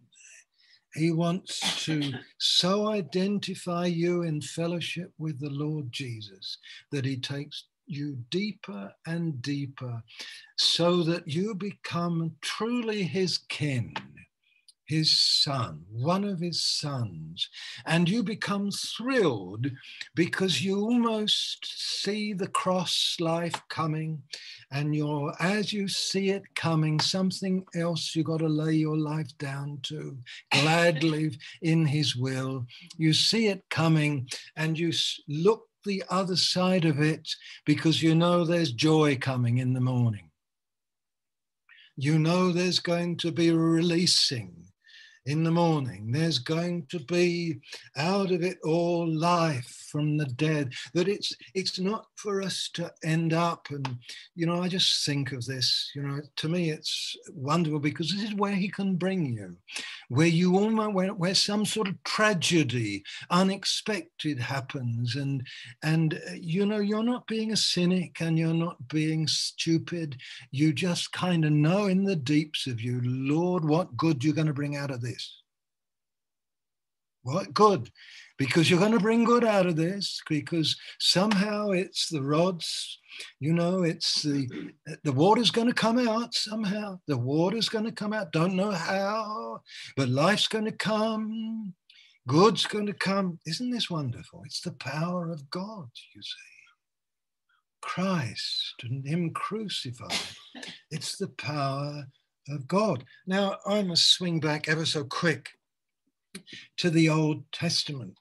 He 0.95 1.11
wants 1.11 1.85
to 1.85 2.13
so 2.39 2.89
identify 2.89 3.87
you 3.87 4.23
in 4.23 4.41
fellowship 4.41 5.13
with 5.19 5.39
the 5.39 5.51
Lord 5.51 5.93
Jesus 5.93 6.59
that 6.91 7.05
he 7.05 7.19
takes 7.19 7.65
you 7.87 8.17
deeper 8.31 8.93
and 9.07 9.43
deeper 9.43 10.03
so 10.57 11.03
that 11.03 11.29
you 11.29 11.55
become 11.55 12.33
truly 12.41 13.03
his 13.03 13.39
kin, 13.49 13.95
his 14.93 15.19
son, 15.19 15.85
one 15.91 16.23
of 16.23 16.39
his 16.39 16.63
sons, 16.63 17.49
and 17.87 18.09
you 18.09 18.23
become 18.23 18.71
thrilled 18.71 19.71
because 20.15 20.63
you 20.63 20.81
almost 20.81 21.59
see 21.65 22.35
the 22.35 22.49
cross 22.49 23.17
life 23.19 23.61
coming, 23.71 24.23
and 24.71 24.95
you're 24.95 25.35
as 25.41 25.73
you 25.73 25.89
see 25.89 26.29
it 26.29 26.43
coming, 26.55 27.01
something 27.01 27.65
else 27.75 28.15
you 28.15 28.23
got 28.23 28.41
to 28.41 28.49
lay 28.49 28.75
your 28.75 28.99
life 28.99 29.31
down 29.39 29.79
to 29.85 30.19
gladly 30.53 31.39
in 31.63 31.87
his 31.87 32.15
will. 32.15 32.67
You 32.99 33.15
see 33.15 33.47
it 33.47 33.65
coming, 33.71 34.29
and 34.57 34.79
you 34.79 34.93
look 35.27 35.69
the 35.85 36.05
other 36.11 36.37
side 36.37 36.85
of 36.85 37.01
it 37.01 37.29
because 37.65 38.03
you 38.03 38.15
know 38.15 38.45
there's 38.45 38.73
joy 38.73 39.17
coming 39.17 39.57
in 39.57 39.73
the 39.73 39.81
morning. 39.81 40.31
You 41.97 42.19
know 42.19 42.53
there's 42.53 42.79
going 42.79 43.17
to 43.19 43.33
be 43.33 43.49
a 43.49 43.57
releasing 43.57 44.63
in 45.27 45.45
the 45.45 45.51
morning. 45.51 46.11
There's 46.11 46.39
going 46.39 46.87
to 46.87 46.99
be 46.99 47.61
out 47.97 48.33
of 48.33 48.43
it 48.43 48.59
all 48.65 49.07
life 49.07 49.87
from 49.91 50.17
the 50.17 50.27
dead. 50.27 50.73
That 50.95 51.09
it's 51.09 51.33
it's 51.55 51.79
not 51.79 52.07
for 52.17 52.43
us 52.43 52.71
to 52.75 52.93
end 53.05 53.33
up 53.33 53.69
and 53.71 53.99
you 54.35 54.47
know 54.47 54.63
I 54.63 54.69
just 54.69 55.05
think 55.07 55.33
of 55.33 55.45
this. 55.45 55.91
You 55.95 56.03
know 56.03 56.21
to 56.37 56.49
me 56.49 56.71
it's 56.71 57.17
wonderful 57.33 57.79
because 57.79 58.11
this 58.11 58.23
is 58.23 58.35
where 58.35 58.55
he 58.55 58.69
can 58.69 58.97
bring 58.97 59.27
you, 59.27 59.57
where 60.09 60.27
you 60.27 60.57
almost 60.57 60.95
where, 60.95 61.15
where 61.15 61.35
some 61.35 61.65
sort 61.65 61.89
of 61.89 62.03
tragedy, 62.03 63.05
unexpected 63.31 64.41
happens, 64.41 65.15
and 65.15 65.47
and 65.85 66.15
uh, 66.15 66.33
you 66.35 66.67
know 66.67 66.81
you're 66.81 67.05
not 67.05 67.27
being 67.27 67.53
a 67.53 67.57
cynic 67.57 68.21
and 68.21 68.39
you're 68.39 68.55
not 68.55 68.77
being 68.89 69.29
stupid. 69.29 70.17
You 70.51 70.73
just 70.73 71.13
kind 71.13 71.45
of 71.45 71.53
know 71.53 71.87
in 71.87 72.05
the 72.05 72.17
deeps 72.17 72.67
of 72.67 72.81
you, 72.81 73.01
Lord, 73.05 73.65
what 73.65 73.97
good 73.97 74.25
you're 74.25 74.35
going 74.35 74.47
to 74.49 74.53
bring 74.53 74.77
out 74.77 74.91
of 74.91 75.01
this 75.01 75.12
this. 75.13 75.43
What 77.23 77.55
good? 77.55 77.91
Because 78.37 78.69
you're 78.69 78.81
going 78.81 78.93
to 78.93 78.99
bring 78.99 79.25
good 79.25 79.45
out 79.45 79.67
of 79.67 79.77
this, 79.77 80.21
because 80.29 80.77
somehow 80.99 81.71
it's 81.71 82.09
the 82.09 82.23
rods, 82.23 82.99
you 83.39 83.53
know, 83.53 83.85
it's 83.85 84.23
the 84.23 84.49
the 85.05 85.13
water's 85.13 85.53
going 85.53 85.69
to 85.69 85.75
come 85.75 85.99
out 85.99 86.35
somehow. 86.35 86.99
The 87.07 87.17
water's 87.17 87.69
going 87.69 87.85
to 87.85 87.93
come 87.93 88.13
out. 88.13 88.33
Don't 88.33 88.57
know 88.57 88.73
how, 88.73 89.61
but 89.97 90.09
life's 90.09 90.49
going 90.49 90.65
to 90.65 90.73
come. 90.73 91.75
Good's 92.27 92.67
going 92.67 92.87
to 92.87 92.93
come. 92.93 93.39
Isn't 93.47 93.71
this 93.71 93.91
wonderful? 93.91 94.43
It's 94.45 94.61
the 94.61 94.73
power 94.73 95.31
of 95.31 95.51
God, 95.51 95.89
you 96.15 96.23
see. 96.23 96.53
Christ 97.83 98.75
and 98.83 99.07
Him 99.07 99.31
crucified. 99.31 100.13
It's 100.91 101.17
the 101.17 101.29
power 101.29 102.07
of 102.49 102.67
God. 102.67 103.05
Now, 103.27 103.59
I 103.67 103.83
must 103.83 104.13
swing 104.13 104.41
back 104.41 104.69
ever 104.69 104.85
so 104.85 105.05
quick 105.05 105.51
to 106.79 106.91
the 106.91 107.09
Old 107.09 107.45
Testament 107.53 108.19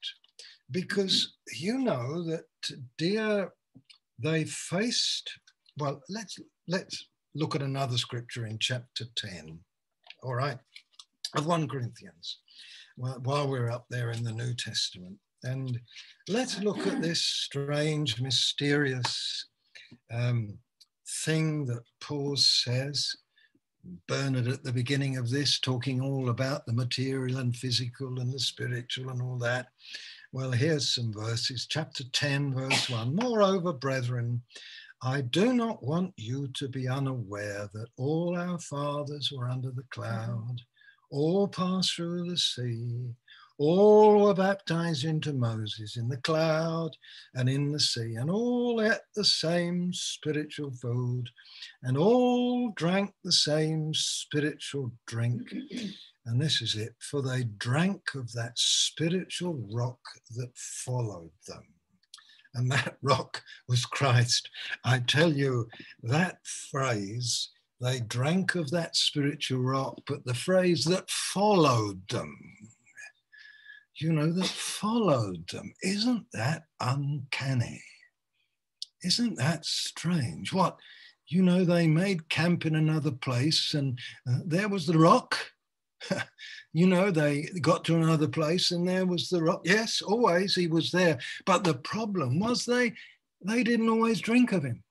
because 0.72 1.34
you 1.53 1.78
know 1.78 2.24
that 2.24 2.45
dear 2.97 3.51
they 4.19 4.45
faced 4.45 5.30
well 5.78 6.01
let's 6.09 6.39
let's 6.67 7.07
look 7.36 7.55
at 7.55 7.61
another 7.61 7.97
scripture 7.97 8.45
in 8.45 8.57
chapter 8.59 9.05
10 9.15 9.59
all 10.24 10.36
right 10.36 10.57
of 11.36 11.45
1 11.45 11.67
corinthians 11.67 12.39
while 12.95 13.47
we're 13.47 13.69
up 13.69 13.86
there 13.89 14.11
in 14.11 14.24
the 14.24 14.32
new 14.32 14.53
testament 14.53 15.17
and 15.43 15.80
let's 16.30 16.59
look 16.59 16.86
at 16.88 17.01
this 17.01 17.22
strange 17.22 18.22
mysterious 18.22 19.47
um, 20.13 20.57
thing 21.26 21.65
that 21.65 21.84
paul 21.99 22.36
says 22.36 23.15
Bernard 24.07 24.47
at 24.47 24.63
the 24.63 24.73
beginning 24.73 25.17
of 25.17 25.29
this, 25.29 25.59
talking 25.59 26.01
all 26.01 26.29
about 26.29 26.65
the 26.65 26.73
material 26.73 27.38
and 27.38 27.55
physical 27.55 28.19
and 28.19 28.32
the 28.32 28.39
spiritual 28.39 29.09
and 29.09 29.21
all 29.21 29.38
that. 29.38 29.67
Well, 30.32 30.51
here's 30.51 30.93
some 30.93 31.11
verses, 31.11 31.67
chapter 31.69 32.03
10, 32.03 32.53
verse 32.53 32.89
1. 32.89 33.15
Moreover, 33.15 33.73
brethren, 33.73 34.41
I 35.01 35.21
do 35.21 35.53
not 35.53 35.84
want 35.84 36.13
you 36.15 36.47
to 36.49 36.69
be 36.69 36.88
unaware 36.88 37.69
that 37.73 37.88
all 37.97 38.38
our 38.38 38.59
fathers 38.59 39.32
were 39.36 39.49
under 39.49 39.71
the 39.71 39.86
cloud, 39.89 40.61
all 41.09 41.47
passed 41.47 41.95
through 41.95 42.29
the 42.29 42.38
sea, 42.38 43.15
all 43.62 44.24
were 44.24 44.34
baptized 44.34 45.05
into 45.05 45.34
Moses 45.34 45.95
in 45.95 46.09
the 46.09 46.18
cloud 46.18 46.97
and 47.36 47.47
in 47.47 47.72
the 47.72 47.80
sea, 47.80 48.16
and 48.16 48.32
all 48.32 48.82
ate 48.82 48.97
the 49.16 49.24
same 49.24 49.93
spiritual 49.93 50.72
food, 50.72 51.30
and 51.84 51.95
all 51.95 52.72
drank 52.76 53.14
the 53.24 53.32
same 53.32 53.93
spiritual 53.93 54.91
drink. 55.05 55.53
And 56.26 56.41
this 56.41 56.62
is 56.62 56.76
it, 56.76 56.95
for 56.99 57.22
they 57.22 57.43
drank 57.43 58.01
of 58.16 58.32
that 58.34 58.53
spiritual 58.57 59.64
rock 59.72 59.99
that 60.36 60.51
followed 60.55 61.32
them. 61.47 61.64
And 62.55 62.72
that 62.72 62.97
rock 63.03 63.43
was 63.68 63.86
Christ. 63.86 64.49
I 64.84 64.99
tell 64.99 65.32
you, 65.32 65.68
that 66.01 66.39
phrase, 66.72 67.49
they 67.80 67.99
drank 67.99 68.55
of 68.55 68.72
that 68.72 68.95
spiritual 68.95 69.62
rock, 69.62 69.99
but 70.07 70.26
the 70.26 70.34
phrase 70.34 70.84
that 70.86 71.12
followed 71.12 72.07
them 72.09 72.36
you 74.01 74.13
know, 74.13 74.31
that 74.31 74.47
followed 74.47 75.47
them. 75.49 75.73
Isn't 75.83 76.25
that 76.33 76.63
uncanny? 76.79 77.83
Isn't 79.03 79.37
that 79.37 79.65
strange? 79.65 80.53
What, 80.53 80.77
you 81.27 81.41
know, 81.41 81.63
they 81.63 81.87
made 81.87 82.29
camp 82.29 82.65
in 82.65 82.75
another 82.75 83.11
place 83.11 83.73
and 83.73 83.97
uh, 84.29 84.39
there 84.45 84.69
was 84.69 84.85
the 84.85 84.97
rock. 84.97 85.37
you 86.73 86.87
know, 86.87 87.11
they 87.11 87.43
got 87.61 87.83
to 87.85 87.95
another 87.95 88.27
place 88.27 88.71
and 88.71 88.87
there 88.87 89.05
was 89.05 89.29
the 89.29 89.41
rock. 89.41 89.61
Yes, 89.63 90.01
always 90.01 90.55
he 90.55 90.67
was 90.67 90.91
there. 90.91 91.19
But 91.45 91.63
the 91.63 91.75
problem 91.75 92.39
was 92.39 92.65
they 92.65 92.93
they 93.43 93.63
didn't 93.63 93.89
always 93.89 94.21
drink 94.21 94.51
of 94.51 94.63
him. 94.63 94.83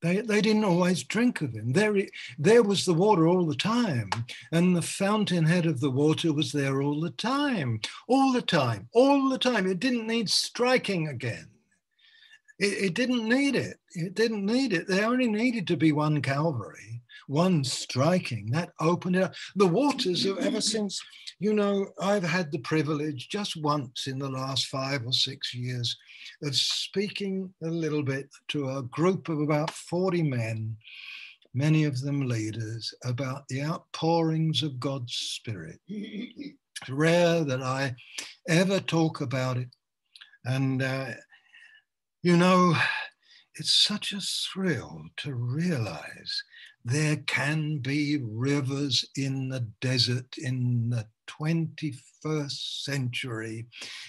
They, 0.00 0.20
they 0.20 0.40
didn't 0.40 0.64
always 0.64 1.02
drink 1.02 1.42
of 1.42 1.54
him. 1.54 1.72
There, 1.72 1.94
there 2.38 2.62
was 2.62 2.84
the 2.84 2.94
water 2.94 3.26
all 3.26 3.44
the 3.44 3.56
time, 3.56 4.10
and 4.52 4.76
the 4.76 4.82
fountainhead 4.82 5.66
of 5.66 5.80
the 5.80 5.90
water 5.90 6.32
was 6.32 6.52
there 6.52 6.80
all 6.82 7.00
the 7.00 7.10
time, 7.10 7.80
all 8.06 8.32
the 8.32 8.42
time, 8.42 8.88
all 8.92 9.28
the 9.28 9.38
time. 9.38 9.66
It 9.66 9.80
didn't 9.80 10.06
need 10.06 10.30
striking 10.30 11.08
again. 11.08 11.48
It, 12.60 12.84
it 12.84 12.94
didn't 12.94 13.28
need 13.28 13.56
it. 13.56 13.78
It 13.90 14.14
didn't 14.14 14.46
need 14.46 14.72
it. 14.72 14.86
There 14.86 15.04
only 15.04 15.28
needed 15.28 15.66
to 15.68 15.76
be 15.76 15.90
one 15.90 16.22
Calvary, 16.22 17.02
one 17.26 17.64
striking. 17.64 18.50
That 18.52 18.70
opened 18.80 19.16
it 19.16 19.22
up. 19.22 19.34
The 19.56 19.66
waters 19.66 20.24
have 20.24 20.38
ever 20.38 20.60
since, 20.60 21.02
you 21.40 21.54
know, 21.54 21.88
I've 22.00 22.24
had 22.24 22.50
the 22.50 22.58
privilege 22.58 23.28
just 23.28 23.56
once 23.62 24.08
in 24.08 24.18
the 24.18 24.28
last 24.28 24.66
five 24.66 25.06
or 25.06 25.12
six 25.12 25.54
years 25.54 25.96
of 26.42 26.54
speaking 26.56 27.52
a 27.62 27.68
little 27.68 28.02
bit 28.02 28.28
to 28.48 28.68
a 28.70 28.82
group 28.82 29.28
of 29.28 29.40
about 29.40 29.70
40 29.70 30.24
men, 30.24 30.76
many 31.54 31.84
of 31.84 32.00
them 32.00 32.26
leaders, 32.26 32.92
about 33.04 33.46
the 33.48 33.62
outpourings 33.62 34.64
of 34.64 34.80
God's 34.80 35.14
Spirit. 35.14 35.78
It's 35.86 36.90
rare 36.90 37.44
that 37.44 37.62
I 37.62 37.94
ever 38.48 38.80
talk 38.80 39.20
about 39.20 39.58
it. 39.58 39.68
And, 40.44 40.82
uh, 40.82 41.12
you 42.22 42.36
know, 42.36 42.74
it's 43.54 43.74
such 43.74 44.12
a 44.12 44.20
thrill 44.20 45.04
to 45.18 45.34
realize 45.34 46.42
there 46.84 47.16
can 47.16 47.78
be 47.78 48.18
rivers 48.22 49.04
in 49.14 49.50
the 49.50 49.68
desert 49.80 50.36
in 50.38 50.90
the 50.90 51.06
21st 51.28 52.82
century, 52.82 53.66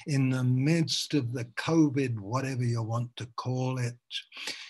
in 0.08 0.30
the 0.30 0.44
midst 0.44 1.14
of 1.14 1.34
the 1.34 1.46
COVID, 1.58 2.20
whatever 2.20 2.64
you 2.64 2.82
want 2.82 3.16
to 3.18 3.28
call 3.36 3.78
it. 3.80 3.98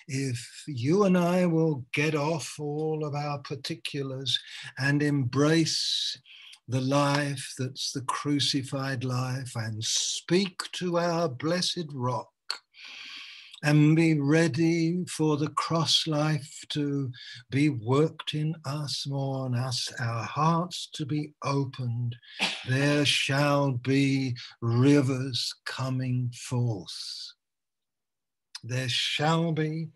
If 0.07 0.63
you 0.67 1.03
and 1.03 1.17
I 1.17 1.45
will 1.45 1.85
get 1.93 2.15
off 2.15 2.55
all 2.59 3.05
of 3.05 3.13
our 3.13 3.39
particulars 3.39 4.37
and 4.77 5.03
embrace 5.03 6.19
the 6.67 6.81
life 6.81 7.53
that's 7.57 7.91
the 7.91 8.01
crucified 8.01 9.03
life 9.03 9.51
and 9.55 9.83
speak 9.83 10.61
to 10.73 10.99
our 10.99 11.27
blessed 11.27 11.87
rock 11.93 12.29
and 13.63 13.95
be 13.95 14.19
ready 14.19 15.03
for 15.05 15.37
the 15.37 15.49
cross 15.49 16.07
life 16.07 16.63
to 16.69 17.11
be 17.49 17.69
worked 17.69 18.33
in 18.33 18.55
us 18.65 19.05
more 19.07 19.45
and 19.45 19.55
us, 19.55 19.91
our 19.99 20.23
hearts 20.23 20.89
to 20.93 21.05
be 21.05 21.33
opened. 21.43 22.15
There 22.67 23.05
shall 23.05 23.71
be 23.71 24.35
rivers 24.61 25.53
coming 25.65 26.31
forth. 26.33 27.33
There 28.63 28.89
shall 28.89 29.51
be 29.51 29.89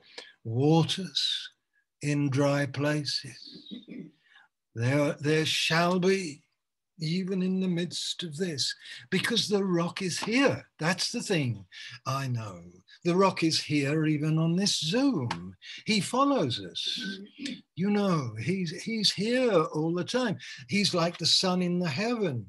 waters 0.43 1.49
in 2.01 2.29
dry 2.29 2.65
places. 2.65 3.71
There, 4.75 5.15
there 5.19 5.45
shall 5.45 5.99
be 5.99 6.43
even 6.99 7.41
in 7.41 7.59
the 7.59 7.67
midst 7.67 8.23
of 8.23 8.37
this, 8.37 8.73
because 9.09 9.47
the 9.47 9.63
rock 9.63 10.01
is 10.01 10.19
here. 10.19 10.65
That's 10.79 11.11
the 11.11 11.21
thing 11.21 11.65
I 12.05 12.27
know. 12.27 12.61
The 13.03 13.15
rock 13.15 13.43
is 13.43 13.61
here 13.61 14.05
even 14.05 14.37
on 14.37 14.55
this 14.55 14.79
Zoom. 14.79 15.55
He 15.85 15.99
follows 15.99 16.63
us. 16.63 17.19
You 17.75 17.89
know, 17.89 18.33
he's, 18.41 18.71
he's 18.83 19.11
here 19.11 19.51
all 19.51 19.93
the 19.93 20.05
time. 20.05 20.37
He's 20.69 20.93
like 20.93 21.17
the 21.17 21.25
sun 21.25 21.61
in 21.61 21.79
the 21.79 21.89
heavens. 21.89 22.45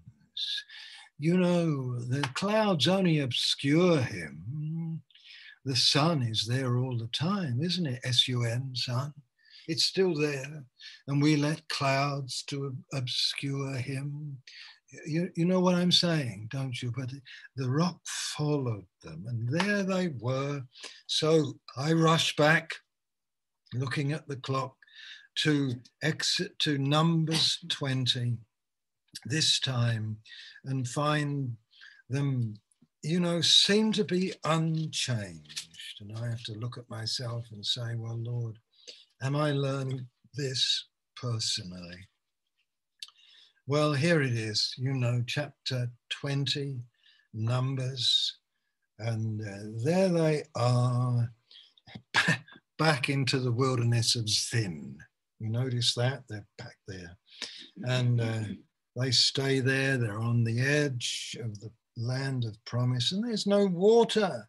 You 1.18 1.38
know, 1.38 1.98
the 1.98 2.22
clouds 2.34 2.86
only 2.86 3.20
obscure 3.20 3.98
him. 3.98 5.02
The 5.64 5.76
sun 5.76 6.22
is 6.22 6.46
there 6.46 6.78
all 6.78 6.98
the 6.98 7.09
time, 7.09 7.61
isn't 7.62 7.86
it? 7.86 8.00
S 8.05 8.28
U 8.28 8.44
N, 8.44 8.70
sun 8.74 9.14
it's 9.66 9.84
still 9.84 10.14
there. 10.14 10.64
And 11.09 11.22
we 11.22 11.36
let 11.36 11.68
clouds 11.68 12.42
to 12.44 12.76
obscure 12.92 13.74
him. 13.76 14.38
You, 15.07 15.30
you 15.36 15.45
know 15.45 15.61
what 15.61 15.74
I'm 15.74 15.92
saying, 15.92 16.49
don't 16.51 16.80
you? 16.82 16.92
But 16.97 17.11
the 17.57 17.70
rock 17.70 18.01
followed 18.05 18.86
them, 19.03 19.24
and 19.28 19.49
there 19.49 19.82
they 19.82 20.09
were. 20.20 20.62
So 21.07 21.55
I 21.76 21.92
rush 21.92 22.36
back, 22.36 22.70
looking 23.74 24.12
at 24.12 24.26
the 24.28 24.36
clock, 24.36 24.76
to 25.36 25.74
exit 26.03 26.59
to 26.61 26.78
Numbers 26.78 27.59
20 27.68 28.36
this 29.26 29.61
time, 29.61 30.18
and 30.64 30.86
find 30.86 31.57
them, 32.09 32.55
you 33.03 33.20
know, 33.20 33.40
seem 33.40 33.92
to 33.92 34.05
be 34.05 34.32
unchanged. 34.45 35.68
And 36.01 36.16
I 36.18 36.28
have 36.28 36.42
to 36.45 36.53
look 36.53 36.78
at 36.78 36.90
myself 36.90 37.45
and 37.53 37.64
say, 37.64 37.95
well, 37.97 38.18
Lord, 38.18 38.59
Am 39.24 39.36
I 39.36 39.53
learning 39.53 40.07
this 40.34 40.86
personally? 41.16 41.97
Well, 43.67 43.95
here 43.95 44.21
it 44.21 44.35
is, 44.35 44.75
you 44.77 44.93
know, 44.93 45.23
chapter 45.27 45.91
20, 46.11 46.81
Numbers, 47.33 48.37
and 48.99 49.41
uh, 49.41 49.83
there 49.83 50.11
they 50.11 50.43
are 50.55 51.33
back 52.79 53.09
into 53.09 53.39
the 53.39 53.51
wilderness 53.51 54.17
of 54.17 54.29
Zin. 54.29 54.99
You 55.41 55.49
notice 55.49 55.95
that? 55.95 56.25
They're 56.29 56.47
back 56.59 56.77
there. 56.87 57.17
And 57.85 58.21
uh, 58.21 58.43
they 58.97 59.11
stay 59.11 59.61
there, 59.61 59.97
they're 59.97 60.21
on 60.21 60.45
the 60.45 60.61
edge 60.61 61.35
of 61.43 61.59
the 61.61 61.71
land 61.97 62.45
of 62.45 62.62
promise, 62.67 63.12
and 63.12 63.25
there's 63.25 63.47
no 63.47 63.65
water 63.65 64.47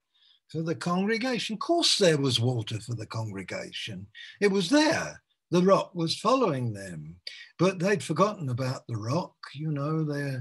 for 0.50 0.62
the 0.62 0.76
congregation. 0.76 1.54
Of 1.54 1.60
course, 1.62 1.98
there 1.98 2.18
was 2.18 2.42
water 2.42 2.82
for 2.82 2.96
the 2.96 3.08
congregation. 3.08 4.08
It 4.42 4.52
was 4.52 4.70
there. 4.70 5.22
The 5.52 5.62
rock 5.62 5.94
was 5.94 6.18
following 6.18 6.74
them, 6.74 7.16
but 7.60 7.80
they'd 7.80 8.04
forgotten 8.04 8.50
about 8.50 8.88
the 8.88 8.98
rock. 8.98 9.36
You 9.54 9.72
know, 9.72 10.04
they 10.04 10.38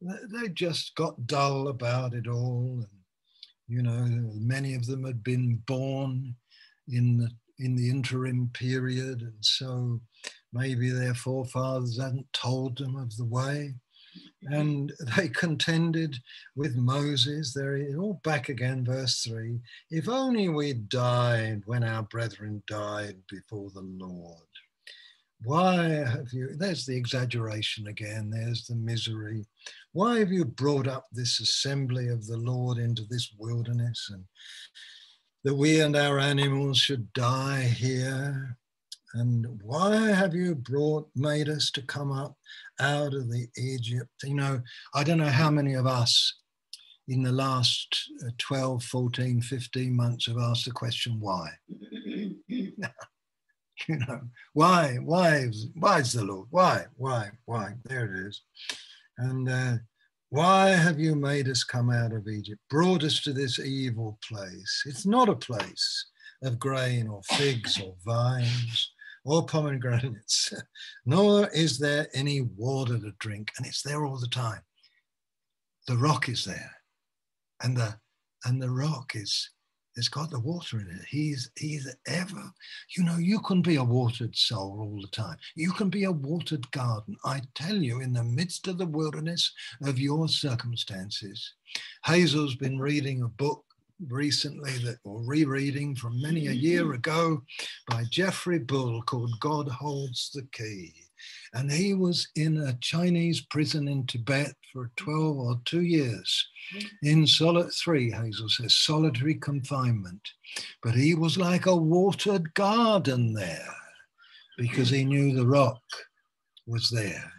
they 0.00 0.48
just 0.48 0.94
got 0.94 1.26
dull 1.26 1.68
about 1.68 2.14
it 2.14 2.26
all. 2.26 2.80
And, 2.82 2.86
you 3.68 3.82
know, 3.82 4.04
many 4.34 4.74
of 4.74 4.86
them 4.86 5.04
had 5.04 5.22
been 5.22 5.62
born 5.66 6.34
in 6.88 7.18
the 7.18 7.30
in 7.60 7.74
the 7.74 7.90
interim 7.90 8.50
period, 8.54 9.22
and 9.22 9.44
so 9.44 10.00
maybe 10.52 10.90
their 10.90 11.14
forefathers 11.14 12.00
hadn't 12.00 12.32
told 12.32 12.78
them 12.78 12.96
of 12.96 13.16
the 13.16 13.24
way 13.24 13.74
mm-hmm. 14.44 14.54
and 14.54 14.92
they 15.16 15.28
contended 15.28 16.16
with 16.56 16.76
Moses. 16.76 17.52
They're 17.52 17.96
all 17.98 18.20
back 18.24 18.48
again, 18.48 18.84
verse 18.84 19.22
3. 19.22 19.60
If 19.90 20.08
only 20.08 20.48
we 20.48 20.74
died 20.74 21.62
when 21.66 21.84
our 21.84 22.02
brethren 22.04 22.62
died 22.66 23.16
before 23.28 23.70
the 23.70 23.82
Lord. 23.82 24.47
Why 25.44 25.84
have 25.84 26.32
you, 26.32 26.56
there's 26.56 26.84
the 26.84 26.96
exaggeration 26.96 27.86
again, 27.86 28.30
there's 28.30 28.66
the 28.66 28.74
misery. 28.74 29.46
Why 29.92 30.18
have 30.18 30.32
you 30.32 30.44
brought 30.44 30.88
up 30.88 31.06
this 31.12 31.40
assembly 31.40 32.08
of 32.08 32.26
the 32.26 32.36
Lord 32.36 32.78
into 32.78 33.04
this 33.04 33.32
wilderness 33.38 34.10
and 34.12 34.24
that 35.44 35.54
we 35.54 35.80
and 35.80 35.94
our 35.94 36.18
animals 36.18 36.78
should 36.78 37.12
die 37.12 37.62
here? 37.62 38.56
And 39.14 39.46
why 39.62 39.96
have 39.96 40.34
you 40.34 40.54
brought, 40.54 41.08
made 41.14 41.48
us 41.48 41.70
to 41.72 41.82
come 41.82 42.12
up 42.12 42.36
out 42.80 43.14
of 43.14 43.30
the 43.30 43.46
Egypt? 43.56 44.10
You 44.24 44.34
know, 44.34 44.60
I 44.94 45.04
don't 45.04 45.18
know 45.18 45.26
how 45.26 45.50
many 45.50 45.74
of 45.74 45.86
us 45.86 46.34
in 47.06 47.22
the 47.22 47.32
last 47.32 48.10
uh, 48.26 48.30
12, 48.38 48.82
14, 48.82 49.40
15 49.40 49.96
months 49.96 50.26
have 50.26 50.36
asked 50.36 50.66
the 50.66 50.72
question, 50.72 51.18
why? 51.20 51.48
you 53.88 53.98
know, 53.98 54.20
why, 54.52 54.96
why, 55.02 55.50
why 55.74 56.00
is 56.00 56.12
the 56.12 56.24
Lord? 56.24 56.48
Why, 56.50 56.86
why, 56.96 57.30
why? 57.44 57.74
There 57.84 58.04
it 58.04 58.26
is. 58.28 58.42
And 59.18 59.48
uh, 59.48 59.76
why 60.30 60.70
have 60.70 60.98
you 60.98 61.14
made 61.14 61.48
us 61.48 61.64
come 61.64 61.90
out 61.90 62.12
of 62.12 62.28
Egypt, 62.28 62.60
brought 62.68 63.04
us 63.04 63.20
to 63.22 63.32
this 63.32 63.58
evil 63.58 64.18
place? 64.28 64.82
It's 64.86 65.06
not 65.06 65.28
a 65.28 65.36
place 65.36 66.06
of 66.42 66.58
grain 66.58 67.08
or 67.08 67.22
figs 67.22 67.80
or 67.80 67.94
vines 68.04 68.92
or 69.24 69.44
pomegranates, 69.44 70.52
nor 71.06 71.48
is 71.48 71.78
there 71.78 72.08
any 72.14 72.42
water 72.42 72.98
to 72.98 73.12
drink, 73.18 73.52
and 73.56 73.66
it's 73.66 73.82
there 73.82 74.04
all 74.04 74.18
the 74.18 74.28
time. 74.28 74.60
The 75.86 75.96
rock 75.96 76.28
is 76.28 76.44
there, 76.44 76.72
and 77.62 77.76
the 77.76 77.96
and 78.44 78.62
the 78.62 78.70
rock 78.70 79.12
is 79.14 79.50
it's 79.98 80.08
got 80.08 80.30
the 80.30 80.40
water 80.40 80.78
in 80.78 80.88
it. 80.88 81.04
He's 81.08 81.50
he's 81.56 81.92
ever, 82.06 82.52
you 82.96 83.04
know, 83.04 83.16
you 83.18 83.40
can 83.40 83.60
be 83.62 83.76
a 83.76 83.84
watered 83.84 84.36
soul 84.36 84.78
all 84.80 85.00
the 85.00 85.08
time. 85.08 85.36
You 85.56 85.72
can 85.72 85.90
be 85.90 86.04
a 86.04 86.12
watered 86.12 86.70
garden. 86.70 87.16
I 87.24 87.42
tell 87.54 87.76
you, 87.76 88.00
in 88.00 88.12
the 88.12 88.24
midst 88.24 88.68
of 88.68 88.78
the 88.78 88.86
wilderness 88.86 89.52
of 89.82 89.98
your 89.98 90.28
circumstances. 90.28 91.54
Hazel's 92.04 92.54
been 92.54 92.78
reading 92.78 93.22
a 93.22 93.28
book 93.28 93.64
recently 94.08 94.70
that 94.78 94.98
or 95.04 95.22
rereading 95.22 95.96
from 95.96 96.20
many 96.20 96.46
a 96.46 96.52
year 96.52 96.84
mm-hmm. 96.84 96.94
ago 96.94 97.42
by 97.88 98.04
Geoffrey 98.10 98.60
Bull 98.60 99.02
called 99.02 99.34
God 99.40 99.68
Holds 99.68 100.30
the 100.32 100.46
Key. 100.52 100.94
And 101.54 101.70
he 101.70 101.94
was 101.94 102.28
in 102.36 102.58
a 102.58 102.78
Chinese 102.80 103.40
prison 103.40 103.88
in 103.88 104.06
Tibet 104.06 104.54
for 104.72 104.90
12 104.96 105.38
or 105.38 105.60
two 105.64 105.82
years 105.82 106.48
in 107.02 107.26
solid 107.26 107.70
three, 107.72 108.10
Hazel 108.10 108.48
says, 108.48 108.76
solitary 108.76 109.34
confinement. 109.34 110.20
But 110.82 110.94
he 110.94 111.14
was 111.14 111.38
like 111.38 111.66
a 111.66 111.76
watered 111.76 112.52
garden 112.54 113.32
there 113.32 113.74
because 114.56 114.90
he 114.90 115.04
knew 115.04 115.34
the 115.34 115.46
rock 115.46 115.82
was 116.66 116.90
there. 116.90 117.32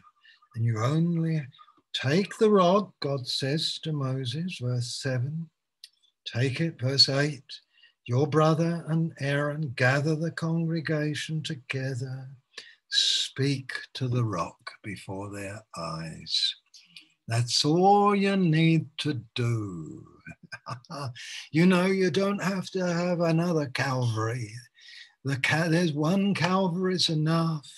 And 0.55 0.65
you 0.65 0.83
only 0.83 1.45
take 1.93 2.37
the 2.37 2.49
rock, 2.49 2.91
God 3.01 3.27
says 3.27 3.79
to 3.83 3.91
Moses, 3.91 4.59
verse 4.61 4.99
7 5.01 5.49
Take 6.25 6.61
it, 6.61 6.79
verse 6.79 7.09
8. 7.09 7.41
Your 8.05 8.27
brother 8.27 8.85
and 8.87 9.13
Aaron 9.19 9.73
gather 9.75 10.15
the 10.15 10.31
congregation 10.31 11.43
together, 11.43 12.29
speak 12.89 13.71
to 13.93 14.07
the 14.07 14.23
rock 14.23 14.71
before 14.83 15.31
their 15.31 15.61
eyes. 15.77 16.55
That's 17.27 17.63
all 17.63 18.15
you 18.15 18.35
need 18.35 18.87
to 18.99 19.21
do. 19.35 20.03
you 21.51 21.65
know, 21.65 21.85
you 21.85 22.09
don't 22.09 22.41
have 22.41 22.69
to 22.71 22.85
have 22.85 23.21
another 23.21 23.67
Calvary. 23.67 24.51
The 25.23 25.37
there's 25.69 25.93
one 25.93 26.33
Calvary 26.33 26.95
is 26.95 27.09
enough. 27.09 27.69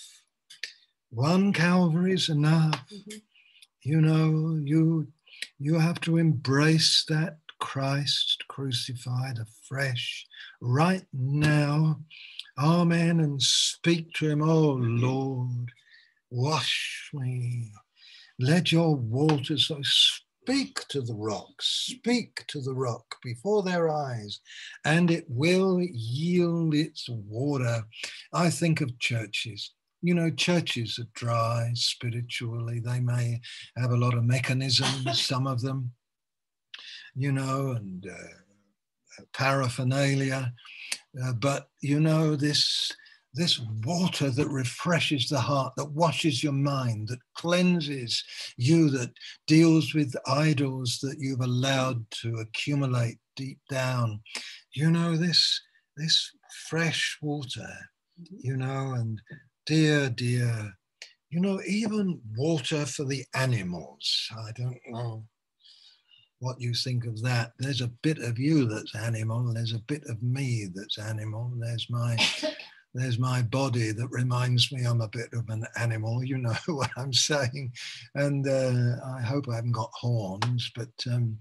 One 1.10 1.52
Calvary 1.52 2.14
is 2.14 2.28
enough. 2.28 2.82
Mm-hmm. 2.90 3.18
You 3.82 4.00
know, 4.00 4.58
you 4.64 5.08
you 5.58 5.78
have 5.78 6.00
to 6.02 6.16
embrace 6.16 7.04
that 7.08 7.38
Christ 7.58 8.44
crucified 8.48 9.38
afresh 9.38 10.26
right 10.60 11.04
now. 11.12 12.00
Amen. 12.58 13.20
And 13.20 13.40
speak 13.40 14.12
to 14.14 14.30
him, 14.30 14.42
oh 14.42 14.72
Lord, 14.72 15.72
wash 16.30 17.10
me. 17.12 17.72
Let 18.38 18.72
your 18.72 18.96
waters 18.96 19.68
so 19.68 19.80
speak 19.82 20.86
to 20.88 21.00
the 21.00 21.14
rock, 21.14 21.50
speak 21.60 22.44
to 22.48 22.60
the 22.60 22.74
rock 22.74 23.16
before 23.22 23.62
their 23.62 23.88
eyes, 23.88 24.40
and 24.84 25.10
it 25.10 25.24
will 25.28 25.80
yield 25.80 26.74
its 26.74 27.08
water. 27.08 27.84
I 28.32 28.50
think 28.50 28.80
of 28.80 28.98
churches. 28.98 29.72
You 30.00 30.14
know, 30.14 30.30
churches 30.30 30.98
are 30.98 31.08
dry 31.14 31.70
spiritually. 31.74 32.80
They 32.80 32.98
may 33.00 33.40
have 33.76 33.92
a 33.92 33.96
lot 33.96 34.14
of 34.14 34.24
mechanisms, 34.24 35.22
some 35.22 35.46
of 35.46 35.60
them, 35.60 35.92
you 37.14 37.30
know, 37.30 37.72
and 37.76 38.04
uh, 38.10 38.41
paraphernalia. 39.32 40.52
Uh, 41.22 41.32
but, 41.34 41.68
you 41.80 42.00
know, 42.00 42.36
this 42.36 42.90
this 43.34 43.60
water 43.84 44.30
that 44.30 44.48
refreshes 44.48 45.28
the 45.28 45.40
heart, 45.40 45.72
that 45.76 45.90
washes 45.92 46.42
your 46.42 46.52
mind, 46.52 47.08
that 47.08 47.18
cleanses 47.34 48.22
you, 48.58 48.90
that 48.90 49.10
deals 49.46 49.94
with 49.94 50.14
idols 50.26 50.98
that 51.00 51.16
you've 51.18 51.40
allowed 51.40 52.04
to 52.10 52.36
accumulate 52.36 53.16
deep 53.36 53.58
down. 53.70 54.20
You 54.74 54.90
know, 54.90 55.16
this, 55.16 55.60
this 55.96 56.30
fresh 56.68 57.18
water, 57.22 57.70
you 58.30 58.56
know, 58.56 58.92
and 58.92 59.18
dear, 59.64 60.10
dear, 60.10 60.74
you 61.30 61.40
know, 61.40 61.58
even 61.66 62.20
water 62.36 62.84
for 62.84 63.06
the 63.06 63.24
animals. 63.34 64.28
I 64.36 64.52
don't 64.52 64.78
know 64.90 65.24
what 66.42 66.60
you 66.60 66.74
think 66.74 67.06
of 67.06 67.22
that. 67.22 67.52
There's 67.60 67.82
a 67.82 67.92
bit 68.02 68.18
of 68.18 68.36
you 68.36 68.66
that's 68.66 68.96
animal, 68.96 69.54
there's 69.54 69.74
a 69.74 69.78
bit 69.86 70.02
of 70.08 70.20
me 70.22 70.68
that's 70.74 70.98
animal, 70.98 71.52
there's 71.56 71.86
my 71.88 72.16
there's 72.94 73.18
my 73.18 73.42
body 73.42 73.92
that 73.92 74.08
reminds 74.10 74.70
me 74.72 74.84
I'm 74.84 75.00
a 75.00 75.08
bit 75.08 75.28
of 75.32 75.48
an 75.48 75.64
animal, 75.78 76.24
you 76.24 76.38
know 76.38 76.56
what 76.66 76.90
I'm 76.96 77.12
saying. 77.12 77.72
And 78.16 78.46
uh, 78.46 78.96
I 79.16 79.22
hope 79.22 79.46
I 79.48 79.54
haven't 79.54 79.72
got 79.72 79.90
horns, 79.94 80.70
but 80.74 80.90
um, 81.10 81.38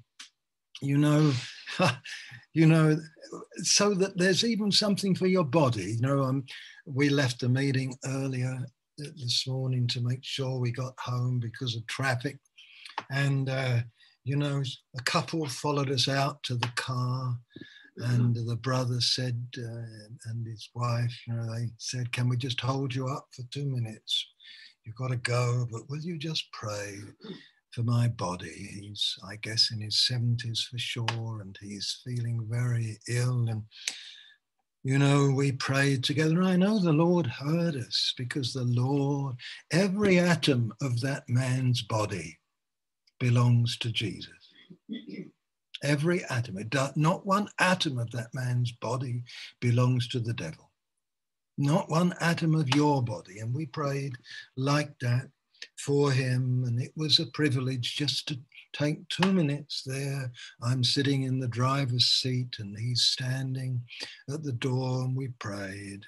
you 0.84 1.00
know, 1.00 1.34
you 2.54 2.68
know, 2.68 2.96
so 3.58 3.96
that 3.96 4.18
there's 4.18 4.46
even 4.46 4.72
something 4.72 5.16
for 5.16 5.26
your 5.26 5.44
body. 5.44 5.96
You 5.96 6.02
know, 6.02 6.22
um, 6.22 6.46
we 6.86 7.10
left 7.10 7.40
the 7.40 7.50
meeting 7.50 7.98
earlier 8.06 8.64
this 8.98 9.48
morning 9.48 9.88
to 9.88 10.02
make 10.02 10.24
sure 10.24 10.60
we 10.60 10.72
got 10.72 10.94
home 11.00 11.40
because 11.40 11.76
of 11.76 11.88
traffic, 11.88 12.38
and 13.10 13.50
uh, 13.50 13.80
you 14.24 14.36
know, 14.36 14.62
a 14.98 15.02
couple 15.04 15.46
followed 15.48 15.90
us 15.92 16.08
out 16.08 16.44
to 16.44 16.56
the 16.56 16.72
car, 16.76 17.38
and 17.98 18.36
the 18.36 18.56
brother 18.56 19.02
said, 19.02 19.44
uh, 19.58 20.30
and 20.30 20.46
his 20.48 20.70
wife, 20.74 21.14
you 21.28 21.34
know, 21.34 21.54
they 21.56 21.68
said, 21.78 22.12
Can 22.12 22.30
we 22.30 22.38
just 22.38 22.60
hold 22.60 22.94
you 22.94 23.08
up 23.08 23.28
for 23.32 23.44
two 23.52 23.66
minutes? 23.66 24.28
You've 24.86 24.96
got 24.96 25.10
to 25.10 25.18
go, 25.18 25.68
but 25.72 25.90
will 25.90 26.00
you 26.00 26.18
just 26.18 26.52
pray 26.52 26.96
for 27.72 27.84
my 27.84 28.08
body? 28.08 28.52
He's, 28.82 29.16
I 29.28 29.36
guess, 29.38 29.72
in 29.72 29.82
his 29.82 30.08
70s 30.12 30.64
for 30.64 30.78
sure, 30.78 31.42
and 31.42 31.56
he's 31.62 32.02
feeling 32.04 32.48
very 32.50 32.98
ill. 33.08 33.48
And, 33.50 33.64
you 34.84 34.98
know, 34.98 35.32
we 35.36 35.52
prayed 35.52 36.04
together. 36.04 36.42
I 36.42 36.56
know 36.56 36.80
the 36.80 36.94
Lord 36.94 37.28
heard 37.28 37.76
us 37.76 38.14
because 38.18 38.54
the 38.54 38.64
Lord, 38.64 39.36
every 39.72 40.18
atom 40.18 40.74
of 40.82 41.02
that 41.02 41.24
man's 41.28 41.84
body 41.84 42.40
belongs 43.22 43.78
to 43.78 43.92
Jesus. 43.92 44.30
Every 45.84 46.26
atom, 46.26 46.58
not 46.96 47.26
one 47.26 47.48
atom 47.60 48.00
of 48.00 48.12
that 48.12 48.34
man's 48.34 48.72
body 48.72 49.24
belongs 49.62 50.08
to 50.10 50.20
the 50.20 50.34
devil. 50.34 50.72
Not 51.58 51.90
one 51.90 52.14
atom 52.20 52.56
of 52.56 52.76
your 52.76 53.04
body. 53.04 53.40
And 53.40 53.54
we 53.54 53.68
prayed 53.68 54.14
like 54.58 54.98
that 55.02 55.30
for 55.78 56.12
him. 56.12 56.64
And 56.68 56.82
it 56.82 56.92
was 56.98 57.20
a 57.20 57.28
privilege 57.28 57.96
just 57.96 58.28
to 58.30 58.40
take 58.74 59.08
two 59.10 59.32
minutes 59.32 59.84
there. 59.86 60.32
I'm 60.64 60.84
sitting 60.84 61.24
in 61.24 61.40
the 61.40 61.48
driver's 61.48 62.06
seat 62.06 62.56
and 62.60 62.78
he's 62.78 63.04
standing 63.04 63.82
at 64.34 64.44
the 64.44 64.54
door 64.54 65.04
and 65.04 65.16
we 65.16 65.28
prayed. 65.40 66.06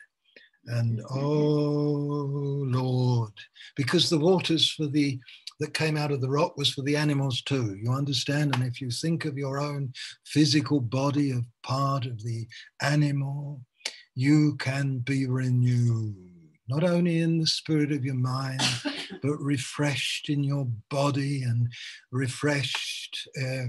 And 0.65 1.01
oh 1.11 2.63
Lord, 2.65 3.33
because 3.75 4.09
the 4.09 4.17
waters 4.17 4.71
for 4.71 4.87
the 4.87 5.19
that 5.59 5.73
came 5.73 5.97
out 5.97 6.11
of 6.11 6.21
the 6.21 6.29
rock 6.29 6.57
was 6.57 6.71
for 6.71 6.81
the 6.81 6.95
animals 6.95 7.41
too. 7.41 7.75
You 7.75 7.91
understand? 7.91 8.55
And 8.55 8.63
if 8.63 8.81
you 8.81 8.89
think 8.89 9.25
of 9.25 9.37
your 9.37 9.59
own 9.59 9.93
physical 10.25 10.79
body 10.79 11.31
of 11.31 11.45
part 11.63 12.05
of 12.05 12.23
the 12.23 12.47
animal, 12.81 13.61
you 14.15 14.55
can 14.57 14.99
be 14.99 15.25
renewed, 15.27 16.15
not 16.67 16.83
only 16.83 17.19
in 17.19 17.39
the 17.39 17.47
spirit 17.47 17.91
of 17.91 18.05
your 18.05 18.15
mind, 18.15 18.61
but 19.21 19.39
refreshed 19.39 20.29
in 20.29 20.43
your 20.43 20.67
body 20.89 21.43
and 21.43 21.69
refreshed. 22.11 23.27
Uh, 23.41 23.65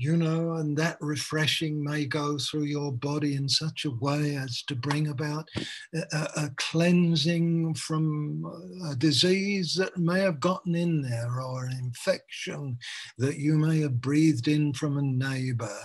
you 0.00 0.16
know, 0.16 0.52
and 0.52 0.76
that 0.76 0.96
refreshing 1.00 1.82
may 1.82 2.06
go 2.06 2.38
through 2.38 2.62
your 2.62 2.92
body 2.92 3.34
in 3.34 3.48
such 3.48 3.84
a 3.84 3.90
way 3.90 4.36
as 4.36 4.62
to 4.62 4.76
bring 4.76 5.08
about 5.08 5.48
a, 5.92 6.28
a, 6.36 6.50
cleansing 6.56 7.74
from 7.74 8.44
a 8.88 8.94
disease 8.94 9.74
that 9.74 9.98
may 9.98 10.20
have 10.20 10.38
gotten 10.38 10.76
in 10.76 11.02
there 11.02 11.40
or 11.40 11.64
an 11.64 11.76
infection 11.82 12.78
that 13.18 13.38
you 13.38 13.58
may 13.58 13.80
have 13.80 14.00
breathed 14.00 14.46
in 14.46 14.72
from 14.72 14.98
a 14.98 15.02
neighbor, 15.02 15.80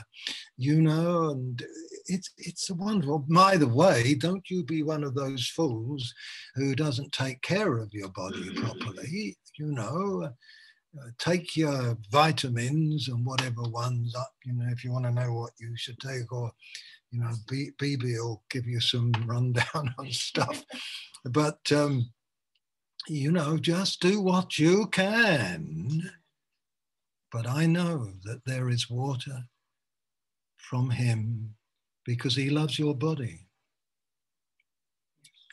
you 0.57 0.79
know, 0.79 1.31
and 1.31 1.65
it's, 2.05 2.29
it's 2.37 2.69
a 2.69 2.75
wonderful. 2.75 3.25
By 3.27 3.57
the 3.57 3.67
way, 3.67 4.13
don't 4.13 4.47
you 4.47 4.63
be 4.63 4.83
one 4.83 5.03
of 5.03 5.15
those 5.15 5.47
fools 5.47 6.13
who 6.53 6.75
doesn't 6.75 7.13
take 7.13 7.41
care 7.41 7.79
of 7.79 7.89
your 7.91 8.09
body 8.09 8.53
properly, 8.55 9.37
you 9.57 9.71
know 9.71 10.29
uh, 10.99 11.09
take 11.17 11.55
your 11.55 11.97
vitamins 12.11 13.07
and 13.07 13.25
whatever 13.25 13.63
ones 13.63 14.13
up, 14.15 14.33
you 14.45 14.53
know, 14.53 14.67
if 14.69 14.83
you 14.83 14.91
want 14.91 15.05
to 15.05 15.11
know 15.11 15.33
what 15.33 15.51
you 15.59 15.75
should 15.75 15.99
take, 15.99 16.31
or, 16.31 16.51
you 17.11 17.19
know, 17.19 17.31
BB 17.51 18.03
will 18.03 18.43
give 18.51 18.67
you 18.67 18.79
some 18.79 19.11
rundown 19.25 19.93
on 19.97 20.11
stuff. 20.11 20.63
But, 21.25 21.59
um, 21.71 22.11
you 23.07 23.31
know, 23.31 23.57
just 23.57 24.01
do 24.01 24.21
what 24.21 24.59
you 24.59 24.87
can. 24.87 26.11
But 27.31 27.47
I 27.47 27.65
know 27.65 28.13
that 28.23 28.41
there 28.45 28.69
is 28.69 28.89
water 28.89 29.39
from 30.57 30.91
Him 30.91 31.55
because 32.05 32.35
He 32.35 32.49
loves 32.49 32.77
your 32.77 32.95
body. 32.95 33.47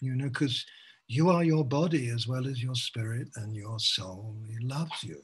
You 0.03 0.15
know, 0.15 0.29
because 0.29 0.65
you 1.11 1.29
are 1.29 1.43
your 1.43 1.65
body 1.65 2.09
as 2.11 2.29
well 2.29 2.47
as 2.47 2.63
your 2.63 2.77
spirit 2.77 3.27
and 3.35 3.57
your 3.57 3.81
soul. 3.81 4.37
He 4.49 4.65
loves 4.65 5.03
you. 5.03 5.21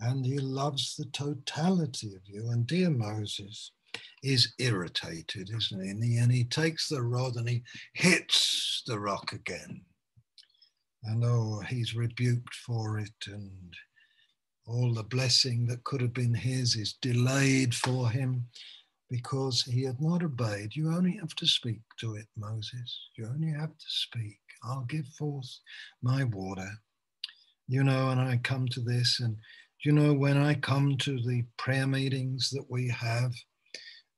And 0.00 0.24
he 0.24 0.38
loves 0.38 0.96
the 0.96 1.04
totality 1.12 2.14
of 2.14 2.22
you. 2.24 2.48
And 2.50 2.66
dear 2.66 2.88
Moses 2.88 3.72
is 4.22 4.54
irritated, 4.58 5.50
isn't 5.54 5.84
he? 5.84 5.90
And 5.90 6.02
he, 6.02 6.16
and 6.16 6.32
he 6.32 6.44
takes 6.44 6.88
the 6.88 7.02
rod 7.02 7.36
and 7.36 7.46
he 7.46 7.64
hits 7.92 8.82
the 8.86 8.98
rock 8.98 9.32
again. 9.32 9.82
And 11.04 11.22
oh, 11.22 11.60
he's 11.68 11.94
rebuked 11.94 12.54
for 12.54 12.98
it. 12.98 13.26
And 13.26 13.74
all 14.66 14.94
the 14.94 15.02
blessing 15.02 15.66
that 15.66 15.84
could 15.84 16.00
have 16.00 16.14
been 16.14 16.32
his 16.32 16.76
is 16.76 16.94
delayed 17.02 17.74
for 17.74 18.08
him 18.08 18.46
because 19.10 19.64
he 19.64 19.82
had 19.82 20.00
not 20.00 20.22
obeyed. 20.22 20.74
You 20.74 20.94
only 20.94 21.18
have 21.18 21.34
to 21.34 21.46
speak 21.46 21.80
to 22.00 22.14
it, 22.14 22.26
Moses. 22.38 23.10
You 23.18 23.26
only 23.26 23.52
have 23.52 23.76
to 23.76 23.86
speak. 23.86 24.38
I'll 24.64 24.84
give 24.88 25.06
forth 25.18 25.48
my 26.02 26.24
water. 26.24 26.70
You 27.68 27.84
know, 27.84 28.10
and 28.10 28.20
I 28.20 28.38
come 28.38 28.68
to 28.68 28.80
this, 28.80 29.20
and 29.20 29.36
you 29.84 29.92
know, 29.92 30.14
when 30.14 30.36
I 30.38 30.54
come 30.54 30.96
to 30.98 31.20
the 31.20 31.44
prayer 31.58 31.86
meetings 31.86 32.50
that 32.50 32.64
we 32.70 32.88
have, 32.88 33.32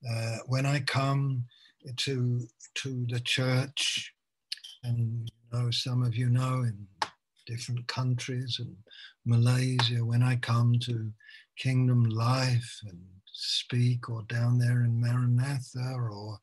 uh, 0.09 0.39
when 0.47 0.67
I 0.67 0.81
come 0.81 1.45
to 1.99 2.47
to 2.77 3.07
the 3.09 3.21
church, 3.21 4.15
and 4.85 5.29
you 5.53 5.59
know, 5.59 5.71
some 5.71 6.03
of 6.03 6.15
you 6.15 6.29
know 6.31 6.62
in 6.62 6.87
different 7.47 7.87
countries 7.89 8.57
and 8.61 8.77
Malaysia, 9.27 10.05
when 10.05 10.23
I 10.23 10.37
come 10.37 10.75
to 10.85 11.11
Kingdom 11.59 12.05
Life 12.05 12.81
and 12.89 13.01
speak, 13.27 14.09
or 14.09 14.23
down 14.29 14.59
there 14.59 14.85
in 14.85 15.01
Maranatha, 15.01 15.95
or 15.95 16.39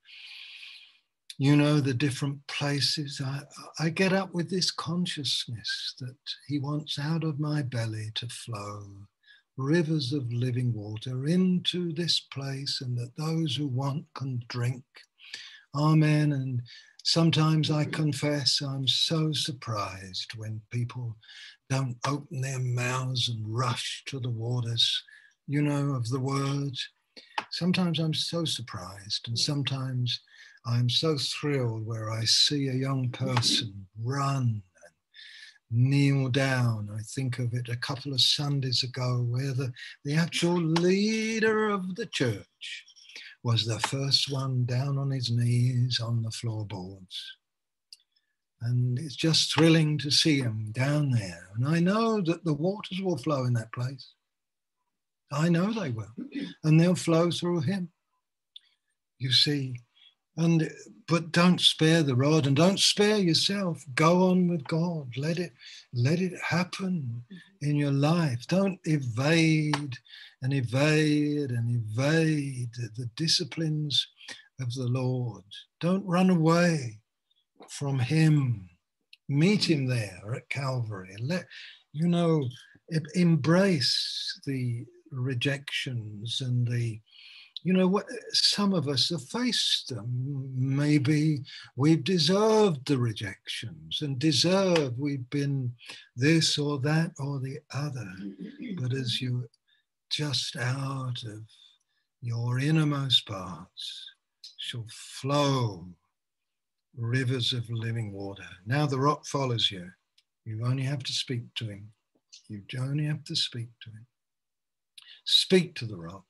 you 1.38 1.56
know, 1.56 1.80
the 1.80 1.94
different 1.94 2.46
places. 2.48 3.22
I, 3.24 3.42
I 3.80 3.90
get 3.90 4.14
up 4.14 4.34
with 4.34 4.50
this 4.50 4.72
consciousness 4.72 5.96
that 6.00 6.16
He 6.48 6.60
wants 6.60 6.98
out 6.98 7.24
of 7.24 7.40
my 7.40 7.62
belly 7.62 8.12
to 8.16 8.28
flow 8.28 8.88
rivers 9.56 10.14
of 10.14 10.32
living 10.32 10.74
water 10.74 11.26
into 11.26 11.92
this 11.94 12.20
place, 12.20 12.82
and 12.82 12.98
that 12.98 13.16
those 13.18 13.56
who 13.56 13.68
want 13.68 14.06
can 14.16 14.44
drink. 14.50 14.84
Amen. 15.76 16.32
And 16.32 16.62
sometimes 17.04 17.72
I 17.72 17.86
confess 17.86 18.62
I'm 18.62 18.88
so 18.88 19.32
surprised 19.34 20.34
when 20.36 20.62
people 20.72 21.18
don't 21.70 21.98
open 22.08 22.42
their 22.42 22.60
mouths 22.60 23.30
and 23.30 23.44
rush 23.46 24.04
to 24.08 24.20
the 24.20 24.30
waters, 24.30 25.04
you 25.48 25.62
know, 25.62 25.96
of 25.96 26.08
the 26.10 26.20
word 26.20 26.78
sometimes 27.52 28.00
I'm 28.00 28.14
so 28.14 28.46
surprised, 28.46 29.28
and 29.28 29.38
sometimes 29.38 30.20
I'm 30.68 30.90
so 30.90 31.18
thrilled 31.18 31.86
where 31.86 32.12
I 32.12 32.26
see 32.26 32.68
a 32.68 32.74
young 32.74 33.10
person 33.10 33.88
run 34.04 34.62
and 35.72 35.90
kneel 35.90 36.28
down. 36.28 36.90
I 36.94 37.02
think 37.04 37.40
of 37.40 37.54
it 37.54 37.70
a 37.70 37.78
couple 37.78 38.14
of 38.14 38.20
Sundays 38.20 38.84
ago 38.84 39.26
where 39.30 39.54
the, 39.54 39.72
the 40.04 40.16
actual 40.16 40.60
leader 40.60 41.70
of 41.70 41.96
the 41.96 42.06
church 42.08 42.86
was 43.44 43.66
the 43.66 43.80
first 43.80 44.30
one 44.30 44.66
down 44.66 44.98
on 44.98 45.10
his 45.10 45.32
knees 45.32 46.02
on 46.02 46.22
the 46.22 46.32
floorboards. 46.32 47.38
And 48.62 49.00
it's 49.00 49.16
just 49.16 49.54
thrilling 49.54 49.98
to 50.00 50.12
see 50.12 50.42
him 50.42 50.74
down 50.74 51.12
there. 51.12 51.48
And 51.56 51.66
I 51.66 51.80
know 51.80 52.20
that 52.22 52.44
the 52.44 52.54
waters 52.54 53.00
will 53.02 53.18
flow 53.18 53.46
in 53.46 53.54
that 53.54 53.72
place. 53.72 54.12
I 55.32 55.48
know 55.48 55.72
they 55.72 55.92
will. 55.92 56.14
And 56.66 56.78
they'll 56.78 56.96
flow 56.96 57.32
through 57.32 57.62
him. 57.62 57.90
You 59.20 59.32
see, 59.32 59.76
and 60.38 60.64
uh, 60.64 60.66
but 61.08 61.32
don't 61.32 61.62
spare 61.62 62.04
the 62.04 62.16
rod 62.16 62.48
and 62.48 62.56
don't 62.56 62.80
spare 62.80 63.18
yourself. 63.18 63.84
Go 63.96 64.30
on 64.30 64.48
with 64.48 64.68
god. 64.68 65.18
Let 65.18 65.40
it 65.40 65.54
let 65.94 66.20
it 66.20 66.34
happen 66.42 67.24
mm-hmm. 67.32 67.70
in 67.70 67.76
your 67.76 67.92
life. 67.92 68.46
Don't 68.48 68.80
evade 68.86 69.98
and 70.42 70.54
evade 70.54 71.52
and 71.52 71.84
evade 71.84 72.74
the 72.96 73.10
disciplines 73.16 74.08
of 74.60 74.74
the 74.74 74.88
lord. 74.88 75.44
Don't 75.80 76.06
run 76.06 76.30
away 76.30 77.00
from 77.70 78.00
him. 78.00 78.70
Meet 79.30 79.70
him 79.70 79.88
there 79.88 80.34
at 80.36 80.50
calvary. 80.50 81.16
Let 81.20 81.46
you 81.94 82.08
know 82.08 82.48
embrace 83.16 84.40
the 84.46 84.86
rejections 85.12 86.42
and 86.42 86.68
the 86.68 87.00
you 87.64 87.74
know, 87.74 87.88
what 87.88 88.06
some 88.32 88.74
of 88.74 88.88
us 88.88 89.10
have 89.10 89.24
faced 89.24 89.90
them. 89.90 90.52
Maybe 90.56 91.44
we've 91.76 92.04
deserved 92.04 92.86
the 92.86 92.98
rejections 92.98 94.02
and 94.02 94.20
deserved 94.20 94.98
we've 94.98 95.30
been 95.30 95.74
this 96.16 96.58
or 96.58 96.80
that 96.80 97.12
or 97.20 97.40
the 97.40 97.60
other. 97.74 98.10
But 98.80 98.94
as 98.94 99.22
you 99.22 99.48
just 100.10 100.56
out 100.56 101.22
of 101.24 101.42
your 102.22 102.60
innermost 102.60 103.28
parts 103.28 104.06
shall 104.58 104.86
flow 104.90 105.88
rivers 106.96 107.54
of 107.54 107.70
living 107.70 108.12
water. 108.14 108.48
Now 108.66 108.86
the 108.86 109.00
rock 109.00 109.26
follows 109.26 109.70
you. 109.72 109.90
You 110.46 110.66
only 110.66 110.84
have 110.84 111.04
to 111.04 111.14
speak 111.14 111.44
to 111.56 111.66
him. 111.66 111.90
You 112.48 112.62
only 112.80 113.06
have 113.06 113.24
to 113.26 113.36
speak 113.36 113.68
to 113.82 113.90
him. 113.90 114.06
Speak 115.26 115.76
to 115.76 115.86
the 115.86 115.98
rock 115.98 116.24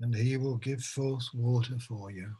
and 0.00 0.14
he 0.14 0.36
will 0.36 0.56
give 0.56 0.82
forth 0.82 1.26
water 1.34 1.78
for 1.78 2.10
you. 2.10 2.30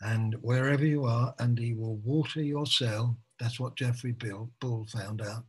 And 0.00 0.34
wherever 0.42 0.84
you 0.84 1.04
are, 1.04 1.34
and 1.38 1.58
he 1.58 1.74
will 1.74 1.96
water 1.96 2.42
your 2.42 2.66
cell. 2.66 3.16
That's 3.38 3.60
what 3.60 3.76
Geoffrey 3.76 4.12
Bill, 4.12 4.50
Bull 4.60 4.86
found 4.90 5.22
out. 5.22 5.44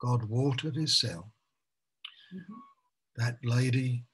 God 0.00 0.24
watered 0.24 0.76
his 0.76 1.00
cell. 1.00 1.32
Mm-hmm. 2.34 2.54
That 3.16 3.38
lady, 3.42 4.04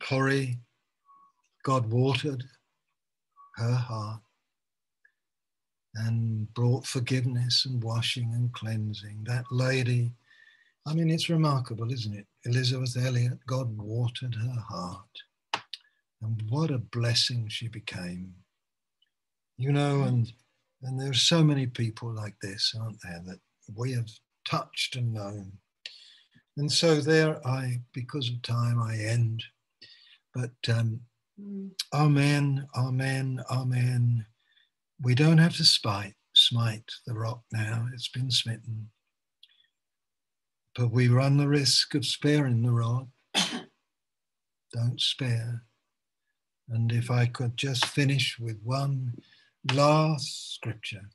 Corrie, 0.00 0.58
God 1.64 1.90
watered 1.90 2.44
her 3.56 3.74
heart 3.74 4.20
and 5.96 6.52
brought 6.54 6.86
forgiveness 6.86 7.66
and 7.66 7.82
washing 7.82 8.32
and 8.34 8.52
cleansing. 8.52 9.24
That 9.26 9.44
lady, 9.50 10.12
I 10.86 10.92
mean, 10.92 11.10
it's 11.10 11.30
remarkable, 11.30 11.90
isn't 11.90 12.14
it? 12.14 12.26
Elisabeth 12.44 12.96
Elliot, 12.96 13.38
God 13.46 13.76
watered 13.76 14.34
her 14.34 14.60
heart. 14.68 15.62
And 16.22 16.42
what 16.48 16.70
a 16.70 16.78
blessing 16.78 17.48
she 17.48 17.68
became. 17.68 18.34
You 19.56 19.72
know, 19.72 20.02
and 20.02 20.32
and 20.82 21.00
there 21.00 21.10
are 21.10 21.14
so 21.14 21.42
many 21.42 21.66
people 21.66 22.12
like 22.12 22.34
this, 22.42 22.74
aren't 22.78 23.00
there, 23.02 23.22
that 23.26 23.40
we 23.74 23.92
have 23.92 24.08
touched 24.46 24.96
and 24.96 25.14
known. 25.14 25.52
And 26.58 26.70
so 26.70 26.96
there 26.96 27.44
I, 27.46 27.80
because 27.94 28.28
of 28.28 28.42
time, 28.42 28.80
I 28.80 28.96
end. 28.96 29.42
But 30.34 30.52
um, 30.68 31.00
amen, 31.94 32.66
amen, 32.76 33.42
amen. 33.50 34.26
We 35.00 35.14
don't 35.14 35.38
have 35.38 35.56
to 35.56 35.64
spite, 35.64 36.14
smite 36.34 36.90
the 37.06 37.14
rock 37.14 37.42
now. 37.50 37.86
It's 37.94 38.08
been 38.08 38.30
smitten 38.30 38.90
but 40.74 40.90
we 40.90 41.08
run 41.08 41.36
the 41.36 41.48
risk 41.48 41.94
of 41.94 42.04
sparing 42.04 42.62
the 42.62 42.72
rod. 42.72 43.08
Don't 44.72 45.00
spare. 45.00 45.62
And 46.68 46.90
if 46.90 47.10
I 47.10 47.26
could 47.26 47.56
just 47.56 47.86
finish 47.86 48.38
with 48.38 48.58
one 48.62 49.14
last 49.72 50.54
scripture, 50.54 51.10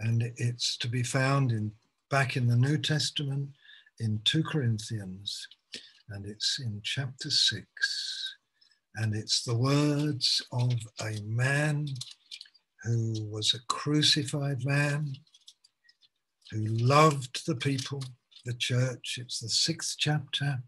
and 0.00 0.32
it's 0.36 0.76
to 0.78 0.88
be 0.88 1.02
found 1.02 1.52
in 1.52 1.72
back 2.10 2.36
in 2.36 2.46
the 2.46 2.56
New 2.56 2.78
Testament 2.78 3.50
in 3.98 4.20
2 4.24 4.44
Corinthians, 4.44 5.48
and 6.10 6.26
it's 6.26 6.60
in 6.60 6.80
chapter 6.84 7.30
6, 7.30 7.66
and 8.96 9.14
it's 9.14 9.42
the 9.42 9.56
words 9.56 10.42
of 10.52 10.72
a 11.00 11.20
man 11.24 11.88
who 12.84 13.14
was 13.30 13.52
a 13.54 13.66
crucified 13.66 14.64
man, 14.64 15.14
who 16.50 16.64
loved 16.66 17.46
the 17.46 17.56
people, 17.56 18.02
the 18.44 18.54
church. 18.54 19.18
It's 19.20 19.40
the 19.40 19.48
sixth 19.48 19.96
chapter, 19.98 20.62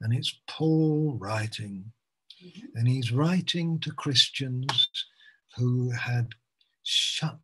and 0.00 0.12
it's 0.12 0.40
Paul 0.46 1.16
writing. 1.18 1.92
Mm-hmm. 2.44 2.78
And 2.78 2.88
he's 2.88 3.12
writing 3.12 3.78
to 3.80 3.92
Christians 3.92 4.88
who 5.56 5.90
had 5.90 6.34
shut 6.82 7.38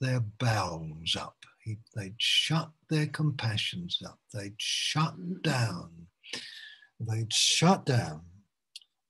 their 0.00 0.20
bowels 0.20 1.16
up. 1.16 1.36
He, 1.62 1.78
they'd 1.94 2.14
shut 2.18 2.70
their 2.88 3.06
compassions 3.06 4.00
up. 4.04 4.18
They'd 4.32 4.56
shut 4.58 5.14
mm-hmm. 5.14 5.40
down. 5.42 6.06
They'd 6.98 7.32
shut 7.32 7.86
down. 7.86 8.22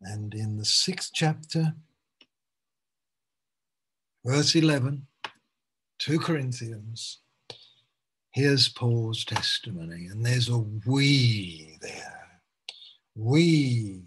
And 0.02 0.34
in 0.34 0.56
the 0.56 0.64
sixth 0.64 1.10
chapter, 1.14 1.74
verse 4.24 4.54
11, 4.54 5.06
2 5.98 6.18
Corinthians, 6.18 7.20
Here's 8.32 8.68
Paul's 8.68 9.24
testimony, 9.24 10.06
and 10.06 10.24
there's 10.24 10.48
a 10.48 10.58
we 10.58 11.78
there. 11.80 12.28
We, 13.16 14.02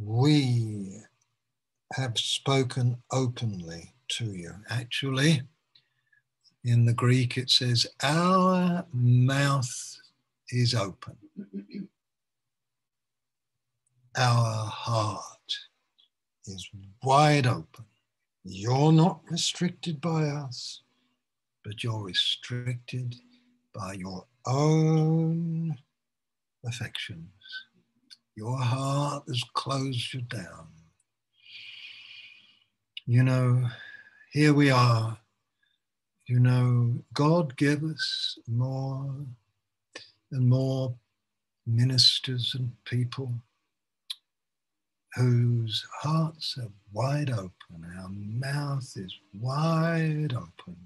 we 0.00 1.00
have 1.92 2.18
spoken 2.18 2.96
openly 3.12 3.94
to 4.08 4.32
you. 4.32 4.52
Actually, 4.68 5.42
in 6.64 6.86
the 6.86 6.92
Greek, 6.92 7.38
it 7.38 7.50
says, 7.50 7.86
Our 8.02 8.84
mouth 8.92 9.96
is 10.50 10.74
open, 10.74 11.16
our 14.16 14.66
heart 14.66 15.54
is 16.46 16.68
wide 17.04 17.46
open. 17.46 17.84
You're 18.42 18.92
not 18.92 19.20
restricted 19.30 20.00
by 20.00 20.24
us 20.24 20.83
but 21.64 21.82
you're 21.82 22.02
restricted 22.02 23.16
by 23.74 23.94
your 23.94 24.26
own 24.46 25.76
affections. 26.66 27.30
Your 28.36 28.58
heart 28.58 29.24
has 29.28 29.42
closed 29.54 30.12
you 30.12 30.20
down. 30.22 30.68
You 33.06 33.22
know, 33.22 33.68
here 34.32 34.52
we 34.52 34.70
are. 34.70 35.18
You 36.26 36.40
know, 36.40 36.98
God 37.12 37.56
give 37.56 37.82
us 37.82 38.38
more 38.46 39.14
and 40.32 40.48
more 40.48 40.94
ministers 41.66 42.54
and 42.58 42.72
people 42.84 43.32
whose 45.14 45.86
hearts 46.00 46.58
are 46.60 46.70
wide 46.92 47.30
open, 47.30 47.52
our 47.98 48.08
mouth 48.08 48.90
is 48.96 49.14
wide 49.38 50.32
open 50.34 50.76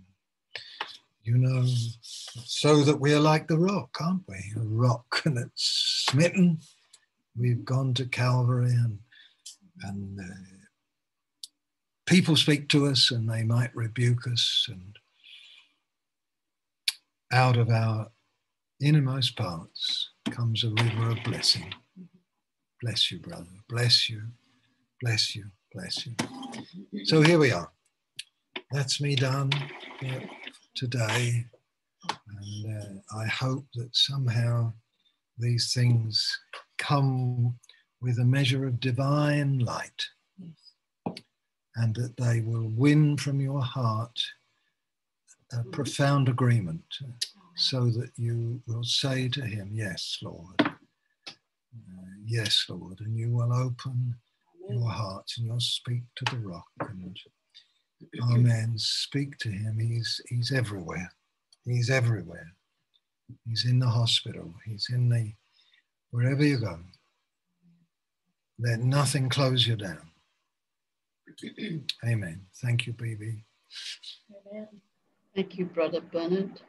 you 1.29 1.37
know, 1.37 1.63
so 2.01 2.83
that 2.85 2.99
we 2.99 3.13
are 3.13 3.21
like 3.21 3.49
the 3.49 3.59
rock, 3.59 3.95
aren't 4.01 4.27
we? 4.27 4.37
A 4.57 4.61
rock 4.61 5.21
that's 5.27 6.07
smitten. 6.09 6.61
We've 7.39 7.65
gone 7.65 7.93
to 7.95 8.07
Calvary 8.07 8.73
and, 8.73 8.99
and 9.83 10.19
uh, 10.19 10.65
people 12.07 12.35
speak 12.35 12.71
to 12.71 12.87
us 12.87 13.11
and 13.11 13.29
they 13.29 13.43
might 13.43 13.77
rebuke 13.77 14.27
us 14.27 14.67
and 14.71 14.97
out 17.31 17.59
of 17.59 17.69
our 17.69 18.09
innermost 18.81 19.37
parts 19.37 20.09
comes 20.31 20.65
a 20.65 20.71
river 20.71 21.11
of 21.11 21.23
blessing. 21.25 21.75
Bless 22.81 23.11
you, 23.11 23.19
brother. 23.19 23.45
Bless 23.69 24.09
you. 24.09 24.23
Bless 25.03 25.37
you. 25.37 25.45
Bless 25.75 26.07
you. 26.07 26.15
So 27.05 27.21
here 27.21 27.39
we 27.39 27.53
are. 27.53 27.71
That's 28.73 28.99
me 28.99 29.15
done 29.15 29.51
today. 30.79 31.45
And 32.09 33.03
uh, 33.13 33.19
I 33.19 33.27
hope 33.27 33.67
that 33.75 33.91
somehow 33.93 34.73
these 35.37 35.73
things 35.75 36.39
come 36.79 37.59
with 38.01 38.19
a 38.19 38.25
measure 38.25 38.67
of 38.67 38.79
divine 38.81 39.59
light, 39.59 40.03
and 41.77 41.95
that 41.97 42.17
they 42.17 42.41
will 42.41 42.69
win 42.69 43.17
from 43.17 43.41
your 43.41 43.63
heart 43.63 44.19
a 45.53 45.63
profound 45.65 46.29
agreement 46.29 46.85
so 47.57 47.87
that 47.87 48.11
you 48.17 48.63
will 48.67 48.85
say 48.85 49.29
to 49.29 49.43
him, 49.43 49.71
Yes, 49.73 50.19
Lord. 50.23 50.55
Uh, 50.61 52.15
yes, 52.25 52.67
Lord. 52.69 53.01
And 53.01 53.17
you 53.17 53.31
will 53.31 53.53
open 53.53 54.15
your 54.69 54.89
heart 54.89 55.31
and 55.37 55.47
you'll 55.47 55.61
speak 55.61 56.03
to 56.17 56.25
the 56.37 56.41
rock 56.43 56.67
and 56.81 57.19
Amen. 58.33 58.75
Speak 58.77 59.39
to 59.39 59.51
him. 59.51 59.79
He's 59.79 60.21
he's 60.29 60.53
everywhere. 60.53 61.11
He's 61.65 61.91
everywhere. 61.91 62.53
He's 63.47 63.65
in 63.67 63.79
the 63.79 63.89
hospital. 63.89 64.55
He's 64.65 64.89
in 64.91 65.09
the 65.09 65.33
wherever 66.11 66.45
you 66.45 66.59
go. 66.59 66.79
Let 68.59 68.81
nothing 68.81 69.29
close 69.29 69.67
you 69.67 69.77
down. 69.77 70.11
Amen. 72.05 72.47
Thank 72.63 72.87
you, 72.87 72.93
baby. 72.93 73.45
Thank 75.35 75.59
you, 75.59 75.67
Brother 75.67 76.01
Bernard. 76.01 76.61